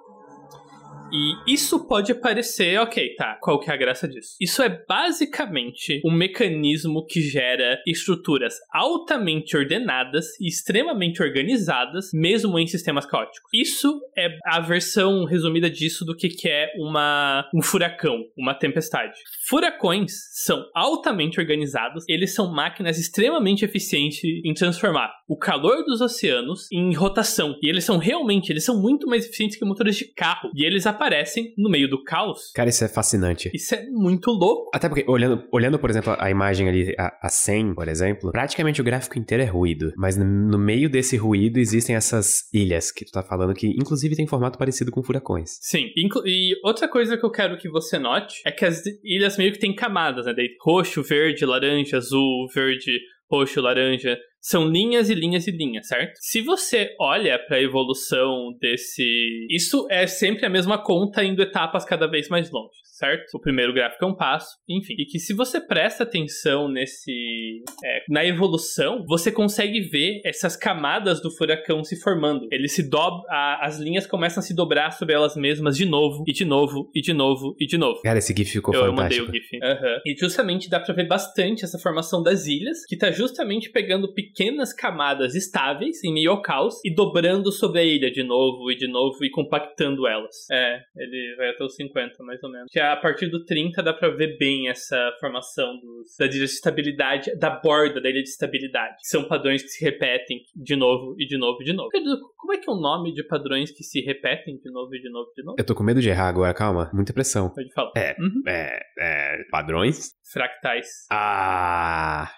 E 1.13 1.53
isso 1.55 1.87
pode 1.87 2.15
parecer, 2.15 2.79
ok, 2.81 3.15
tá, 3.17 3.39
qual 3.41 3.59
que 3.59 3.71
é 3.71 3.75
a 3.75 3.77
graça 3.77 4.07
disso? 4.07 4.37
Isso 4.41 4.63
é 4.63 4.69
basicamente 4.87 6.01
um 6.05 6.13
mecanismo 6.13 7.07
que 7.07 7.21
gera 7.21 7.81
estruturas 7.87 8.55
altamente 8.73 9.57
ordenadas 9.57 10.27
e 10.41 10.47
extremamente 10.47 11.23
organizadas, 11.23 12.11
mesmo 12.13 12.59
em 12.59 12.67
sistemas 12.67 13.07
caóticos. 13.07 13.49
Isso 13.53 14.01
é 14.17 14.37
a 14.47 14.61
versão 14.61 15.25
resumida 15.25 15.71
disso 15.71 16.05
do 16.05 16.15
que, 16.15 16.29
que 16.29 16.49
é 16.49 16.73
uma, 16.77 17.49
um 17.55 17.63
furacão, 17.63 18.25
uma 18.37 18.55
tempestade. 18.55 19.19
Furacões 19.49 20.13
são 20.33 20.67
altamente 20.75 21.41
organizados, 21.41 22.05
eles 22.09 22.35
são 22.35 22.53
máquinas 22.53 22.99
extremamente 22.99 23.65
eficientes 23.65 24.21
em 24.45 24.53
transformar 24.53 25.11
o 25.29 25.37
calor 25.37 25.85
dos 25.85 26.01
oceanos 26.01 26.71
em 26.73 26.95
rotação. 26.95 27.57
E 27.63 27.69
eles 27.69 27.85
são 27.85 27.99
realmente, 27.99 28.51
eles 28.51 28.65
são 28.65 28.81
muito 28.81 29.07
mais 29.07 29.25
eficientes 29.25 29.59
que 29.59 29.65
motores 29.65 29.97
de 29.97 30.07
carro. 30.07 30.51
E 30.55 30.65
eles 30.65 30.87
aparecem 30.99 31.55
no 31.57 31.71
meio 31.71 31.89
do 31.89 32.03
caos. 32.03 32.51
Cara, 32.53 32.69
isso 32.69 32.85
é 32.85 32.89
fascinante. 32.89 33.51
Isso 33.55 33.75
é 33.75 33.87
muito 33.89 34.31
louco. 34.31 34.71
Até 34.75 34.89
porque, 34.89 35.05
olhando, 35.09 35.45
olhando 35.53 35.79
por 35.79 35.89
exemplo, 35.89 36.15
a 36.19 36.31
imagem 36.31 36.69
ali, 36.69 36.95
a, 36.99 37.17
a 37.23 37.29
100, 37.29 37.75
por 37.75 37.89
exemplo, 37.89 38.33
praticamente 38.33 38.81
o 38.81 38.85
gráfico 38.85 39.19
inteiro 39.19 39.43
é 39.43 39.47
ruído. 39.47 39.93
Mas 39.97 40.17
no, 40.17 40.25
no 40.25 40.59
meio 40.59 40.91
desse 40.91 41.17
ruído 41.17 41.59
existem 41.59 41.95
essas 41.95 42.53
ilhas 42.53 42.91
que 42.91 43.05
tu 43.05 43.13
tá 43.13 43.23
falando 43.23 43.55
que, 43.55 43.69
inclusive, 43.69 44.17
tem 44.17 44.27
formato 44.27 44.59
parecido 44.59 44.91
com 44.91 45.03
furacões. 45.03 45.59
Sim. 45.61 45.91
E 45.97 46.55
outra 46.65 46.89
coisa 46.89 47.17
que 47.17 47.25
eu 47.25 47.31
quero 47.31 47.57
que 47.57 47.69
você 47.69 47.99
note 47.99 48.43
é 48.45 48.51
que 48.51 48.65
as 48.65 48.83
ilhas 49.05 49.39
meio 49.39 49.53
que 49.53 49.59
têm 49.59 49.75
camadas, 49.75 50.27
né? 50.27 50.35
Roxo, 50.61 51.03
verde, 51.03 51.47
laranja, 51.47 51.97
azul, 51.97 52.49
verde, 52.53 52.99
roxo, 53.31 53.61
laranja. 53.61 54.19
São 54.41 54.69
linhas 54.69 55.11
e 55.11 55.15
linhas 55.15 55.47
e 55.47 55.51
linhas, 55.51 55.89
certo? 55.89 56.15
Se 56.21 56.41
você 56.41 56.95
olha 57.01 57.39
para 57.39 57.57
a 57.57 57.63
evolução 57.63 58.57
desse. 58.61 59.47
Isso 59.51 59.87
é 59.91 60.07
sempre 60.07 60.47
a 60.47 60.51
mesma 60.51 60.83
conta 60.83 61.25
indo 61.25 61.43
etapas 61.43 61.85
cada 61.85 62.07
vez 62.07 62.29
mais 62.29 62.51
longe, 62.51 62.79
certo? 62.97 63.35
O 63.35 63.41
primeiro 63.41 63.75
gráfico 63.75 64.05
é 64.05 64.09
um 64.09 64.15
passo, 64.15 64.49
enfim. 64.69 64.95
E 64.99 65.05
que 65.05 65.19
se 65.19 65.35
você 65.35 65.61
presta 65.61 66.05
atenção 66.05 66.69
nesse. 66.69 67.63
É, 67.85 68.05
na 68.09 68.25
evolução, 68.25 69.05
você 69.07 69.31
consegue 69.31 69.81
ver 69.81 70.21
essas 70.25 70.57
camadas 70.57 71.21
do 71.21 71.31
furacão 71.31 71.83
se 71.83 72.01
formando. 72.01 72.47
Ele 72.51 72.69
se 72.69 72.89
dobra. 72.89 73.59
As 73.61 73.79
linhas 73.79 74.07
começam 74.07 74.41
a 74.41 74.43
se 74.43 74.55
dobrar 74.55 74.93
sobre 74.93 75.15
elas 75.15 75.37
mesmas 75.37 75.77
de 75.77 75.85
novo, 75.85 76.25
e 76.27 76.33
de 76.33 76.45
novo, 76.45 76.91
e 76.95 77.01
de 77.01 77.13
novo, 77.13 77.57
e 77.59 77.67
de 77.67 77.77
novo. 77.77 78.01
Cara, 78.03 78.19
esse 78.19 78.35
GIF 78.37 78.53
ficou 78.53 78.75
eu, 78.75 78.87
fantástico. 78.87 79.23
Eu 79.23 79.27
mandei 79.27 79.41
o 79.41 79.43
GIF. 79.43 79.57
Uhum. 79.57 80.01
E 80.07 80.17
justamente 80.19 80.71
dá 80.71 80.81
pra 80.81 80.95
ver 80.95 81.07
bastante 81.07 81.65
essa 81.65 81.79
formação 81.79 82.23
das 82.23 82.47
ilhas, 82.47 82.85
que 82.87 82.97
tá 82.97 83.11
justamente 83.11 83.71
pegando 83.71 84.13
pequenas 84.29 84.73
camadas 84.73 85.35
estáveis 85.35 86.03
em 86.05 86.13
meio 86.13 86.31
ao 86.31 86.43
caos 86.43 86.75
e 86.85 86.95
dobrando 86.95 87.51
sobre 87.51 87.81
a 87.81 87.85
ilha 87.85 88.11
de 88.11 88.23
novo 88.23 88.71
e 88.71 88.77
de 88.77 88.87
novo 88.87 89.25
e 89.25 89.31
compactando 89.31 90.07
elas. 90.07 90.47
É, 90.51 90.81
ele 90.97 91.35
vai 91.37 91.51
até 91.51 91.65
os 91.65 91.75
50 91.75 92.23
mais 92.25 92.43
ou 92.43 92.51
menos. 92.51 92.67
Que 92.71 92.79
a 92.79 92.97
partir 92.97 93.29
do 93.29 93.45
30 93.45 93.83
dá 93.83 93.93
pra 93.93 94.11
ver 94.11 94.37
bem 94.39 94.69
essa 94.69 95.13
formação 95.21 95.79
dos, 95.81 96.17
da 96.19 96.27
ilha 96.27 96.35
de 96.35 96.45
estabilidade, 96.45 97.37
da 97.37 97.51
borda 97.51 98.01
da 98.01 98.09
ilha 98.09 98.23
de 98.23 98.29
estabilidade. 98.29 98.97
São 99.03 99.25
padrões 99.25 99.63
que 99.63 99.69
se 99.69 99.85
repetem 99.85 100.41
de 100.55 100.77
novo 100.77 101.15
e 101.19 101.27
de 101.27 101.39
novo 101.39 101.63
e 101.63 101.65
de 101.65 101.73
novo. 101.73 101.89
Como 102.37 102.53
é 102.53 102.59
que 102.59 102.69
é 102.69 102.73
o 102.73 102.77
nome 102.77 103.13
de 103.13 103.27
padrões 103.27 103.71
que 103.71 103.83
se 103.83 104.01
repetem 104.01 104.59
de 104.59 104.71
novo 104.71 104.95
e 104.95 105.01
de 105.01 105.11
novo 105.11 105.31
e 105.31 105.35
de 105.35 105.45
novo? 105.45 105.57
Eu 105.59 105.67
tô 105.67 105.75
com 105.75 105.83
medo 105.83 106.01
de 106.01 106.09
errar 106.09 106.29
agora, 106.29 106.55
calma. 106.55 106.91
Muita 106.93 107.13
pressão. 107.13 107.51
Pode 107.51 107.73
falar. 107.73 107.93
É, 107.97 108.15
uhum. 108.19 108.43
é, 108.47 108.81
é, 108.99 109.45
padrões? 109.51 110.11
Fractais. 110.33 110.87
Ah... 111.11 112.33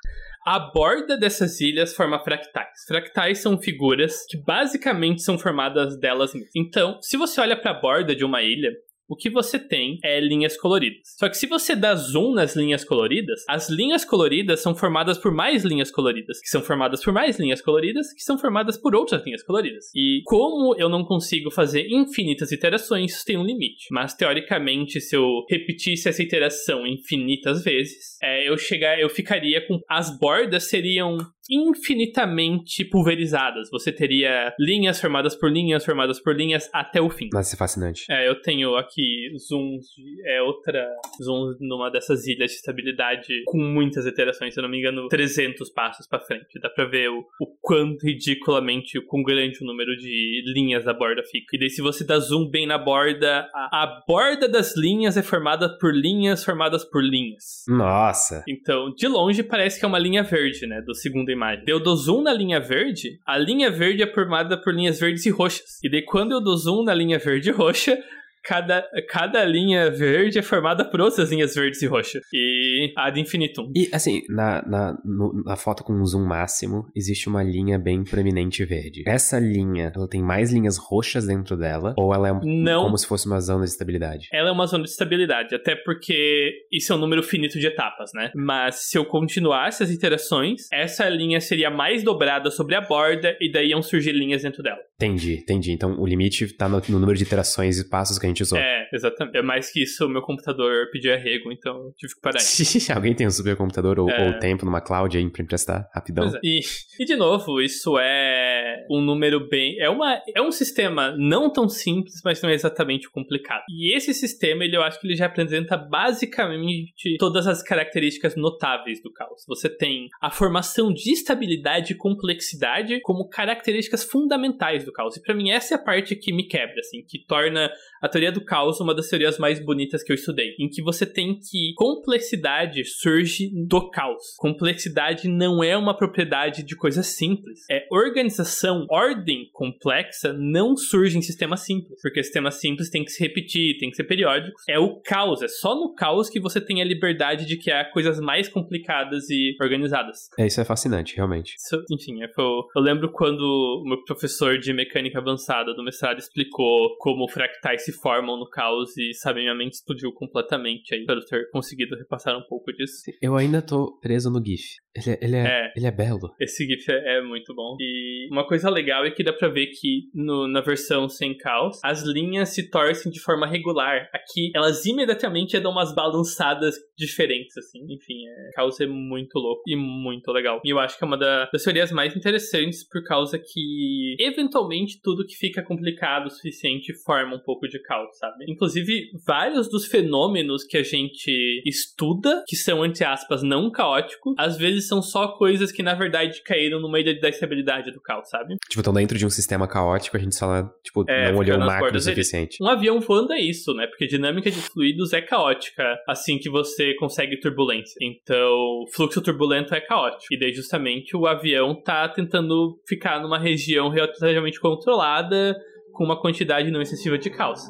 A 0.44 0.58
borda 0.58 1.18
dessas 1.18 1.60
ilhas 1.60 1.94
forma 1.94 2.18
fractais. 2.18 2.84
Fractais 2.88 3.38
são 3.38 3.58
figuras 3.58 4.24
que 4.26 4.38
basicamente 4.38 5.22
são 5.22 5.38
formadas 5.38 5.98
delas 5.98 6.32
mesmas. 6.32 6.50
Então, 6.56 6.98
se 7.02 7.16
você 7.16 7.40
olha 7.40 7.60
para 7.60 7.72
a 7.72 7.80
borda 7.80 8.16
de 8.16 8.24
uma 8.24 8.42
ilha, 8.42 8.70
o 9.10 9.16
que 9.16 9.28
você 9.28 9.58
tem 9.58 9.98
é 10.04 10.20
linhas 10.20 10.56
coloridas. 10.56 11.00
Só 11.18 11.28
que 11.28 11.36
se 11.36 11.48
você 11.48 11.74
dá 11.74 11.96
zoom 11.96 12.32
nas 12.32 12.54
linhas 12.54 12.84
coloridas, 12.84 13.42
as 13.48 13.68
linhas 13.68 14.04
coloridas 14.04 14.60
são 14.60 14.72
formadas 14.72 15.18
por 15.18 15.32
mais 15.32 15.64
linhas 15.64 15.90
coloridas, 15.90 16.40
que 16.40 16.48
são 16.48 16.62
formadas 16.62 17.02
por 17.02 17.12
mais 17.12 17.36
linhas 17.36 17.60
coloridas, 17.60 18.12
que 18.12 18.22
são 18.22 18.38
formadas 18.38 18.78
por 18.78 18.94
outras 18.94 19.24
linhas 19.24 19.42
coloridas. 19.42 19.86
E 19.96 20.22
como 20.24 20.76
eu 20.78 20.88
não 20.88 21.04
consigo 21.04 21.50
fazer 21.50 21.88
infinitas 21.90 22.52
iterações, 22.52 23.12
isso 23.12 23.24
tem 23.24 23.36
um 23.36 23.44
limite. 23.44 23.88
Mas 23.90 24.14
teoricamente, 24.14 25.00
se 25.00 25.16
eu 25.16 25.44
repetisse 25.50 26.08
essa 26.08 26.22
iteração 26.22 26.86
infinitas 26.86 27.64
vezes, 27.64 28.16
é, 28.22 28.48
eu 28.48 28.56
chegar, 28.56 29.00
eu 29.00 29.08
ficaria 29.08 29.66
com 29.66 29.80
as 29.88 30.16
bordas 30.18 30.68
seriam 30.68 31.18
infinitamente 31.50 32.84
pulverizadas. 32.84 33.68
Você 33.70 33.90
teria 33.90 34.54
linhas 34.58 35.00
formadas 35.00 35.34
por 35.34 35.50
linhas, 35.50 35.84
formadas 35.84 36.20
por 36.20 36.34
linhas 36.34 36.70
até 36.72 37.00
o 37.00 37.10
fim. 37.10 37.28
Nossa, 37.32 37.56
é 37.56 37.58
fascinante. 37.58 38.04
É, 38.08 38.28
eu 38.28 38.40
tenho 38.40 38.76
aqui 38.76 39.32
zooms, 39.48 39.86
de, 39.96 40.28
é 40.28 40.40
outra 40.42 40.86
zoom 41.22 41.56
numa 41.60 41.90
dessas 41.90 42.26
ilhas 42.26 42.50
de 42.50 42.56
estabilidade 42.56 43.42
com 43.46 43.58
muitas 43.58 44.06
iterações, 44.06 44.54
se 44.54 44.60
eu 44.60 44.62
não 44.62 44.70
me 44.70 44.78
engano, 44.78 45.08
300 45.08 45.70
passos 45.70 46.06
para 46.06 46.20
frente. 46.20 46.60
Dá 46.60 46.70
pra 46.70 46.84
ver 46.84 47.08
o, 47.10 47.20
o 47.40 47.46
quanto 47.60 48.06
ridiculamente, 48.06 48.98
o 48.98 49.06
quão 49.06 49.22
grande 49.22 49.62
o 49.62 49.66
número 49.66 49.96
de 49.96 50.42
linhas 50.54 50.84
da 50.84 50.92
borda 50.92 51.22
fica. 51.24 51.56
E 51.56 51.58
daí 51.58 51.70
se 51.70 51.82
você 51.82 52.04
dá 52.04 52.18
zoom 52.18 52.48
bem 52.48 52.66
na 52.66 52.78
borda, 52.78 53.48
a, 53.54 53.82
a 53.82 54.02
borda 54.06 54.48
das 54.48 54.76
linhas 54.76 55.16
é 55.16 55.22
formada 55.22 55.76
por 55.78 55.94
linhas 55.94 56.44
formadas 56.44 56.84
por 56.84 57.02
linhas. 57.02 57.64
Nossa! 57.66 58.44
Então, 58.48 58.92
de 58.94 59.08
longe 59.08 59.42
parece 59.42 59.78
que 59.78 59.84
é 59.84 59.88
uma 59.88 59.98
linha 59.98 60.22
verde, 60.22 60.66
né, 60.66 60.80
do 60.82 60.94
segundo 60.94 61.30
imagem. 61.40 61.64
Eu 61.66 61.80
dou 61.80 61.96
zoom 61.96 62.22
na 62.22 62.32
linha 62.32 62.60
verde, 62.60 63.18
a 63.26 63.38
linha 63.38 63.70
verde 63.70 64.02
é 64.02 64.06
formada 64.06 64.60
por 64.60 64.74
linhas 64.74 65.00
verdes 65.00 65.24
e 65.24 65.30
roxas. 65.30 65.82
E 65.82 65.90
daí 65.90 66.02
quando 66.02 66.32
eu 66.32 66.40
dou 66.40 66.56
zoom 66.56 66.84
na 66.84 66.94
linha 66.94 67.18
verde 67.18 67.48
e 67.48 67.52
roxa, 67.52 67.98
cada, 68.42 68.84
cada 69.08 69.44
linha 69.44 69.90
verde 69.90 70.38
é 70.38 70.42
formada 70.42 70.84
por 70.84 71.00
outras 71.00 71.30
linhas 71.30 71.54
verdes 71.54 71.82
e 71.82 71.86
roxas. 71.86 72.22
E 72.32 72.92
ad 72.96 73.20
infinitum. 73.20 73.70
E, 73.74 73.88
assim, 73.92 74.22
na, 74.28 74.62
na, 74.66 74.98
no, 75.04 75.42
na 75.44 75.56
foto 75.56 75.84
com 75.84 75.92
um 75.92 76.04
zoom 76.04 76.24
máximo, 76.24 76.86
existe 76.94 77.28
uma 77.28 77.42
linha 77.42 77.78
bem 77.78 78.04
proeminente 78.04 78.64
verde. 78.64 79.02
Essa 79.06 79.38
linha, 79.38 79.92
ela 79.94 80.08
tem 80.08 80.22
mais 80.22 80.52
linhas 80.52 80.76
roxas 80.76 81.26
dentro 81.26 81.56
dela? 81.56 81.94
Ou 81.96 82.14
ela 82.14 82.28
é 82.28 82.32
um, 82.32 82.40
Não. 82.42 82.84
como 82.84 82.96
se 82.96 83.06
fosse 83.06 83.26
uma 83.26 83.40
zona 83.40 83.64
de 83.64 83.70
estabilidade? 83.70 84.28
Ela 84.32 84.48
é 84.48 84.52
uma 84.52 84.66
zona 84.66 84.84
de 84.84 84.90
estabilidade, 84.90 85.54
até 85.54 85.74
porque 85.76 86.52
isso 86.72 86.92
é 86.92 86.96
um 86.96 86.98
número 86.98 87.22
finito 87.22 87.58
de 87.58 87.66
etapas, 87.66 88.10
né? 88.14 88.30
Mas 88.34 88.90
se 88.90 88.98
eu 88.98 89.04
continuasse 89.04 89.82
as 89.82 89.90
iterações, 89.90 90.62
essa 90.72 91.08
linha 91.08 91.40
seria 91.40 91.70
mais 91.70 92.02
dobrada 92.02 92.50
sobre 92.50 92.74
a 92.74 92.80
borda 92.80 93.36
e 93.40 93.50
daí 93.50 93.70
iam 93.70 93.82
surgir 93.82 94.12
linhas 94.12 94.42
dentro 94.42 94.62
dela. 94.62 94.80
Entendi, 95.00 95.38
entendi. 95.38 95.72
Então 95.72 95.98
o 95.98 96.06
limite 96.06 96.46
tá 96.54 96.68
no, 96.68 96.82
no 96.90 96.98
número 96.98 97.16
de 97.16 97.24
iterações 97.24 97.78
e 97.78 97.88
passos 97.88 98.18
que 98.18 98.26
a 98.26 98.28
gente 98.28 98.42
usou. 98.42 98.58
É, 98.58 98.86
exatamente. 98.92 99.36
É 99.38 99.42
mais 99.42 99.72
que 99.72 99.82
isso, 99.82 100.04
o 100.04 100.08
meu 100.10 100.20
computador 100.20 100.90
pediu 100.92 101.14
arrego, 101.14 101.50
então 101.50 101.74
eu 101.74 101.94
tive 101.96 102.14
que 102.14 102.20
parar. 102.20 102.38
Alguém 102.94 103.14
tem 103.14 103.26
um 103.26 103.30
supercomputador 103.30 103.98
ou, 103.98 104.10
é... 104.10 104.26
ou 104.26 104.38
tempo 104.38 104.66
numa 104.66 104.82
cloud 104.82 105.16
aí 105.16 105.30
pra 105.30 105.42
emprestar 105.42 105.88
rapidão? 105.94 106.26
É. 106.26 106.40
E, 106.44 106.60
e, 106.98 107.04
de 107.06 107.16
novo, 107.16 107.62
isso 107.62 107.98
é 107.98 108.84
um 108.90 109.00
número 109.00 109.48
bem. 109.48 109.78
É, 109.80 109.88
uma, 109.88 110.20
é 110.34 110.42
um 110.42 110.52
sistema 110.52 111.14
não 111.16 111.50
tão 111.50 111.66
simples, 111.66 112.20
mas 112.22 112.42
não 112.42 112.50
é 112.50 112.54
exatamente 112.54 113.10
complicado. 113.10 113.62
E 113.70 113.96
esse 113.96 114.12
sistema, 114.12 114.64
ele, 114.64 114.76
eu 114.76 114.82
acho 114.82 115.00
que 115.00 115.06
ele 115.06 115.16
já 115.16 115.26
apresenta 115.26 115.78
basicamente 115.78 117.16
todas 117.18 117.46
as 117.46 117.62
características 117.62 118.36
notáveis 118.36 119.02
do 119.02 119.10
caos. 119.10 119.44
Você 119.48 119.68
tem 119.68 120.08
a 120.20 120.30
formação 120.30 120.92
de 120.92 121.10
estabilidade 121.10 121.92
e 121.92 121.96
complexidade 121.96 123.00
como 123.00 123.28
características 123.28 124.04
fundamentais 124.04 124.84
do 124.84 124.89
caos. 124.92 125.16
E 125.16 125.22
para 125.22 125.34
mim, 125.34 125.50
essa 125.50 125.74
é 125.74 125.76
a 125.76 125.82
parte 125.82 126.16
que 126.16 126.32
me 126.32 126.46
quebra, 126.46 126.80
assim, 126.80 127.02
que 127.02 127.24
torna 127.26 127.70
a 128.00 128.08
teoria 128.08 128.32
do 128.32 128.44
caos 128.44 128.80
uma 128.80 128.94
das 128.94 129.08
teorias 129.08 129.38
mais 129.38 129.62
bonitas 129.62 130.02
que 130.02 130.10
eu 130.10 130.14
estudei, 130.14 130.54
em 130.58 130.68
que 130.68 130.82
você 130.82 131.04
tem 131.04 131.38
que 131.38 131.74
complexidade 131.74 132.84
surge 132.84 133.50
do 133.66 133.90
caos. 133.90 134.34
Complexidade 134.38 135.28
não 135.28 135.62
é 135.62 135.76
uma 135.76 135.96
propriedade 135.96 136.62
de 136.62 136.74
coisa 136.74 137.02
simples. 137.02 137.60
É 137.70 137.86
organização, 137.90 138.86
ordem 138.88 139.48
complexa 139.52 140.32
não 140.32 140.76
surge 140.76 141.18
em 141.18 141.22
sistemas 141.22 141.60
simples, 141.60 142.00
porque 142.00 142.22
sistemas 142.22 142.54
simples 142.54 142.88
tem 142.88 143.04
que 143.04 143.10
se 143.10 143.22
repetir, 143.22 143.78
tem 143.78 143.90
que 143.90 143.96
ser 143.96 144.04
periódicos. 144.04 144.62
É 144.68 144.78
o 144.78 145.00
caos, 145.00 145.42
é 145.42 145.48
só 145.48 145.74
no 145.74 145.94
caos 145.94 146.30
que 146.30 146.40
você 146.40 146.60
tem 146.60 146.80
a 146.80 146.84
liberdade 146.84 147.44
de 147.44 147.58
criar 147.58 147.90
coisas 147.92 148.18
mais 148.18 148.48
complicadas 148.48 149.28
e 149.28 149.56
organizadas. 149.60 150.28
É, 150.38 150.46
isso 150.46 150.60
é 150.60 150.64
fascinante, 150.64 151.16
realmente. 151.16 151.54
Isso, 151.56 151.82
enfim, 151.90 152.22
é, 152.22 152.26
eu, 152.26 152.62
eu 152.74 152.82
lembro 152.82 153.10
quando 153.12 153.40
o 153.40 153.88
meu 153.88 154.02
professor 154.04 154.58
de 154.58 154.72
mecânica 154.72 155.18
avançada 155.18 155.74
do 155.74 155.84
mestrado 155.84 156.18
explicou 156.18 156.96
como 156.98 157.28
fractais 157.28 157.84
se 157.84 157.89
formam 157.92 158.36
no 158.36 158.48
caos 158.48 158.96
e, 158.96 159.12
sabe, 159.14 159.40
minha 159.40 159.54
mente 159.54 159.74
explodiu 159.74 160.12
completamente 160.12 160.94
aí. 160.94 161.00
Espero 161.00 161.24
ter 161.24 161.50
conseguido 161.50 161.96
repassar 161.96 162.36
um 162.36 162.46
pouco 162.48 162.72
disso. 162.72 163.02
Eu 163.20 163.36
ainda 163.36 163.62
tô 163.62 163.98
preso 164.00 164.30
no 164.30 164.44
GIF. 164.44 164.76
Ele, 164.94 165.18
ele, 165.22 165.36
é, 165.36 165.46
é, 165.46 165.72
ele 165.76 165.86
é 165.86 165.90
belo. 165.90 166.34
Esse 166.40 166.66
GIF 166.66 166.90
é, 166.90 167.18
é, 167.18 167.22
muito 167.22 167.54
bom. 167.54 167.76
E 167.78 168.28
uma 168.30 168.46
coisa 168.46 168.68
legal 168.68 169.04
é 169.04 169.10
que 169.10 169.22
dá 169.22 169.32
pra 169.32 169.48
ver 169.48 169.68
que 169.68 170.08
no, 170.12 170.48
na 170.48 170.60
versão 170.60 171.08
sem 171.08 171.36
caos, 171.36 171.78
as 171.84 172.02
linhas 172.02 172.48
se 172.50 172.68
torcem 172.68 173.10
de 173.10 173.20
forma 173.20 173.46
regular. 173.46 174.08
Aqui, 174.12 174.50
elas 174.54 174.84
imediatamente 174.84 175.58
dão 175.60 175.70
umas 175.70 175.94
balançadas 175.94 176.74
diferentes, 176.98 177.56
assim. 177.56 177.84
Enfim, 177.88 178.26
é, 178.26 178.50
caos 178.54 178.80
é 178.80 178.86
muito 178.86 179.38
louco 179.38 179.62
e 179.66 179.76
muito 179.76 180.32
legal. 180.32 180.60
E 180.64 180.70
eu 180.70 180.78
acho 180.78 180.98
que 180.98 181.04
é 181.04 181.06
uma 181.06 181.18
da, 181.18 181.48
das 181.52 181.62
teorias 181.62 181.92
mais 181.92 182.16
interessantes 182.16 182.86
por 182.88 183.04
causa 183.04 183.38
que, 183.38 184.16
eventualmente, 184.18 185.00
tudo 185.02 185.24
que 185.24 185.36
fica 185.36 185.62
complicado 185.62 186.26
o 186.26 186.30
suficiente 186.30 186.92
forma 187.04 187.36
um 187.36 187.40
pouco 187.40 187.68
de 187.68 187.80
caos, 187.80 188.16
sabe? 188.18 188.44
Inclusive, 188.48 189.10
vários 189.24 189.68
dos 189.70 189.86
fenômenos 189.86 190.64
que 190.64 190.76
a 190.76 190.82
gente 190.82 191.62
estuda, 191.64 192.42
que 192.46 192.56
são, 192.56 192.84
entre 192.84 193.04
aspas, 193.04 193.42
não 193.42 193.70
caóticos, 193.70 194.34
às 194.36 194.56
vezes 194.56 194.79
são 194.86 195.02
só 195.02 195.28
coisas 195.28 195.72
que, 195.72 195.82
na 195.82 195.94
verdade, 195.94 196.42
caíram 196.42 196.80
no 196.80 196.90
meio 196.90 197.20
da 197.20 197.28
estabilidade 197.28 197.90
do 197.92 198.00
caos, 198.00 198.28
sabe? 198.28 198.56
Tipo, 198.68 198.80
então 198.80 198.92
dentro 198.92 199.18
de 199.18 199.26
um 199.26 199.30
sistema 199.30 199.66
caótico, 199.66 200.16
a 200.16 200.20
gente 200.20 200.34
só, 200.34 200.62
tipo, 200.82 201.04
é, 201.08 201.30
não 201.30 201.38
olhou 201.38 201.56
o 201.56 201.60
macro 201.60 201.96
o 201.96 202.00
suficiente. 202.00 202.62
Um 202.62 202.68
avião 202.68 203.00
voando 203.00 203.32
é 203.32 203.40
isso, 203.40 203.74
né? 203.74 203.86
Porque 203.86 204.06
dinâmica 204.06 204.50
de 204.50 204.60
fluidos 204.60 205.12
é 205.12 205.20
caótica 205.20 205.84
assim 206.08 206.38
que 206.38 206.50
você 206.50 206.94
consegue 206.94 207.38
turbulência. 207.38 207.96
Então, 208.00 208.84
fluxo 208.94 209.20
turbulento 209.22 209.74
é 209.74 209.80
caótico. 209.80 210.32
E 210.32 210.38
daí, 210.38 210.52
justamente, 210.52 211.16
o 211.16 211.26
avião 211.26 211.74
tá 211.74 212.08
tentando 212.08 212.78
ficar 212.86 213.20
numa 213.20 213.38
região 213.38 213.88
relativamente 213.88 214.60
controlada 214.60 215.56
com 215.92 216.04
uma 216.04 216.20
quantidade 216.20 216.70
não 216.70 216.80
excessiva 216.80 217.18
de 217.18 217.30
caos. 217.30 217.60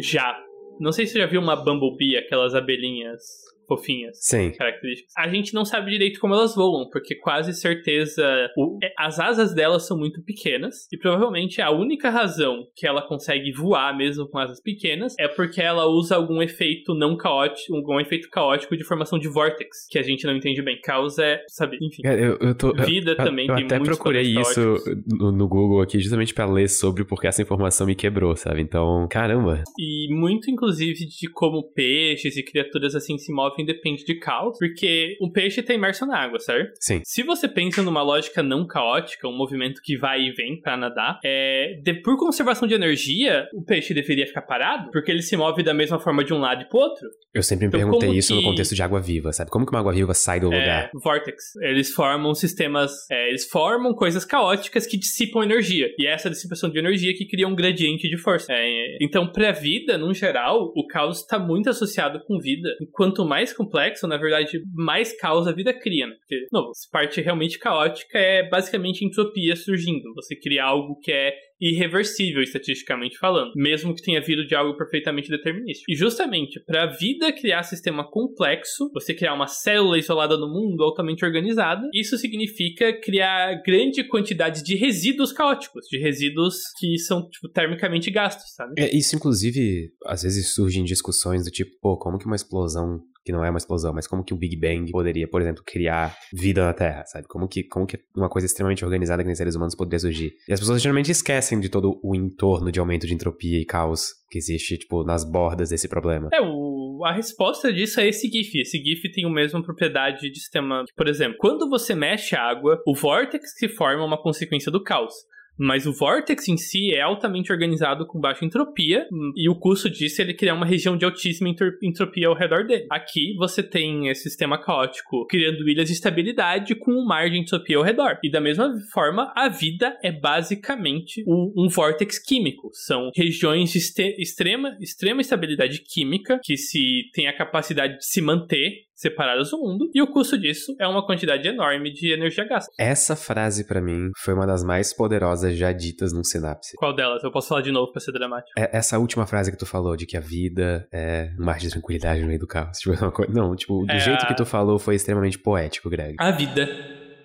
Já. 0.00 0.36
Não 0.78 0.92
sei 0.92 1.06
se 1.06 1.12
você 1.12 1.20
já 1.20 1.26
viu 1.26 1.40
uma 1.40 1.56
Bumblebee, 1.56 2.16
aquelas 2.16 2.54
abelhinhas 2.54 3.22
fofinhas. 3.66 4.18
Sim. 4.20 4.52
Características. 4.52 5.12
A 5.16 5.28
gente 5.28 5.54
não 5.54 5.64
sabe 5.64 5.90
direito 5.90 6.20
como 6.20 6.34
elas 6.34 6.54
voam, 6.54 6.88
porque 6.90 7.14
quase 7.14 7.52
certeza 7.52 8.24
o, 8.56 8.78
é, 8.82 8.92
as 8.98 9.18
asas 9.18 9.54
delas 9.54 9.86
são 9.86 9.96
muito 9.96 10.22
pequenas 10.22 10.86
e 10.92 10.98
provavelmente 10.98 11.60
a 11.60 11.70
única 11.70 12.10
razão 12.10 12.66
que 12.74 12.86
ela 12.86 13.02
consegue 13.02 13.52
voar 13.52 13.96
mesmo 13.96 14.28
com 14.28 14.38
asas 14.38 14.60
pequenas 14.60 15.14
é 15.18 15.28
porque 15.28 15.60
ela 15.60 15.86
usa 15.86 16.16
algum 16.16 16.42
efeito 16.42 16.94
não 16.94 17.16
caótico, 17.16 17.74
algum 17.74 18.00
efeito 18.00 18.28
caótico 18.30 18.76
de 18.76 18.84
formação 18.84 19.18
de 19.18 19.28
vortex, 19.28 19.86
que 19.90 19.98
a 19.98 20.02
gente 20.02 20.26
não 20.26 20.36
entende 20.36 20.62
bem. 20.62 20.80
Causa 20.82 21.24
é, 21.24 21.42
sabe, 21.48 21.78
enfim. 21.80 22.02
É, 22.04 22.14
eu, 22.14 22.38
eu 22.40 22.54
tô, 22.54 22.72
vida 22.72 23.12
eu, 23.12 23.16
também 23.16 23.48
eu, 23.48 23.56
tem 23.56 23.64
até 23.64 23.80
procurei 23.80 24.22
isso 24.22 24.76
no, 25.06 25.32
no, 25.32 25.48
Google 25.48 25.80
aqui 25.80 25.98
justamente 25.98 26.34
para 26.34 26.46
ler 26.46 26.68
sobre 26.68 27.04
porque 27.04 27.26
essa 27.26 27.42
informação 27.42 27.86
me 27.86 27.94
quebrou, 27.94 28.36
sabe? 28.36 28.60
Então, 28.60 29.06
caramba. 29.10 29.62
E 29.78 30.08
muito 30.14 30.50
inclusive 30.50 31.06
de 31.06 31.30
como 31.30 31.72
peixes 31.72 32.36
e 32.36 32.42
criaturas 32.42 32.94
assim 32.94 33.16
se 33.18 33.32
movem 33.32 33.55
depende 33.64 34.04
de 34.04 34.14
caos, 34.18 34.56
porque 34.58 35.16
o 35.20 35.30
peixe 35.30 35.62
tá 35.62 35.74
imerso 35.74 36.06
na 36.06 36.18
água, 36.18 36.38
certo? 36.38 36.72
Sim. 36.80 37.00
Se 37.04 37.22
você 37.22 37.48
pensa 37.48 37.82
numa 37.82 38.02
lógica 38.02 38.42
não 38.42 38.66
caótica, 38.66 39.28
um 39.28 39.36
movimento 39.36 39.80
que 39.82 39.96
vai 39.96 40.20
e 40.20 40.32
vem 40.32 40.60
para 40.60 40.76
nadar, 40.76 41.18
é, 41.24 41.78
de, 41.82 41.94
por 41.94 42.16
conservação 42.18 42.66
de 42.66 42.74
energia, 42.74 43.46
o 43.54 43.64
peixe 43.64 43.94
deveria 43.94 44.26
ficar 44.26 44.42
parado, 44.42 44.90
porque 44.90 45.10
ele 45.10 45.22
se 45.22 45.36
move 45.36 45.62
da 45.62 45.74
mesma 45.74 45.98
forma 45.98 46.24
de 46.24 46.32
um 46.32 46.38
lado 46.38 46.62
e 46.62 46.68
pro 46.68 46.78
outro. 46.78 47.06
Eu 47.34 47.42
sempre 47.42 47.66
me 47.66 47.68
então, 47.68 47.80
perguntei 47.80 48.10
isso 48.10 48.34
que... 48.34 48.40
no 48.40 48.48
contexto 48.48 48.74
de 48.74 48.82
água 48.82 49.00
viva, 49.00 49.32
sabe? 49.32 49.50
Como 49.50 49.66
que 49.66 49.72
uma 49.72 49.80
água 49.80 49.92
viva 49.92 50.14
sai 50.14 50.40
do 50.40 50.52
é, 50.52 50.58
lugar? 50.58 50.90
Vortex. 51.02 51.54
Eles 51.60 51.92
formam 51.92 52.34
sistemas, 52.34 52.92
é, 53.10 53.28
eles 53.28 53.46
formam 53.46 53.94
coisas 53.94 54.24
caóticas 54.24 54.86
que 54.86 54.96
dissipam 54.96 55.42
energia. 55.42 55.88
E 55.98 56.06
é 56.06 56.12
essa 56.12 56.30
dissipação 56.30 56.70
de 56.70 56.78
energia 56.78 57.12
que 57.14 57.26
cria 57.26 57.46
um 57.46 57.54
gradiente 57.54 58.08
de 58.08 58.16
força. 58.16 58.52
É, 58.52 58.96
então, 59.00 59.30
pra 59.30 59.52
vida, 59.52 59.98
no 59.98 60.12
geral, 60.14 60.72
o 60.74 60.86
caos 60.86 61.20
está 61.20 61.38
muito 61.38 61.68
associado 61.68 62.20
com 62.26 62.38
vida. 62.38 62.68
E 62.80 62.86
quanto 62.86 63.24
mais 63.24 63.45
complexo, 63.52 64.06
na 64.06 64.16
verdade, 64.16 64.60
mais 64.74 65.18
caos 65.18 65.46
a 65.46 65.52
vida 65.52 65.72
cria, 65.72 66.06
né? 66.06 66.14
Porque, 66.14 66.46
novo, 66.52 66.70
parte 66.90 67.20
realmente 67.20 67.58
caótica 67.58 68.18
é 68.18 68.48
basicamente 68.48 69.04
entropia 69.04 69.56
surgindo. 69.56 70.12
Você 70.14 70.36
cria 70.36 70.64
algo 70.64 70.98
que 71.00 71.12
é 71.12 71.34
irreversível, 71.60 72.42
estatisticamente 72.42 73.18
falando, 73.18 73.52
mesmo 73.56 73.94
que 73.94 74.02
tenha 74.02 74.20
vindo 74.20 74.46
de 74.46 74.54
algo 74.54 74.76
perfeitamente 74.76 75.30
determinístico. 75.30 75.90
E 75.90 75.94
justamente 75.94 76.60
para 76.64 76.84
a 76.84 76.86
vida 76.86 77.32
criar 77.32 77.62
sistema 77.62 78.08
complexo, 78.08 78.90
você 78.92 79.14
criar 79.14 79.34
uma 79.34 79.46
célula 79.46 79.98
isolada 79.98 80.36
no 80.36 80.48
mundo 80.48 80.82
altamente 80.82 81.24
organizada, 81.24 81.88
isso 81.94 82.16
significa 82.18 82.92
criar 83.00 83.62
grande 83.64 84.04
quantidade 84.04 84.62
de 84.62 84.76
resíduos 84.76 85.32
caóticos, 85.32 85.86
de 85.88 85.98
resíduos 85.98 86.56
que 86.78 86.98
são 86.98 87.28
tipo 87.28 87.48
termicamente 87.48 88.10
gastos, 88.10 88.52
sabe? 88.54 88.74
É, 88.78 88.94
isso 88.94 89.16
inclusive 89.16 89.90
às 90.04 90.22
vezes 90.22 90.54
surgem 90.54 90.84
discussões 90.84 91.44
do 91.44 91.50
tipo, 91.50 91.70
pô, 91.80 91.96
como 91.96 92.18
que 92.18 92.26
uma 92.26 92.36
explosão 92.36 93.00
que 93.26 93.32
não 93.32 93.44
é 93.44 93.50
uma 93.50 93.58
explosão, 93.58 93.92
mas 93.92 94.06
como 94.06 94.22
que 94.22 94.32
o 94.32 94.36
Big 94.36 94.56
Bang 94.56 94.88
poderia, 94.92 95.26
por 95.26 95.42
exemplo, 95.42 95.60
criar 95.66 96.16
vida 96.32 96.64
na 96.64 96.72
Terra, 96.72 97.04
sabe? 97.06 97.26
Como 97.26 97.48
que, 97.48 97.64
como 97.64 97.84
que 97.84 97.98
uma 98.16 98.28
coisa 98.28 98.46
extremamente 98.46 98.84
organizada 98.84 99.20
que 99.20 99.26
nem 99.26 99.34
seres 99.34 99.56
humanos 99.56 99.74
poderia 99.74 99.98
surgir. 99.98 100.32
E 100.48 100.52
as 100.52 100.60
pessoas 100.60 100.80
geralmente 100.80 101.10
esquecem 101.10 101.58
de 101.58 101.68
todo 101.68 101.98
o 102.04 102.14
entorno 102.14 102.70
de 102.70 102.78
aumento 102.78 103.04
de 103.04 103.12
entropia 103.12 103.58
e 103.58 103.64
caos 103.64 104.14
que 104.30 104.38
existe, 104.38 104.78
tipo, 104.78 105.02
nas 105.02 105.24
bordas 105.28 105.70
desse 105.70 105.88
problema. 105.88 106.28
É, 106.32 106.40
o, 106.40 107.02
a 107.04 107.12
resposta 107.12 107.72
disso 107.72 107.98
é 107.98 108.06
esse 108.06 108.28
GIF. 108.28 108.60
Esse 108.60 108.78
GIF 108.78 109.10
tem 109.12 109.24
a 109.24 109.30
mesma 109.30 109.60
propriedade 109.60 110.30
de 110.30 110.38
sistema. 110.38 110.84
Por 110.96 111.08
exemplo, 111.08 111.36
quando 111.40 111.68
você 111.68 111.96
mexe 111.96 112.36
a 112.36 112.42
água, 112.42 112.80
o 112.86 112.94
vórtex 112.94 113.52
que 113.58 113.68
forma 113.68 114.04
uma 114.04 114.22
consequência 114.22 114.70
do 114.70 114.82
caos. 114.84 115.14
Mas 115.58 115.86
o 115.86 115.92
Vortex 115.92 116.48
em 116.48 116.56
si 116.56 116.94
é 116.94 117.00
altamente 117.00 117.52
organizado 117.52 118.06
com 118.06 118.20
baixa 118.20 118.44
entropia, 118.44 119.06
e 119.34 119.48
o 119.48 119.54
custo 119.54 119.88
disso 119.88 120.20
é 120.20 120.24
ele 120.24 120.34
criar 120.34 120.54
uma 120.54 120.66
região 120.66 120.96
de 120.96 121.04
altíssima 121.04 121.48
entropia 121.82 122.28
ao 122.28 122.34
redor 122.34 122.66
dele. 122.66 122.86
Aqui 122.90 123.34
você 123.36 123.62
tem 123.62 124.08
esse 124.08 124.22
sistema 124.22 124.60
caótico 124.60 125.26
criando 125.26 125.68
ilhas 125.68 125.86
de 125.86 125.94
estabilidade 125.94 126.74
com 126.74 126.92
um 126.92 127.06
mar 127.06 127.30
de 127.30 127.38
entropia 127.38 127.76
ao 127.76 127.82
redor. 127.82 128.18
E 128.22 128.30
da 128.30 128.40
mesma 128.40 128.72
forma, 128.92 129.32
a 129.34 129.48
vida 129.48 129.96
é 130.02 130.12
basicamente 130.12 131.24
um, 131.26 131.52
um 131.56 131.68
Vortex 131.68 132.18
químico. 132.18 132.70
São 132.72 133.10
regiões 133.14 133.70
de 133.70 133.78
extrema, 134.18 134.76
extrema 134.80 135.20
estabilidade 135.20 135.80
química 135.82 136.38
que 136.42 136.56
se 136.56 137.10
tem 137.12 137.28
a 137.28 137.36
capacidade 137.36 137.98
de 137.98 138.06
se 138.06 138.20
manter 138.20 138.85
separadas 138.96 139.50
do 139.50 139.58
mundo, 139.58 139.90
e 139.94 140.00
o 140.00 140.06
custo 140.06 140.38
disso 140.38 140.74
é 140.80 140.88
uma 140.88 141.04
quantidade 141.04 141.46
enorme 141.46 141.92
de 141.92 142.12
energia 142.12 142.44
gasta. 142.44 142.72
Essa 142.78 143.14
frase, 143.14 143.66
para 143.66 143.80
mim, 143.80 144.10
foi 144.16 144.34
uma 144.34 144.46
das 144.46 144.64
mais 144.64 144.92
poderosas 144.92 145.56
já 145.56 145.70
ditas 145.70 146.12
num 146.12 146.24
sinapse. 146.24 146.76
Qual 146.76 146.94
delas? 146.94 147.22
Eu 147.22 147.30
posso 147.30 147.48
falar 147.48 147.60
de 147.60 147.70
novo 147.70 147.92
pra 147.92 148.00
ser 148.00 148.12
dramático. 148.12 148.58
É 148.58 148.70
essa 148.72 148.98
última 148.98 149.26
frase 149.26 149.52
que 149.52 149.58
tu 149.58 149.66
falou, 149.66 149.96
de 149.96 150.06
que 150.06 150.16
a 150.16 150.20
vida 150.20 150.88
é 150.90 151.30
um 151.38 151.44
mar 151.44 151.58
de 151.58 151.68
tranquilidade 151.70 152.22
no 152.22 152.26
meio 152.26 152.40
do 152.40 152.46
caos. 152.46 152.78
Tipo, 152.86 153.04
uma 153.04 153.10
coisa... 153.10 153.32
Não, 153.32 153.54
tipo, 153.56 153.84
do 153.84 153.92
é 153.92 153.98
jeito 153.98 154.24
a... 154.24 154.26
que 154.26 154.34
tu 154.34 154.46
falou 154.46 154.78
foi 154.78 154.94
extremamente 154.94 155.38
poético, 155.38 155.90
Greg. 155.90 156.14
A 156.18 156.30
vida 156.30 156.68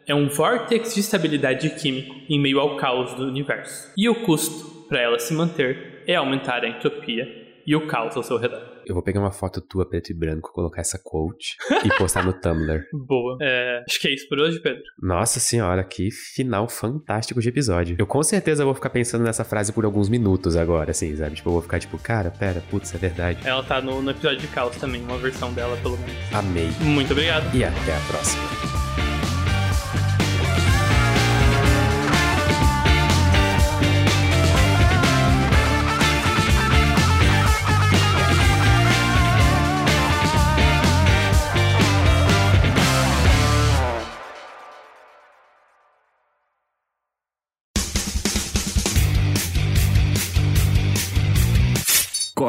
é 0.08 0.16
um 0.16 0.28
vórtex 0.28 0.94
de 0.94 1.00
estabilidade 1.00 1.70
químico 1.70 2.14
em 2.28 2.40
meio 2.40 2.60
ao 2.60 2.76
caos 2.78 3.14
do 3.14 3.26
universo. 3.26 3.92
E 3.96 4.10
o 4.10 4.26
custo 4.26 4.88
para 4.90 5.00
ela 5.00 5.20
se 5.20 5.34
manter 5.34 6.04
é 6.08 6.16
aumentar 6.16 6.64
a 6.64 6.68
entropia 6.68 7.41
e 7.66 7.76
o 7.76 7.88
caos 7.88 8.16
ao 8.16 8.24
seu 8.24 8.38
redor. 8.38 8.62
Eu 8.86 8.96
vou 8.96 9.04
pegar 9.04 9.20
uma 9.20 9.32
foto 9.32 9.62
tua 9.62 9.88
preto 9.88 10.12
e 10.12 10.14
branco, 10.14 10.52
colocar 10.52 10.82
essa 10.82 11.00
quote 11.02 11.56
e 11.86 11.90
postar 11.98 12.26
no 12.26 12.34
Tumblr. 12.34 12.84
Boa. 12.94 13.38
É, 13.42 13.84
acho 13.88 14.00
que 14.00 14.08
é 14.08 14.14
isso 14.14 14.28
por 14.28 14.40
hoje, 14.40 14.60
Pedro. 14.60 14.84
Nossa 15.02 15.40
senhora, 15.40 15.84
que 15.84 16.10
final 16.12 16.68
fantástico 16.68 17.40
de 17.40 17.50
episódio. 17.50 17.96
Eu 17.98 18.08
com 18.08 18.22
certeza 18.24 18.66
vou 18.66 18.74
ficar 18.74 18.90
pensando 18.90 19.24
nessa 19.24 19.44
frase 19.44 19.72
por 19.72 19.86
alguns 19.86 20.10
minutos 20.10 20.56
agora, 20.56 20.92
assim, 20.92 21.16
sabe? 21.16 21.36
Tipo, 21.36 21.50
eu 21.50 21.54
vou 21.54 21.62
ficar 21.62 21.80
tipo, 21.80 21.98
cara, 21.98 22.32
pera, 22.32 22.62
putz, 22.70 22.94
é 22.94 22.98
verdade. 22.98 23.48
Ela 23.48 23.64
tá 23.64 23.82
no, 23.82 24.02
no 24.02 24.12
episódio 24.12 24.40
de 24.40 24.48
Caos 24.48 24.76
também, 24.78 25.02
uma 25.02 25.18
versão 25.18 25.54
dela, 25.54 25.78
pelo 25.78 25.98
menos. 25.98 26.34
Amei. 26.34 26.70
Muito 26.82 27.12
obrigado. 27.12 27.56
E 27.56 27.64
até 27.64 27.96
a 27.96 28.00
próxima. 28.08 28.81